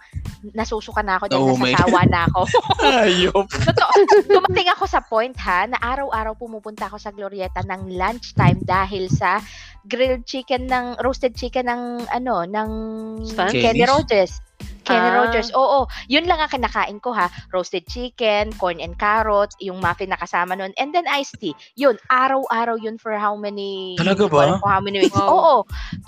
nasusuka 0.56 1.04
na 1.04 1.20
ako 1.20 1.24
dahil 1.28 1.44
oh 1.44 1.58
nasasawa 1.60 2.00
na 2.08 2.20
ako. 2.32 2.40
Ayop. 3.04 3.46
Totoo. 3.46 3.92
Dumating 4.26 4.68
ako 4.72 4.84
sa 4.88 5.00
point 5.04 5.36
ha 5.44 5.68
na 5.68 5.78
araw-araw 5.78 6.32
pumupunta 6.34 6.88
ako 6.88 6.96
sa 6.96 7.12
Glorieta 7.12 7.60
ng 7.66 7.92
lunchtime 7.92 8.58
dahil 8.64 9.12
sa 9.12 9.38
grilled 9.86 10.22
chicken 10.22 10.70
ng 10.70 11.02
roasted 11.02 11.34
chicken 11.34 11.66
ng 11.66 12.06
ano 12.06 12.46
ng 12.46 12.70
Stan? 13.24 13.52
Kenny 13.52 13.84
Rogers. 13.84 14.40
Kenny 14.82 15.08
ah. 15.08 15.22
Rogers. 15.22 15.50
Oo, 15.54 15.86
yun 16.10 16.26
lang 16.26 16.42
ang 16.42 16.50
kinakain 16.50 16.98
ko 16.98 17.14
ha. 17.14 17.30
Roasted 17.54 17.86
chicken, 17.88 18.52
corn 18.58 18.82
and 18.82 18.98
carrot, 18.98 19.54
yung 19.62 19.78
muffin 19.78 20.10
na 20.10 20.18
kasama 20.18 20.58
nun, 20.58 20.74
and 20.76 20.90
then 20.92 21.06
iced 21.08 21.38
tea. 21.38 21.54
Yun, 21.78 21.96
araw-araw 22.10 22.76
yun 22.78 22.98
for 22.98 23.14
how 23.14 23.34
many 23.38 23.94
Talaga 23.96 24.26
ba? 24.28 24.58
For 24.58 24.70
how 24.70 24.82
many 24.82 25.02
weeks. 25.02 25.16
Wow. 25.16 25.30
Oo. 25.30 25.56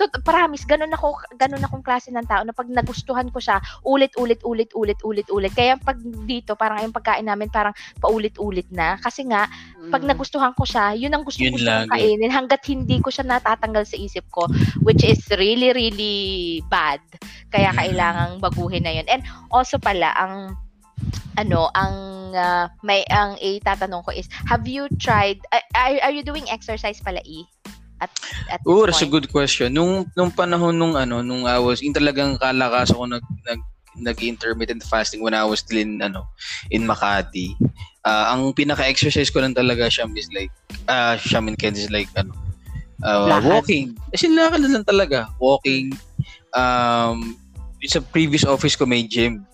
To, 0.00 0.04
promise, 0.24 0.66
ganun 0.66 0.92
ako, 0.94 1.20
ganun 1.38 1.62
akong 1.62 1.84
klase 1.84 2.10
ng 2.10 2.26
tao 2.26 2.42
na 2.42 2.54
pag 2.56 2.66
nagustuhan 2.66 3.30
ko 3.30 3.38
siya, 3.38 3.62
ulit, 3.86 4.12
ulit, 4.18 4.40
ulit, 4.42 4.70
ulit, 4.74 4.98
ulit, 5.04 5.28
ulit. 5.30 5.52
Kaya 5.54 5.78
pag 5.78 6.00
dito, 6.26 6.58
parang 6.58 6.82
yung 6.82 6.94
pagkain 6.96 7.26
namin 7.26 7.52
parang 7.52 7.76
paulit-ulit 8.00 8.66
na. 8.74 8.96
Kasi 8.98 9.28
nga, 9.28 9.46
pag 9.92 10.02
mm. 10.02 10.08
nagustuhan 10.10 10.52
ko 10.56 10.64
siya, 10.64 10.96
yun 10.96 11.12
ang 11.12 11.22
gusto 11.22 11.44
ko 11.44 11.56
siyang 11.60 11.90
kainin 11.92 12.32
hanggat 12.32 12.64
hindi 12.66 12.98
ko 13.04 13.12
siya 13.12 13.28
natatanggal 13.28 13.84
sa 13.84 13.96
isip 14.00 14.24
ko, 14.32 14.48
which 14.82 15.04
is 15.04 15.20
really, 15.36 15.70
really 15.76 16.60
bad. 16.72 17.00
Kaya 17.52 17.70
mm. 17.70 17.76
kailangang 17.76 18.32
baguhin 18.64 18.84
na 18.88 18.96
yun. 18.96 19.06
And 19.12 19.20
also 19.52 19.76
pala, 19.76 20.16
ang 20.16 20.56
ano, 21.36 21.68
ang 21.76 21.94
uh, 22.32 22.68
may 22.80 23.04
ang 23.12 23.36
itatanong 23.36 24.04
ko 24.08 24.10
is, 24.16 24.28
have 24.48 24.64
you 24.64 24.88
tried, 24.96 25.36
uh, 25.52 25.60
are, 25.76 26.00
are 26.08 26.14
you 26.14 26.24
doing 26.24 26.48
exercise 26.48 27.00
pala, 27.04 27.20
E? 27.28 27.44
At, 28.00 28.10
at 28.50 28.60
oh, 28.66 28.86
that's 28.86 29.02
a 29.02 29.10
good 29.10 29.30
question. 29.30 29.72
Nung 29.74 30.10
nung 30.16 30.32
panahon 30.34 30.74
nung 30.74 30.96
ano, 30.96 31.22
nung 31.22 31.46
I 31.46 31.60
was, 31.60 31.84
in 31.84 31.94
talagang 31.94 32.40
kalakas 32.40 32.90
ako 32.90 33.06
nag, 33.06 33.24
nag 33.46 33.60
nag-intermittent 33.94 34.82
fasting 34.82 35.22
when 35.22 35.38
I 35.38 35.46
was 35.46 35.62
still 35.62 35.78
in 35.78 36.02
ano 36.02 36.26
in 36.74 36.82
Makati. 36.82 37.54
Uh, 38.02 38.34
ang 38.34 38.50
pinaka-exercise 38.50 39.30
ko 39.30 39.38
lang 39.38 39.54
talaga 39.54 39.86
siya 39.86 40.10
is 40.18 40.26
like 40.34 40.50
uh 40.90 41.14
Sham 41.14 41.46
Kansas 41.54 41.86
is 41.86 41.94
like 41.94 42.10
ano 42.18 42.34
uh, 43.06 43.38
walking. 43.46 43.94
Kasi 44.10 44.34
lakad 44.34 44.66
lang 44.66 44.82
talaga. 44.82 45.30
Walking 45.38 45.94
um 46.58 47.38
sa 47.86 48.00
previous 48.00 48.44
office 48.44 48.76
ko 48.76 48.86
may 48.86 49.04
gym. 49.04 49.46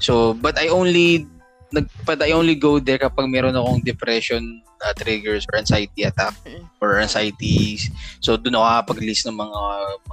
So, 0.00 0.34
but 0.36 0.56
I 0.60 0.68
only 0.68 1.26
nag 1.74 1.90
but 2.06 2.22
I 2.22 2.30
only 2.30 2.54
go 2.54 2.78
there 2.78 2.98
kapag 2.98 3.26
meron 3.26 3.58
akong 3.58 3.82
depression 3.82 4.62
uh, 4.84 4.94
triggers 4.94 5.46
or 5.50 5.58
anxiety 5.58 6.06
attack 6.06 6.34
or 6.78 7.02
anxieties. 7.02 7.90
So 8.22 8.38
doon 8.38 8.54
ako 8.54 8.64
nakapag-release 8.64 9.26
ng 9.26 9.36
mga 9.36 9.60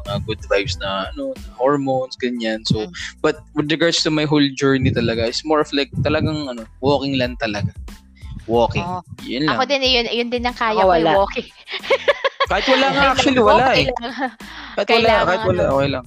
mga 0.02 0.14
good 0.26 0.42
vibes 0.50 0.76
na 0.82 1.14
ano, 1.14 1.38
hormones 1.54 2.18
ganyan. 2.18 2.66
So 2.66 2.90
but 3.22 3.46
with 3.54 3.70
regards 3.70 4.02
to 4.04 4.10
my 4.10 4.26
whole 4.26 4.46
journey 4.58 4.90
talaga, 4.90 5.30
it's 5.30 5.46
more 5.46 5.62
of 5.62 5.70
like 5.76 5.94
talagang 6.02 6.50
ano, 6.50 6.66
walking 6.82 7.22
lang 7.22 7.38
talaga. 7.38 7.70
Walking. 8.50 8.84
Oh. 8.84 9.06
Yun 9.24 9.48
lang. 9.48 9.56
Ako 9.56 9.64
din 9.70 9.82
yun, 9.88 10.08
yun 10.12 10.28
din 10.28 10.44
ang 10.44 10.58
kaya 10.58 10.84
oh, 10.84 10.92
ko, 10.92 11.24
walking. 11.24 11.48
kahit 12.52 12.68
wala 12.68 12.88
nga 12.92 13.04
actually 13.16 13.40
wala 13.40 13.68
eh. 13.78 13.88
Kahit 14.76 14.90
wala, 15.00 15.14
kahit 15.24 15.44
wala, 15.48 15.64
okay 15.70 15.90
lang. 15.96 16.06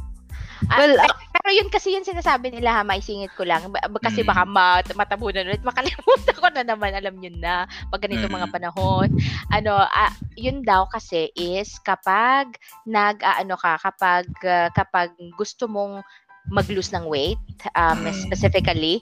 Well, 0.67 0.95
uh, 0.99 1.15
pero 1.47 1.63
yun 1.63 1.71
kasi 1.71 1.95
yung 1.95 2.03
sinasabi 2.03 2.51
nila 2.51 2.75
ha, 2.75 2.83
maisingit 2.83 3.31
ko 3.39 3.47
lang. 3.47 3.71
Kasi 4.03 4.27
mm. 4.27 4.35
baka 4.35 4.43
mat 4.43 4.83
matabunan 4.99 5.47
ulit. 5.47 5.63
Makalimutan 5.63 6.35
ko 6.43 6.51
na 6.51 6.67
naman, 6.67 6.91
alam 6.91 7.15
nyo 7.15 7.31
na, 7.39 7.71
pag 7.87 8.03
ganito 8.03 8.27
mm. 8.27 8.35
mga 8.35 8.51
panahon. 8.51 9.15
Ano, 9.55 9.79
uh, 9.79 10.13
yun 10.35 10.67
daw 10.67 10.91
kasi 10.91 11.31
is 11.39 11.79
kapag 11.87 12.59
nag, 12.83 13.23
uh, 13.23 13.47
ano 13.47 13.55
ka, 13.55 13.79
kapag, 13.79 14.27
uh, 14.43 14.75
kapag 14.75 15.15
gusto 15.39 15.71
mong 15.71 16.03
mag-lose 16.51 16.91
ng 16.91 17.07
weight, 17.07 17.39
um, 17.79 18.03
mm. 18.03 18.27
specifically, 18.27 18.99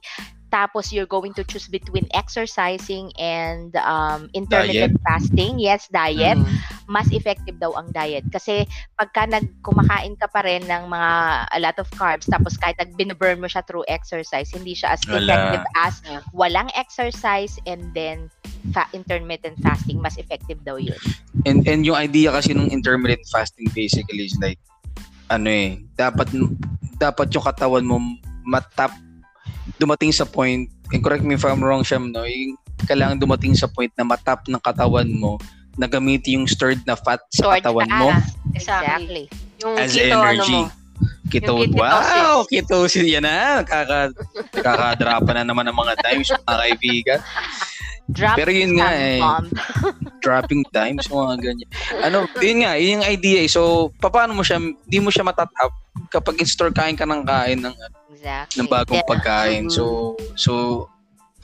tapos 0.53 0.93
you're 0.93 1.09
going 1.09 1.33
to 1.33 1.49
choose 1.49 1.65
between 1.65 2.05
exercising 2.13 3.09
and 3.17 3.73
um, 3.81 4.29
intermittent 4.37 5.01
diet. 5.01 5.09
fasting. 5.09 5.57
Yes, 5.57 5.89
diet. 5.89 6.37
Mm. 6.37 6.61
Mas 6.87 7.09
effective 7.11 7.57
daw 7.61 7.73
ang 7.75 7.89
diet. 7.93 8.25
Kasi 8.29 8.69
pagka 8.99 9.25
nagkumakain 9.29 10.17
ka 10.21 10.29
pa 10.29 10.45
rin 10.45 10.65
ng 10.69 10.89
mga 10.89 11.13
a 11.53 11.59
lot 11.61 11.77
of 11.81 11.89
carbs, 11.97 12.29
tapos 12.29 12.61
kahit 12.61 12.77
nag-burn 12.81 13.41
mo 13.41 13.49
siya 13.49 13.65
through 13.65 13.85
exercise, 13.89 14.53
hindi 14.53 14.77
siya 14.77 14.97
as 14.99 15.03
Wala. 15.09 15.21
effective 15.21 15.65
as 15.79 15.95
walang 16.37 16.69
exercise 16.77 17.57
and 17.65 17.93
then 17.97 18.29
fa- 18.73 18.91
intermittent 18.93 19.57
fasting. 19.65 20.01
Mas 20.01 20.21
effective 20.21 20.61
daw 20.63 20.77
yun. 20.77 20.99
And, 21.49 21.65
and 21.65 21.85
yung 21.85 21.97
idea 21.97 22.33
kasi 22.33 22.53
ng 22.53 22.69
intermittent 22.69 23.29
fasting 23.33 23.69
basically 23.73 24.29
is 24.29 24.37
like, 24.41 24.61
ano 25.33 25.49
eh, 25.49 25.81
dapat 25.97 26.31
dapat 27.01 27.33
yung 27.33 27.45
katawan 27.45 27.85
mo 27.85 27.97
matap 28.45 28.93
dumating 29.81 30.13
sa 30.13 30.29
point, 30.29 30.69
and 30.93 31.01
correct 31.01 31.25
me 31.25 31.35
if 31.35 31.45
I'm 31.45 31.65
wrong, 31.65 31.83
Sham, 31.83 32.13
no, 32.13 32.29
yung 32.29 32.61
kailangan 32.85 33.17
dumating 33.17 33.57
sa 33.57 33.67
point 33.67 33.91
na 33.97 34.05
matap 34.05 34.45
ng 34.45 34.61
katawan 34.61 35.09
mo 35.09 35.41
na 35.77 35.91
gamitin 35.91 36.43
yung 36.43 36.47
stored 36.49 36.81
na 36.87 36.95
fat 36.95 37.21
sa 37.31 37.51
stored 37.51 37.63
katawan 37.63 37.91
mo. 37.91 38.09
Exactly. 38.55 39.27
Yung 39.63 39.75
as 39.79 39.95
keto, 39.95 40.15
energy. 40.15 40.59
Ano 40.61 40.71
mo, 40.71 40.83
Keto, 41.25 41.57
wow, 41.75 42.47
ketosis 42.47 43.03
yan 43.03 43.27
na. 43.27 43.65
Kaka, 43.67 44.13
kakadrapa 44.65 45.35
na 45.35 45.43
naman 45.43 45.67
ng 45.67 45.75
mga 45.75 45.95
times, 46.05 46.31
mga 46.31 46.59
kaibigan. 46.63 47.21
Drop 48.05 48.37
Pero 48.37 48.53
yun 48.53 48.77
nga 48.79 48.93
eh. 48.95 49.19
dropping 50.23 50.63
times, 50.71 51.11
mga 51.11 51.35
ganyan. 51.43 51.71
Ano, 52.05 52.29
yun 52.39 52.63
nga, 52.63 52.79
yun 52.79 53.01
yung 53.01 53.07
idea 53.09 53.41
eh. 53.43 53.51
So, 53.51 53.91
paano 53.99 54.37
mo 54.37 54.47
siya, 54.47 54.63
hindi 54.63 54.99
mo 55.01 55.11
siya 55.11 55.27
matatap 55.27 55.73
kapag 56.11 56.39
in-store 56.43 56.75
kain 56.75 56.99
ka 56.99 57.07
ng 57.07 57.23
kain 57.27 57.59
ng 57.63 57.75
exactly. 58.11 58.57
ng 58.59 58.69
bagong 58.71 59.03
yeah. 59.03 59.11
pagkain. 59.11 59.65
So 59.71 60.15
so 60.35 60.53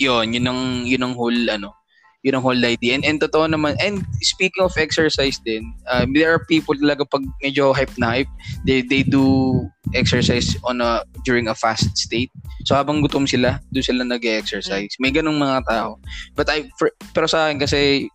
yun, 0.01 0.33
yun 0.35 0.47
ang 0.49 0.62
yun 0.87 1.03
ang 1.05 1.14
whole 1.14 1.41
ano, 1.51 1.76
yun 2.23 2.37
ang 2.37 2.45
whole 2.45 2.64
idea. 2.64 2.95
And, 2.95 3.05
and 3.05 3.21
totoo 3.21 3.49
naman, 3.49 3.77
and 3.81 4.05
speaking 4.21 4.64
of 4.64 4.77
exercise 4.77 5.41
din, 5.41 5.73
uh, 5.89 6.05
there 6.12 6.33
are 6.33 6.45
people 6.45 6.77
talaga 6.77 7.09
pag 7.09 7.25
medyo 7.41 7.75
hype 7.75 7.93
na 7.97 8.21
hype, 8.21 8.33
they, 8.66 8.83
they 8.83 9.03
do 9.03 9.64
exercise 9.95 10.57
on 10.64 10.81
a, 10.81 11.05
during 11.25 11.49
a 11.49 11.55
fast 11.55 11.97
state. 11.97 12.31
So 12.68 12.77
habang 12.77 13.01
gutom 13.01 13.29
sila, 13.29 13.61
doon 13.73 13.85
sila 13.85 14.05
nag-exercise. 14.05 14.93
May 15.01 15.11
ganong 15.11 15.41
mga 15.41 15.64
tao. 15.64 15.97
But 16.37 16.53
I, 16.53 16.68
for, 16.77 16.93
pero 17.14 17.27
sa 17.27 17.49
akin 17.49 17.61
kasi, 17.61 18.09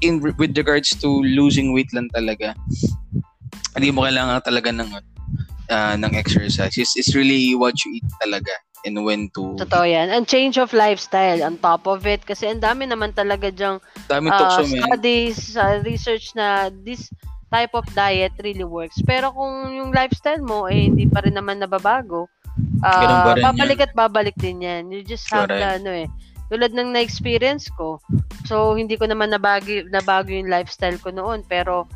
in, 0.00 0.22
with 0.22 0.54
regards 0.56 0.94
to 1.02 1.08
losing 1.26 1.74
weight 1.74 1.90
lang 1.92 2.08
talaga, 2.14 2.54
hindi 3.74 3.90
mo 3.90 4.06
kailangan 4.06 4.42
talaga 4.46 4.70
ng 4.70 4.90
uh, 5.70 5.94
ng 5.98 6.12
exercise. 6.14 6.74
It's, 6.78 6.94
it's 6.98 7.14
really 7.14 7.54
what 7.54 7.74
you 7.84 7.98
eat 7.98 8.08
talaga 8.22 8.54
and 8.84 8.96
when 9.04 9.28
to 9.36 9.56
Totoo 9.60 9.84
yan. 9.84 10.08
And 10.08 10.24
change 10.28 10.56
of 10.56 10.72
lifestyle 10.72 11.44
on 11.44 11.58
top 11.58 11.86
of 11.86 12.06
it. 12.06 12.24
Kasi 12.24 12.48
ang 12.48 12.60
dami 12.60 12.88
naman 12.88 13.12
talaga 13.12 13.52
dyang 13.52 13.78
dami 14.08 14.32
uh, 14.32 14.62
studies, 14.64 15.56
uh, 15.56 15.80
research 15.84 16.32
na 16.34 16.72
this 16.84 17.08
type 17.50 17.74
of 17.74 17.84
diet 17.92 18.32
really 18.40 18.66
works. 18.66 18.98
Pero 19.02 19.34
kung 19.34 19.74
yung 19.74 19.90
lifestyle 19.90 20.40
mo 20.40 20.70
eh 20.70 20.86
hindi 20.86 21.04
pa 21.10 21.20
rin 21.20 21.34
naman 21.34 21.58
nababago, 21.60 22.30
uh, 22.86 23.34
babalik 23.36 23.82
yan. 23.82 23.86
at 23.90 23.92
babalik 23.92 24.36
din 24.38 24.62
yan. 24.62 24.88
You 24.88 25.02
just 25.02 25.26
have 25.34 25.50
Correct. 25.50 25.60
to 25.60 25.68
ano 25.82 25.92
eh 26.06 26.08
tulad 26.50 26.74
ng 26.74 26.90
na-experience 26.90 27.70
ko. 27.78 28.02
So, 28.44 28.74
hindi 28.74 28.98
ko 28.98 29.06
naman 29.06 29.30
nabago, 29.30 29.86
nabago 29.86 30.34
yung 30.34 30.50
lifestyle 30.50 30.98
ko 30.98 31.14
noon. 31.14 31.46
Pero, 31.46 31.86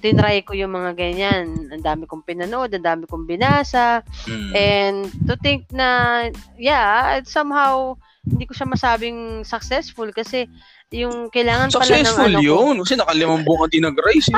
tinry 0.00 0.40
ko 0.44 0.56
yung 0.56 0.72
mga 0.72 0.96
ganyan. 0.96 1.68
Ang 1.72 1.84
dami 1.84 2.04
kong 2.08 2.24
pinanood, 2.24 2.72
ang 2.72 2.84
dami 2.84 3.04
kong 3.04 3.28
binasa. 3.28 4.00
Mm. 4.28 4.52
And 4.56 4.98
to 5.28 5.36
think 5.40 5.68
na, 5.72 6.28
yeah, 6.56 7.20
somehow, 7.24 7.96
hindi 8.24 8.44
ko 8.44 8.52
siya 8.52 8.68
masabing 8.68 9.44
successful 9.48 10.08
kasi 10.12 10.44
yung 10.90 11.30
kailangan 11.30 11.70
pala 11.70 11.86
ng 11.86 11.88
Successful 11.88 12.32
ano 12.34 12.40
ko. 12.42 12.44
yun. 12.44 12.74
Kasi 12.82 12.94
nakalimang 12.98 13.42
buong 13.46 13.70
hindi 13.70 13.78
nag-rise. 13.80 14.28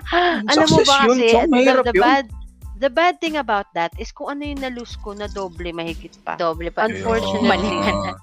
Alam 0.50 0.66
mo 0.66 0.78
ba 0.82 0.96
yun, 1.04 1.18
kasi, 1.20 1.30
Chong. 1.30 1.50
the, 1.52 1.62
the 1.84 1.94
yun. 1.94 2.02
bad, 2.02 2.26
the 2.80 2.90
bad 2.90 3.14
thing 3.20 3.36
about 3.36 3.68
that 3.76 3.92
is 4.00 4.10
kung 4.10 4.32
ano 4.32 4.42
yung 4.42 4.62
na-lose 4.62 4.96
ko 5.04 5.12
na 5.12 5.28
doble 5.28 5.70
mahigit 5.70 6.14
pa. 6.24 6.40
Doble 6.40 6.72
pa. 6.72 6.88
Unfortunately. 6.88 7.76
Na. 7.84 8.16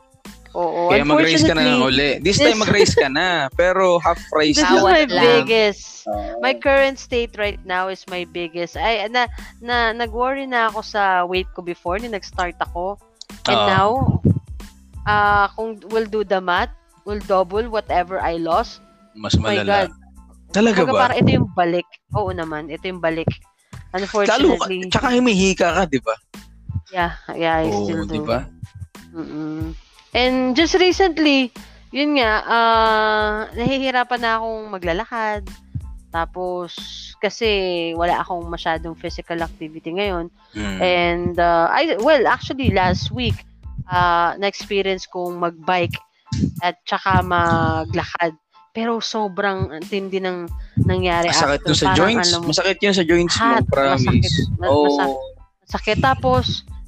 Oo. 0.55 0.87
Kaya 0.87 1.03
mag-raise 1.03 1.43
ka 1.43 1.51
na 1.51 1.67
ng 1.67 1.83
uli. 1.83 2.23
This 2.23 2.39
this- 2.39 2.47
time 2.47 2.63
mag-raise 2.63 2.95
ka 2.95 3.11
na. 3.11 3.27
Pero 3.59 3.99
half 3.99 4.15
price 4.31 4.55
This 4.55 4.63
is 4.63 4.79
my 4.79 5.03
lang. 5.03 5.43
biggest. 5.43 6.07
My 6.39 6.55
current 6.55 6.95
state 6.95 7.35
right 7.35 7.59
now 7.61 7.91
is 7.91 8.07
my 8.07 8.23
biggest. 8.23 8.79
Ay, 8.79 9.11
na, 9.11 9.27
na, 9.59 9.91
nag-worry 9.91 10.47
na 10.47 10.71
ako 10.71 10.79
sa 10.79 11.27
weight 11.27 11.51
ko 11.51 11.59
before, 11.59 11.99
nung 11.99 12.15
nag-start 12.15 12.55
ako. 12.63 12.95
And 13.45 13.57
Oo. 13.57 13.67
now, 13.67 13.89
uh, 15.03 15.51
kung 15.53 15.81
we'll 15.91 16.07
do 16.07 16.23
the 16.23 16.39
math, 16.39 16.71
will 17.03 17.19
double 17.21 17.67
whatever 17.67 18.17
I 18.17 18.39
lost. 18.39 18.79
Mas 19.11 19.35
Oh 19.35 19.43
my 19.43 19.59
malala. 19.59 19.85
God. 19.85 19.91
Talaga 20.49 20.77
Kumbaga 20.81 20.93
ba? 20.93 21.01
parang 21.03 21.17
ito 21.19 21.31
yung 21.35 21.49
balik. 21.51 21.87
Oo 22.15 22.31
naman, 22.31 22.71
ito 22.71 22.87
yung 22.87 23.03
balik. 23.03 23.27
Lalo 23.91 24.07
ka, 24.07 24.23
Unfortunately, 24.23 24.87
tsaka 24.87 25.07
humihika 25.11 25.67
ka, 25.73 25.83
di 25.85 25.99
ba? 25.99 26.15
yeah, 26.89 27.11
yeah, 27.31 27.59
I 27.59 27.67
Oo, 27.67 27.83
still 27.83 28.03
di 28.05 28.19
do. 28.19 28.23
ba? 28.23 28.47
Mm-mm. 29.11 29.71
And 30.15 30.55
just 30.55 30.79
recently, 30.79 31.51
yun 31.91 32.15
nga, 32.15 32.39
ah 32.47 33.35
nahihirapan 33.51 34.19
na 34.23 34.39
akong 34.39 34.71
maglalakad. 34.71 35.43
Tapos, 36.15 36.71
kasi 37.19 37.91
wala 37.99 38.23
akong 38.23 38.47
masyadong 38.47 38.95
physical 38.95 39.43
activity 39.43 39.91
ngayon. 39.91 40.31
Mm. 40.55 40.77
And, 40.79 41.35
uh, 41.35 41.67
I, 41.67 41.99
well, 41.99 42.23
actually, 42.31 42.71
last 42.71 43.11
week, 43.11 43.35
uh, 43.91 44.39
na-experience 44.39 45.03
kong 45.11 45.35
mag-bike 45.43 45.99
at 46.63 46.79
tsaka 46.87 47.19
maglakad. 47.19 48.31
Pero 48.71 49.03
sobrang 49.03 49.83
tindi 49.91 50.23
ng 50.23 50.47
nangyari 50.87 51.31
Masakit 51.31 51.63
after. 51.63 51.67
yun 51.67 51.75
sa 51.75 51.87
Parang, 51.91 51.99
joints. 51.99 52.27
alam 52.31 52.39
mo, 52.39 52.47
Masakit 52.55 52.77
yun 52.79 52.95
sa 52.95 53.03
joints 53.03 53.35
mo, 53.35 53.43
hot, 53.43 53.65
promise. 53.67 54.03
masakit. 54.07 54.31
Ma- 54.55 54.67
Oo. 54.71 54.83
masakit. 54.87 55.19
Sakit. 55.67 55.97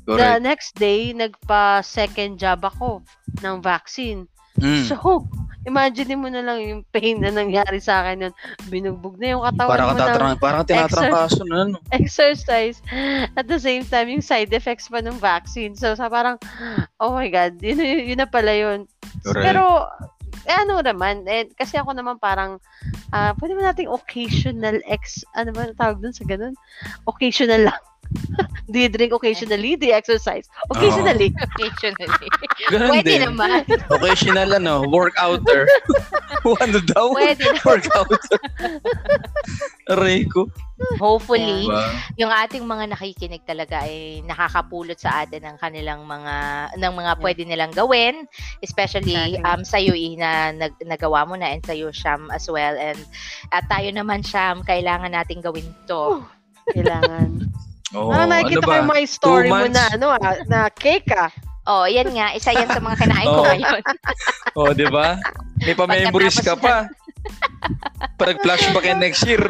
Tapos, 0.07 0.23
the 0.23 0.23
correct. 0.23 0.47
next 0.47 0.71
day, 0.79 1.11
nagpa-second 1.11 2.39
jab 2.39 2.63
ako 2.63 3.03
ng 3.43 3.59
vaccine. 3.59 4.23
Mm. 4.55 4.87
So, 4.87 5.27
imagine 5.67 6.15
mo 6.15 6.31
na 6.31 6.39
lang 6.39 6.63
yung 6.63 6.81
pain 6.95 7.19
na 7.19 7.27
nangyari 7.27 7.83
sa 7.83 8.01
akin 8.01 8.23
nun. 8.23 8.33
Binugbog 8.71 9.19
na 9.19 9.35
yung 9.35 9.43
katawan 9.43 9.67
Parang 9.75 9.87
mo 9.87 9.91
ka 9.91 9.99
ng 9.99 10.07
tatrang, 10.07 10.39
parang 10.39 10.63
tinatrangkaso 10.63 11.43
na, 11.43 11.75
no? 11.75 11.77
exercise. 11.99 12.79
At 13.35 13.51
the 13.51 13.59
same 13.59 13.83
time, 13.83 14.07
yung 14.07 14.23
side 14.23 14.55
effects 14.55 14.87
pa 14.87 15.03
ng 15.03 15.19
vaccine. 15.19 15.75
So, 15.75 15.91
sa 15.91 16.07
parang, 16.07 16.39
oh 17.03 17.11
my 17.11 17.27
God, 17.27 17.59
yun, 17.59 17.83
yun, 17.91 18.15
yun 18.15 18.19
na 18.23 18.31
pala 18.31 18.55
yun. 18.55 18.87
Correct. 19.27 19.43
Pero, 19.43 19.91
eh, 20.47 20.55
ano 20.55 20.79
naman, 20.79 21.27
eh, 21.27 21.51
kasi 21.51 21.75
ako 21.75 21.91
naman 21.91 22.15
parang, 22.15 22.63
ah 23.11 23.35
pwede 23.35 23.51
mo 23.51 23.61
nating 23.63 23.91
occasional 23.91 24.79
ex, 24.87 25.27
ano 25.35 25.51
ba 25.51 25.67
tawag 25.75 25.99
dun 25.99 26.15
sa 26.15 26.23
ganun? 26.23 26.55
Occasional 27.03 27.67
lang. 27.67 27.81
do 28.71 28.77
you 28.79 28.89
drink 28.89 29.13
occasionally? 29.13 29.75
Do 29.75 29.87
you 29.87 29.95
exercise? 29.95 30.47
Occasionally. 30.71 31.31
Occasionally. 31.45 32.27
Ganun 32.71 32.89
Pwede 32.91 33.11
din. 33.11 33.21
naman. 33.27 33.63
Occasional, 33.95 34.49
ano, 34.57 34.83
workouter. 34.87 35.67
ano 36.43 36.77
daw? 36.83 37.13
Pwede 37.15 37.43
na. 37.43 37.59
Workouter. 37.63 38.39
Aray 39.87 40.27
ko. 40.27 40.51
Hopefully, 41.01 41.65
Diba? 41.65 41.89
yung 42.21 42.29
ating 42.29 42.61
mga 42.61 42.93
nakikinig 42.93 43.41
talaga 43.49 43.81
ay 43.81 44.21
nakakapulot 44.29 44.99
sa 45.01 45.25
atin 45.25 45.41
ng 45.41 45.57
kanilang 45.57 46.05
mga 46.05 46.35
ng 46.77 46.93
mga 46.93 47.11
Yeah. 47.17 47.23
pwede 47.25 47.41
nilang 47.49 47.73
gawin 47.73 48.29
especially 48.61 49.17
Exactly. 49.17 49.41
um 49.41 49.61
sa 49.65 49.81
iyo 49.81 49.97
na 50.21 50.53
nag, 50.53 50.77
nagawa 50.85 51.25
mo 51.25 51.33
na 51.33 51.49
and 51.49 51.65
sa 51.65 51.73
iyo 51.73 51.89
Sham 51.89 52.29
as 52.29 52.45
well 52.45 52.77
and 52.77 52.99
at 53.49 53.65
tayo 53.65 53.89
naman 53.89 54.21
Sham 54.21 54.61
kailangan 54.61 55.17
nating 55.17 55.41
gawin 55.41 55.65
to 55.89 56.21
Kailangan. 56.67 57.47
Oo, 57.95 58.11
Parang 58.11 58.27
nakikita 58.27 58.59
ano 58.59 58.67
ko 58.67 58.71
yung 58.75 58.89
mga 58.91 59.01
story 59.07 59.47
mo 59.47 59.65
na, 59.71 59.83
ano, 59.95 60.07
ah, 60.19 60.35
na 60.51 60.59
cake 60.67 61.07
ah. 61.15 61.31
oh 61.67 61.87
yan 61.87 62.11
nga 62.11 62.35
isa 62.35 62.51
yan 62.51 62.67
sa 62.67 62.83
mga 62.83 62.99
kinain 62.99 63.27
ko 63.27 63.41
Oo. 63.43 63.47
ngayon 63.47 63.81
Oh, 64.59 64.73
di 64.73 64.87
ba? 64.89 65.21
May 65.61 65.77
pa-memories 65.77 66.41
ka 66.41 66.57
pa. 66.57 66.89
Pag 68.17 68.41
flashback 68.41 68.89
yan 68.89 68.97
next 68.97 69.21
year, 69.29 69.41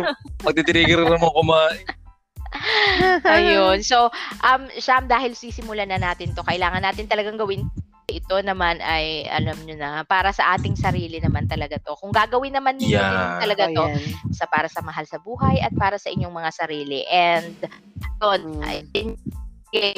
magtitrigger 0.43 1.07
mo 1.15 1.31
kumain. 1.31 1.79
ayun 3.27 3.83
so 3.83 4.07
um 4.41 4.67
Sham 4.79 5.05
dahil 5.05 5.35
sisimulan 5.35 5.87
na 5.91 5.99
natin 5.99 6.31
to 6.31 6.41
kailangan 6.47 6.79
natin 6.79 7.05
talagang 7.05 7.35
gawin 7.35 7.67
ito 8.07 8.39
naman 8.39 8.79
ay 8.79 9.27
alam 9.27 9.59
nyo 9.67 9.75
na 9.75 10.07
para 10.07 10.31
sa 10.31 10.55
ating 10.55 10.79
sarili 10.79 11.19
naman 11.19 11.43
talaga 11.43 11.75
to 11.83 11.91
kung 11.99 12.15
gagawin 12.15 12.55
naman 12.55 12.79
ninyo 12.79 12.95
Yeah. 12.95 13.11
din 13.11 13.31
talaga 13.43 13.63
Oh, 13.67 13.75
to 13.75 13.83
yan. 13.91 14.03
sa 14.31 14.47
para 14.47 14.71
sa 14.71 14.79
mahal 14.79 15.03
sa 15.03 15.19
buhay 15.19 15.59
at 15.59 15.75
para 15.75 15.99
sa 15.99 16.07
inyong 16.07 16.31
mga 16.31 16.51
sarili. 16.55 17.03
And 17.11 17.59
doon, 18.23 18.41
Mm. 18.47 18.63
ay, 18.63 18.77
yun 18.95 19.09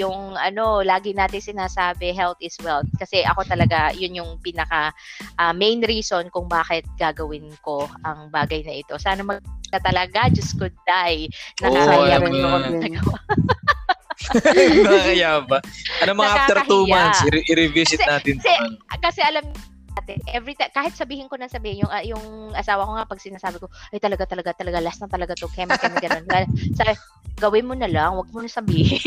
yung 0.01 0.34
ano, 0.34 0.82
lagi 0.82 1.14
natin 1.14 1.38
sinasabi, 1.38 2.10
health 2.10 2.41
is 2.41 2.57
wealth. 2.66 2.89
Kasi 2.97 3.22
ako 3.22 3.45
talaga, 3.45 3.93
yun 3.93 4.18
yung 4.18 4.41
pinaka 4.41 4.89
ah, 5.38 5.53
main 5.53 5.78
reason 5.86 6.34
kung 6.34 6.49
bakit 6.49 6.89
gagawin 6.97 7.45
ko 7.62 7.86
ang 8.01 8.34
bagay 8.34 8.66
na 8.66 8.74
ito. 8.74 8.97
Sana 8.97 9.22
mag 9.22 9.38
na 9.70 9.78
talaga, 9.78 10.34
just 10.34 10.57
could 10.57 10.74
die. 10.82 11.30
Nakakaya 11.62 12.18
yan. 12.18 12.26
nagawa. 12.26 12.57
Nakakaya 14.84 15.32
ba? 15.43 15.57
Ano 16.03 16.11
mga 16.15 16.32
after 16.36 16.57
two 16.67 16.84
months, 16.86 17.20
i- 17.28 17.45
i-revisit 17.49 17.99
Kasi- 17.99 18.09
natin. 18.09 18.36
kasi-. 18.39 18.78
Kasi 18.99 19.20
alam 19.24 19.45
natin, 19.89 20.17
every 20.32 20.55
time, 20.55 20.72
kahit 20.72 20.93
sabihin 20.95 21.28
ko 21.28 21.36
na 21.36 21.49
sabihin, 21.49 21.84
yung, 21.84 21.91
ah, 21.91 22.03
yung 22.05 22.53
asawa 22.55 22.88
ko 22.88 22.91
nga, 22.95 23.09
pag 23.09 23.20
sinasabi 23.20 23.59
ko, 23.59 23.67
ay 23.91 23.99
talaga, 23.99 24.24
talaga, 24.24 24.55
talaga, 24.55 24.80
last 24.80 25.01
na 25.01 25.11
talaga 25.11 25.36
to, 25.36 25.49
kemi, 25.51 25.76
kemi, 25.76 25.97
ganun. 25.99 26.24
Sabi, 26.72 26.93
gawin 27.36 27.67
mo 27.67 27.76
na 27.76 27.89
lang, 27.89 28.15
wag 28.15 28.30
mo 28.32 28.39
na 28.39 28.47
sabihin. 28.47 29.01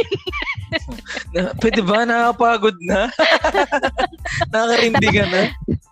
Na, 1.33 1.53
pwede 1.61 1.81
ba? 1.81 2.05
Nakakapagod 2.05 2.77
na? 2.85 3.09
Nakakarindi 4.53 5.07
ka 5.13 5.25
na? 5.29 5.43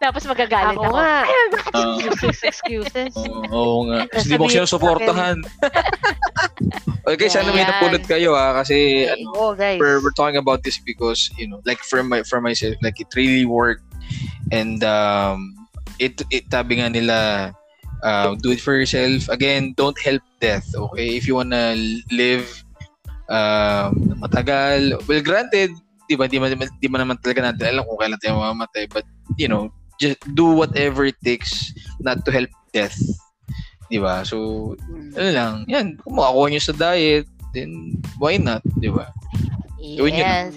Tapos 0.01 0.25
magagalit 0.25 0.81
Ako 0.81 0.89
ako. 0.89 0.97
nga. 0.97 1.17
Oo. 1.77 2.01
Excuses, 2.01 2.41
excuses. 2.41 3.13
Oo, 3.21 3.45
oo 3.53 3.81
nga. 3.93 4.09
Kasi 4.09 4.33
di 4.33 4.41
mo 4.41 4.49
Sasabihin 4.49 4.65
sinusuportahan. 4.65 5.37
okay, 7.13 7.29
sana 7.29 7.53
may 7.53 7.69
napulot 7.69 8.05
kayo 8.09 8.33
ha. 8.33 8.57
Kasi 8.65 9.05
ano, 9.05 9.29
Oo, 9.37 9.53
guys. 9.53 9.77
we're, 9.77 10.01
we're 10.01 10.17
talking 10.17 10.41
about 10.41 10.65
this 10.65 10.81
because, 10.81 11.29
you 11.37 11.45
know, 11.45 11.61
like 11.69 11.85
for 11.85 12.01
my 12.01 12.25
for 12.25 12.41
myself, 12.41 12.73
like 12.81 12.97
it 12.97 13.13
really 13.13 13.45
worked. 13.45 13.85
And 14.49 14.81
um, 14.89 15.53
it, 16.01 16.17
it 16.33 16.49
sabi 16.49 16.81
nga 16.81 16.89
nila, 16.89 17.17
uh, 18.01 18.33
do 18.41 18.57
it 18.57 18.61
for 18.65 18.73
yourself. 18.73 19.29
Again, 19.29 19.77
don't 19.77 20.01
help 20.01 20.25
death, 20.41 20.65
okay? 20.73 21.13
If 21.13 21.29
you 21.29 21.37
wanna 21.37 21.77
live 22.09 22.49
um, 23.29 24.17
matagal, 24.17 24.97
well, 25.05 25.21
granted, 25.21 25.77
di 26.09 26.17
ba, 26.17 26.25
di, 26.25 26.41
ba- 26.41 26.73
di 26.81 26.89
ba 26.89 26.97
naman 27.05 27.21
talaga 27.21 27.53
natin 27.53 27.77
alam 27.77 27.85
kung 27.85 28.01
kailan 28.01 28.17
tayo 28.17 28.41
mamamatay, 28.41 28.89
but, 28.89 29.05
you 29.37 29.47
know, 29.47 29.69
just 30.01 30.19
do 30.33 30.57
whatever 30.57 31.05
it 31.05 31.21
takes 31.21 31.77
not 32.01 32.25
to 32.25 32.33
help 32.33 32.49
death. 32.73 32.97
Di 33.93 34.01
ba? 34.01 34.25
So, 34.25 34.73
Mm. 34.89 35.13
ano 35.15 35.31
lang, 35.31 35.53
yan, 35.69 35.87
kung 36.01 36.17
makakuha 36.17 36.47
nyo 36.49 36.63
sa 36.63 36.75
diet, 36.75 37.29
then 37.53 38.01
why 38.17 38.41
not, 38.41 38.65
di 38.81 38.89
ba? 38.89 39.13
Gawin 39.77 40.17
nyo 40.17 40.25
Yes. 40.25 40.57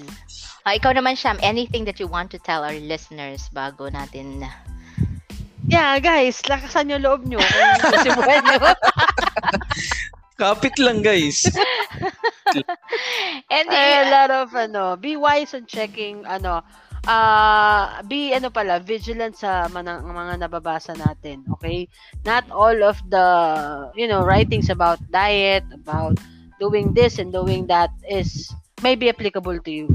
Ah, 0.64 0.80
ikaw 0.80 0.96
naman, 0.96 1.20
Sham, 1.20 1.36
anything 1.44 1.84
that 1.84 2.00
you 2.00 2.08
want 2.08 2.32
to 2.32 2.40
tell 2.40 2.64
our 2.64 2.80
listeners 2.88 3.52
bago 3.52 3.92
natin... 3.92 4.48
Yeah, 5.68 6.00
guys, 6.00 6.40
lakasan 6.48 6.88
yung 6.88 7.04
loob 7.04 7.28
nyo 7.28 7.40
kung 7.84 8.44
nyo. 8.48 8.64
Kapit 10.40 10.76
lang, 10.80 11.04
guys. 11.04 11.44
And 13.54 13.68
Ay, 13.72 14.08
a 14.08 14.12
lot 14.12 14.32
of, 14.32 14.56
ano, 14.56 14.96
be 14.96 15.16
wise 15.16 15.54
on 15.56 15.66
checking, 15.68 16.26
ano, 16.28 16.64
uh, 17.08 18.02
be, 18.08 18.34
ano 18.34 18.50
pala, 18.50 18.80
vigilant 18.80 19.36
sa 19.36 19.68
manang, 19.72 20.04
mga 20.04 20.48
nababasa 20.48 20.96
natin, 20.96 21.44
okay? 21.52 21.88
Not 22.26 22.48
all 22.52 22.84
of 22.84 23.00
the, 23.10 23.26
you 23.96 24.08
know, 24.08 24.24
writings 24.24 24.70
about 24.70 25.00
diet, 25.12 25.64
about 25.74 26.18
doing 26.60 26.94
this 26.94 27.20
and 27.20 27.32
doing 27.32 27.68
that 27.68 27.92
is 28.08 28.52
may 28.84 28.96
be 28.96 29.08
applicable 29.08 29.60
to 29.64 29.72
you. 29.72 29.88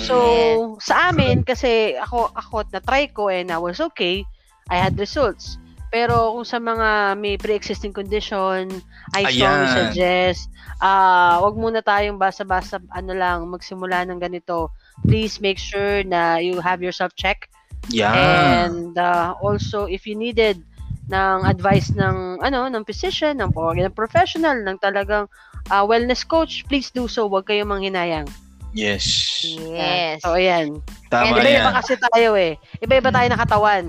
So, 0.00 0.80
sa 0.80 1.12
amin, 1.12 1.44
kasi 1.44 2.00
ako, 2.00 2.32
ako 2.32 2.64
na-try 2.72 3.12
ko 3.12 3.28
and 3.28 3.52
I 3.52 3.60
was 3.60 3.76
okay, 3.92 4.24
I 4.72 4.80
had 4.80 4.96
results. 4.96 5.60
Pero 5.92 6.32
kung 6.32 6.48
sa 6.48 6.56
mga 6.56 7.20
may 7.20 7.36
pre-existing 7.36 7.92
condition, 7.92 8.72
I 9.12 9.28
strongly 9.28 9.68
suggest, 9.76 10.48
ah 10.80 11.36
wag 11.44 11.52
muna 11.52 11.84
tayong 11.84 12.16
basa-basa, 12.16 12.80
ano 12.96 13.12
lang, 13.12 13.44
magsimula 13.52 14.08
ng 14.08 14.16
ganito. 14.16 14.72
Please 15.04 15.36
make 15.36 15.60
sure 15.60 16.00
na 16.08 16.40
you 16.40 16.64
have 16.64 16.80
yourself 16.80 17.12
checked. 17.12 17.52
yeah. 17.92 18.64
And 18.64 18.96
uh, 18.96 19.36
also, 19.36 19.84
if 19.84 20.08
you 20.08 20.16
needed 20.16 20.64
ng 21.12 21.44
advice 21.44 21.92
ng 21.92 22.40
ano 22.40 22.72
ng 22.72 22.88
physician, 22.88 23.42
ng, 23.44 23.52
or 23.52 23.76
ng 23.76 23.92
professional, 23.92 24.56
ng 24.64 24.80
talagang 24.80 25.28
uh, 25.68 25.84
wellness 25.84 26.24
coach, 26.24 26.64
please 26.72 26.88
do 26.88 27.04
so. 27.04 27.28
Huwag 27.28 27.44
kayong 27.44 27.68
manghinayang. 27.68 28.30
Yes. 28.72 29.04
Yes. 29.44 30.24
So, 30.24 30.34
ayan. 30.36 30.80
Tama 31.12 31.28
And 31.28 31.44
Iba-iba 31.44 31.68
yan. 31.68 31.76
kasi 31.76 31.94
tayo 32.00 32.34
eh. 32.36 32.56
Iba-iba 32.80 33.12
tayo 33.12 33.28
nakatawan. 33.28 33.84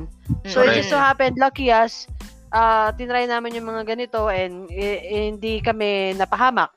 So, 0.47 0.63
it 0.63 0.71
Correct. 0.71 0.77
just 0.83 0.91
so 0.91 0.99
happened, 0.99 1.39
lucky 1.39 1.71
us, 1.71 2.07
uh, 2.53 2.91
tinry 2.93 3.25
namin 3.25 3.55
yung 3.57 3.67
mga 3.67 3.95
ganito 3.95 4.29
and 4.29 4.69
eh, 4.69 5.01
eh, 5.01 5.23
hindi 5.33 5.59
kami 5.59 6.13
napahamak. 6.19 6.69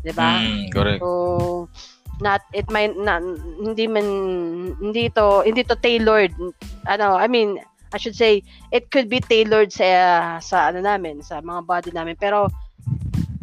'Di 0.00 0.12
ba? 0.16 0.40
Mm, 0.40 0.72
correct. 0.72 1.00
So, 1.04 1.68
not, 2.20 2.44
it 2.52 2.68
might, 2.68 2.96
not, 2.96 3.24
hindi 3.60 3.88
man, 3.88 4.06
hindi 4.80 5.08
to, 5.16 5.44
hindi 5.44 5.64
to 5.64 5.76
tailored. 5.80 6.32
Ano, 6.84 7.16
I 7.16 7.28
mean, 7.28 7.60
I 7.92 7.98
should 7.98 8.14
say, 8.14 8.44
it 8.70 8.92
could 8.92 9.08
be 9.08 9.20
tailored 9.24 9.72
sa, 9.72 10.38
sa 10.38 10.68
ano 10.68 10.84
namin, 10.84 11.24
sa 11.24 11.40
mga 11.40 11.64
body 11.64 11.90
namin. 11.96 12.20
Pero, 12.20 12.48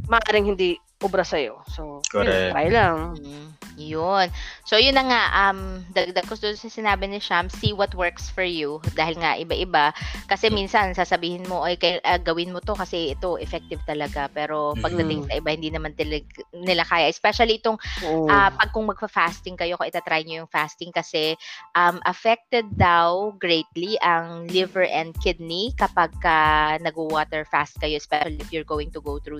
maaaring 0.06 0.54
hindi 0.54 0.78
ubra 1.02 1.26
sa'yo. 1.26 1.62
So, 1.74 2.06
yun, 2.14 2.26
Correct. 2.26 2.54
try 2.54 2.68
lang. 2.70 3.18
Mm, 3.18 3.48
yun. 3.78 4.28
So, 4.66 4.76
yun 4.76 4.98
na 4.98 5.06
nga, 5.06 5.22
um, 5.48 5.86
dagdag 5.94 6.26
ko 6.26 6.34
doon 6.36 6.58
sa 6.58 6.68
sinabi 6.68 7.06
ni 7.08 7.22
Sham, 7.22 7.48
see 7.48 7.72
what 7.72 7.94
works 7.94 8.28
for 8.28 8.44
you. 8.44 8.82
Dahil 8.98 9.22
nga, 9.22 9.38
iba-iba. 9.38 9.94
Kasi 10.26 10.50
minsan, 10.50 10.98
sasabihin 10.98 11.46
mo, 11.46 11.62
ay, 11.64 11.78
kay, 11.78 12.02
ah, 12.02 12.18
gawin 12.18 12.52
mo 12.52 12.60
to 12.60 12.74
kasi 12.74 13.14
ito, 13.14 13.38
effective 13.38 13.80
talaga. 13.86 14.28
Pero, 14.34 14.74
pagdating 14.82 15.24
Mm. 15.24 15.28
sa 15.30 15.34
iba, 15.38 15.50
hindi 15.54 15.70
naman 15.70 15.94
tilig- 15.94 16.42
nila 16.52 16.82
kaya. 16.84 17.08
Especially 17.08 17.62
itong, 17.62 17.78
Oo. 18.04 18.26
ah, 18.28 18.50
pag 18.50 18.74
kung 18.74 18.90
magfa-fasting 18.90 19.56
kayo, 19.56 19.78
kung 19.78 19.88
itatry 19.88 20.26
nyo 20.26 20.44
yung 20.44 20.52
fasting 20.52 20.90
kasi, 20.90 21.38
um, 21.78 22.02
affected 22.04 22.66
daw 22.74 23.30
greatly 23.38 23.96
ang 24.02 24.50
liver 24.50 24.90
and 24.90 25.14
kidney 25.22 25.70
kapag 25.78 26.10
ka 26.20 26.36
nag-water 26.82 27.46
fast 27.46 27.78
kayo, 27.78 28.02
especially 28.02 28.42
if 28.42 28.50
you're 28.50 28.68
going 28.68 28.90
to 28.90 29.00
go 29.00 29.22
through 29.22 29.40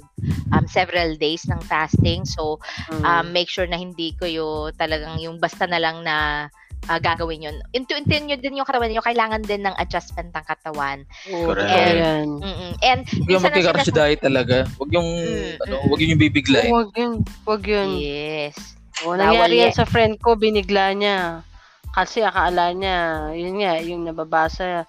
um, 0.54 0.70
several 0.70 1.18
days 1.18 1.44
ng 1.50 1.60
fasting. 1.66 2.24
So, 2.24 2.62
Mm. 2.94 3.04
um, 3.04 3.26
make 3.34 3.50
sure 3.50 3.66
na 3.66 3.76
hindi 3.76 4.14
kayo 4.28 4.76
talagang 4.76 5.16
yung 5.24 5.40
basta 5.40 5.64
na 5.64 5.80
lang 5.80 6.04
na 6.04 6.48
ah, 6.88 7.00
gagawin 7.00 7.48
yun. 7.48 7.58
Intuitin 7.72 8.28
nyo 8.28 8.38
din 8.40 8.60
yung 8.60 8.68
katawan 8.68 8.92
nyo. 8.92 9.04
Kailangan 9.04 9.44
din 9.44 9.64
ng 9.64 9.76
adjustment 9.80 10.32
ng 10.32 10.46
katawan. 10.46 11.04
Oo, 11.32 11.52
Correct. 11.52 11.68
yan. 11.72 12.28
Mm-mm. 12.44 12.72
And, 12.80 13.02
Huwag 13.08 13.32
yung 13.32 13.44
sinas- 13.44 13.92
diet 13.92 14.22
talaga. 14.24 14.68
Huwag 14.80 14.92
yung, 14.92 15.08
Mm, 15.08 15.64
ano, 15.68 15.76
huwag 15.88 16.00
yung 16.04 16.20
bibiglain. 16.20 16.72
Huwag 16.72 16.92
yun. 16.96 17.14
Huwag 17.44 17.64
yun. 17.64 17.90
Yes. 18.00 18.56
O, 19.04 19.14
nangyari 19.16 19.62
yan 19.62 19.72
yan. 19.72 19.78
sa 19.78 19.86
friend 19.88 20.16
ko, 20.24 20.36
binigla 20.40 20.96
niya. 20.96 21.44
Kasi 21.92 22.22
akala 22.22 22.72
niya, 22.72 23.32
yun 23.34 23.58
nga, 23.60 23.74
yung 23.82 24.06
nababasa 24.06 24.86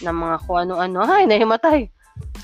ng 0.00 0.14
mga 0.14 0.36
kung 0.46 0.58
ano-ano, 0.68 1.04
ay, 1.04 1.26
nahimatay. 1.26 1.90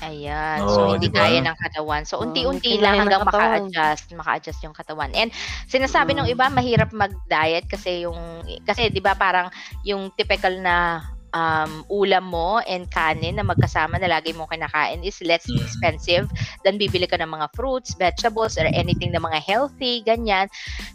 Ayan. 0.01 0.63
Oo, 0.63 0.71
so, 0.71 0.95
hindi 0.95 1.07
di 1.07 1.11
ba? 1.11 1.27
kaya 1.27 1.43
ng 1.43 1.57
katawan. 1.59 2.07
So, 2.07 2.23
Oo, 2.23 2.23
unti-unti 2.23 2.71
hindi 2.71 2.79
lang 2.79 2.95
kaya 2.95 3.03
ng 3.03 3.11
hanggang 3.11 3.19
katawan. 3.19 3.75
maka-adjust, 3.75 4.15
maka-adjust 4.15 4.63
yung 4.63 4.71
katawan. 4.71 5.11
And 5.11 5.27
sinasabi 5.67 6.15
ng 6.15 6.23
Mm. 6.23 6.31
iba, 6.31 6.47
mahirap 6.47 6.95
mag-diet 6.95 7.67
kasi 7.67 8.07
yung, 8.07 8.15
kasi 8.63 8.87
di 8.95 9.03
ba 9.03 9.11
parang 9.19 9.51
yung 9.83 10.07
typical 10.15 10.55
na 10.63 11.03
um, 11.33 11.85
ulam 11.89 12.29
mo 12.29 12.61
and 12.65 12.89
kanin 12.93 13.37
na 13.37 13.45
magkasama 13.45 13.97
na 13.97 14.09
lagi 14.09 14.33
mong 14.33 14.49
kinakain 14.51 15.01
is 15.03 15.19
less 15.25 15.45
Mm. 15.49 15.61
expensive 15.61 16.25
than 16.61 16.77
bibili 16.77 17.09
ka 17.09 17.17
ng 17.17 17.29
mga 17.29 17.49
fruits, 17.57 17.97
vegetables, 17.97 18.59
or 18.59 18.69
anything 18.75 19.09
na 19.09 19.21
mga 19.21 19.41
healthy, 19.41 20.05
ganyan. 20.05 20.45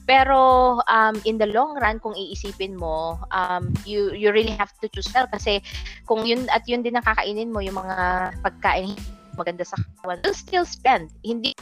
Pero 0.06 0.78
um, 0.86 1.16
in 1.26 1.40
the 1.40 1.48
long 1.50 1.74
run, 1.78 1.98
kung 1.98 2.14
iisipin 2.14 2.78
mo, 2.78 3.18
um, 3.34 3.72
you 3.82 4.14
you 4.14 4.30
really 4.30 4.54
have 4.54 4.70
to 4.78 4.86
choose 4.92 5.10
well 5.10 5.26
kasi 5.26 5.58
kung 6.06 6.22
yun 6.22 6.46
at 6.54 6.62
yun 6.70 6.86
din 6.86 6.94
ang 6.94 7.06
kakainin 7.06 7.50
mo, 7.50 7.58
yung 7.58 7.78
mga 7.80 8.30
pagkain 8.44 8.94
maganda 9.34 9.66
sa 9.66 9.74
katawan, 9.74 10.22
you'll 10.22 10.38
still 10.38 10.66
spend. 10.66 11.10
Hindi 11.26 11.54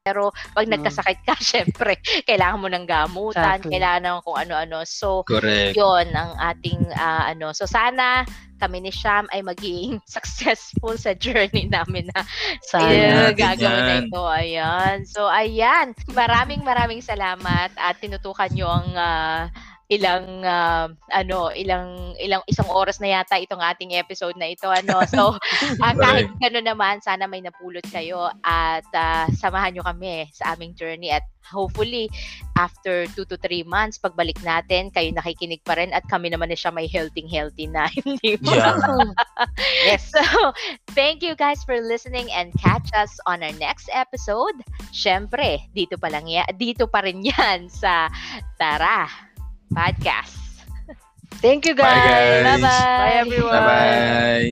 pero 0.00 0.32
pag 0.56 0.64
Mm. 0.64 0.80
nagkasakit 0.80 1.18
ka, 1.28 1.34
syempre, 1.52 1.92
kailangan 2.24 2.60
mo 2.60 2.68
ng 2.72 2.86
gamutan, 2.88 3.60
Exactly. 3.60 3.72
kailangan 3.76 4.02
ng 4.02 4.18
kung 4.24 4.38
ano-ano. 4.38 4.78
So, 4.88 5.20
Correct. 5.28 5.76
yon 5.76 6.08
ang 6.16 6.32
ating 6.40 6.80
ah, 6.96 7.28
ano. 7.28 7.52
So, 7.52 7.68
sana 7.68 8.24
kami 8.56 8.80
ni 8.80 8.92
Sham 8.92 9.24
ay 9.32 9.40
maging 9.40 10.00
successful 10.08 10.96
sa 10.96 11.12
journey 11.12 11.68
namin 11.68 12.08
na 12.12 12.24
Sana. 12.64 12.92
yeah, 12.92 13.12
natin 13.28 13.36
gagawin 13.36 13.60
na 13.78 13.92
yan. 13.92 14.04
ito. 14.08 14.22
Ayan. 14.24 14.96
So, 15.04 15.20
ayan. 15.28 15.86
Maraming 16.10 16.64
maraming 16.64 17.00
salamat 17.00 17.72
at 17.76 18.00
tinutukan 18.00 18.48
nyo 18.52 18.68
ang 18.72 18.88
ah, 18.96 19.52
ilang 19.90 20.46
ah, 20.46 20.86
ano 21.10 21.50
ilang 21.50 22.14
ilang 22.22 22.40
isang 22.46 22.70
oras 22.70 23.02
na 23.02 23.10
yata 23.18 23.42
itong 23.42 23.58
ating 23.58 23.98
episode 23.98 24.38
na 24.38 24.54
ito 24.54 24.70
ano 24.70 25.02
so 25.12 25.34
ah, 25.82 25.94
kahit 25.98 26.30
gano'n 26.38 26.70
naman 26.70 27.02
sana 27.02 27.26
may 27.26 27.42
napulot 27.42 27.84
kayo 27.90 28.30
at 28.46 28.86
ah, 28.94 29.26
samahan 29.34 29.74
nyo 29.74 29.82
kami 29.82 30.30
sa 30.30 30.54
aming 30.54 30.78
journey 30.78 31.10
at 31.10 31.26
hopefully 31.42 32.06
after 32.54 33.10
2 33.18 33.26
to 33.26 33.34
3 33.42 33.66
months 33.66 33.98
pagbalik 33.98 34.38
natin 34.46 34.94
kayo 34.94 35.10
nakikinig 35.10 35.58
pa 35.66 35.74
rin 35.74 35.90
at 35.90 36.06
kami 36.06 36.30
naman 36.30 36.46
na 36.46 36.54
siya 36.54 36.70
may 36.70 36.86
healthy 36.86 37.26
healthy 37.26 37.66
na 37.66 37.90
hindi 37.98 38.38
ba 38.38 38.52
Yeah. 38.60 38.78
Yes. 39.88 40.12
So, 40.12 40.52
thank 40.92 41.24
you 41.24 41.32
guys 41.34 41.64
for 41.64 41.80
listening 41.80 42.28
and 42.30 42.52
catch 42.60 42.86
us 42.92 43.16
on 43.24 43.40
our 43.40 43.54
next 43.56 43.88
episode. 43.90 44.60
Syempre, 44.92 45.64
dito 45.72 45.96
pa 45.96 46.12
lang 46.12 46.28
ya, 46.28 46.44
dito 46.54 46.84
pa 46.86 47.00
rin 47.00 47.24
'yan 47.24 47.72
sa 47.72 48.12
Tara 48.60 49.29
Podcast. 49.74 50.36
Thank 51.40 51.66
you 51.66 51.74
Bye, 51.74 51.82
guys. 51.82 52.44
guys. 52.44 52.60
Bye-bye. 52.60 52.68
Bye 52.68 53.12
everyone. 53.14 53.52
Bye-bye. 53.52 54.50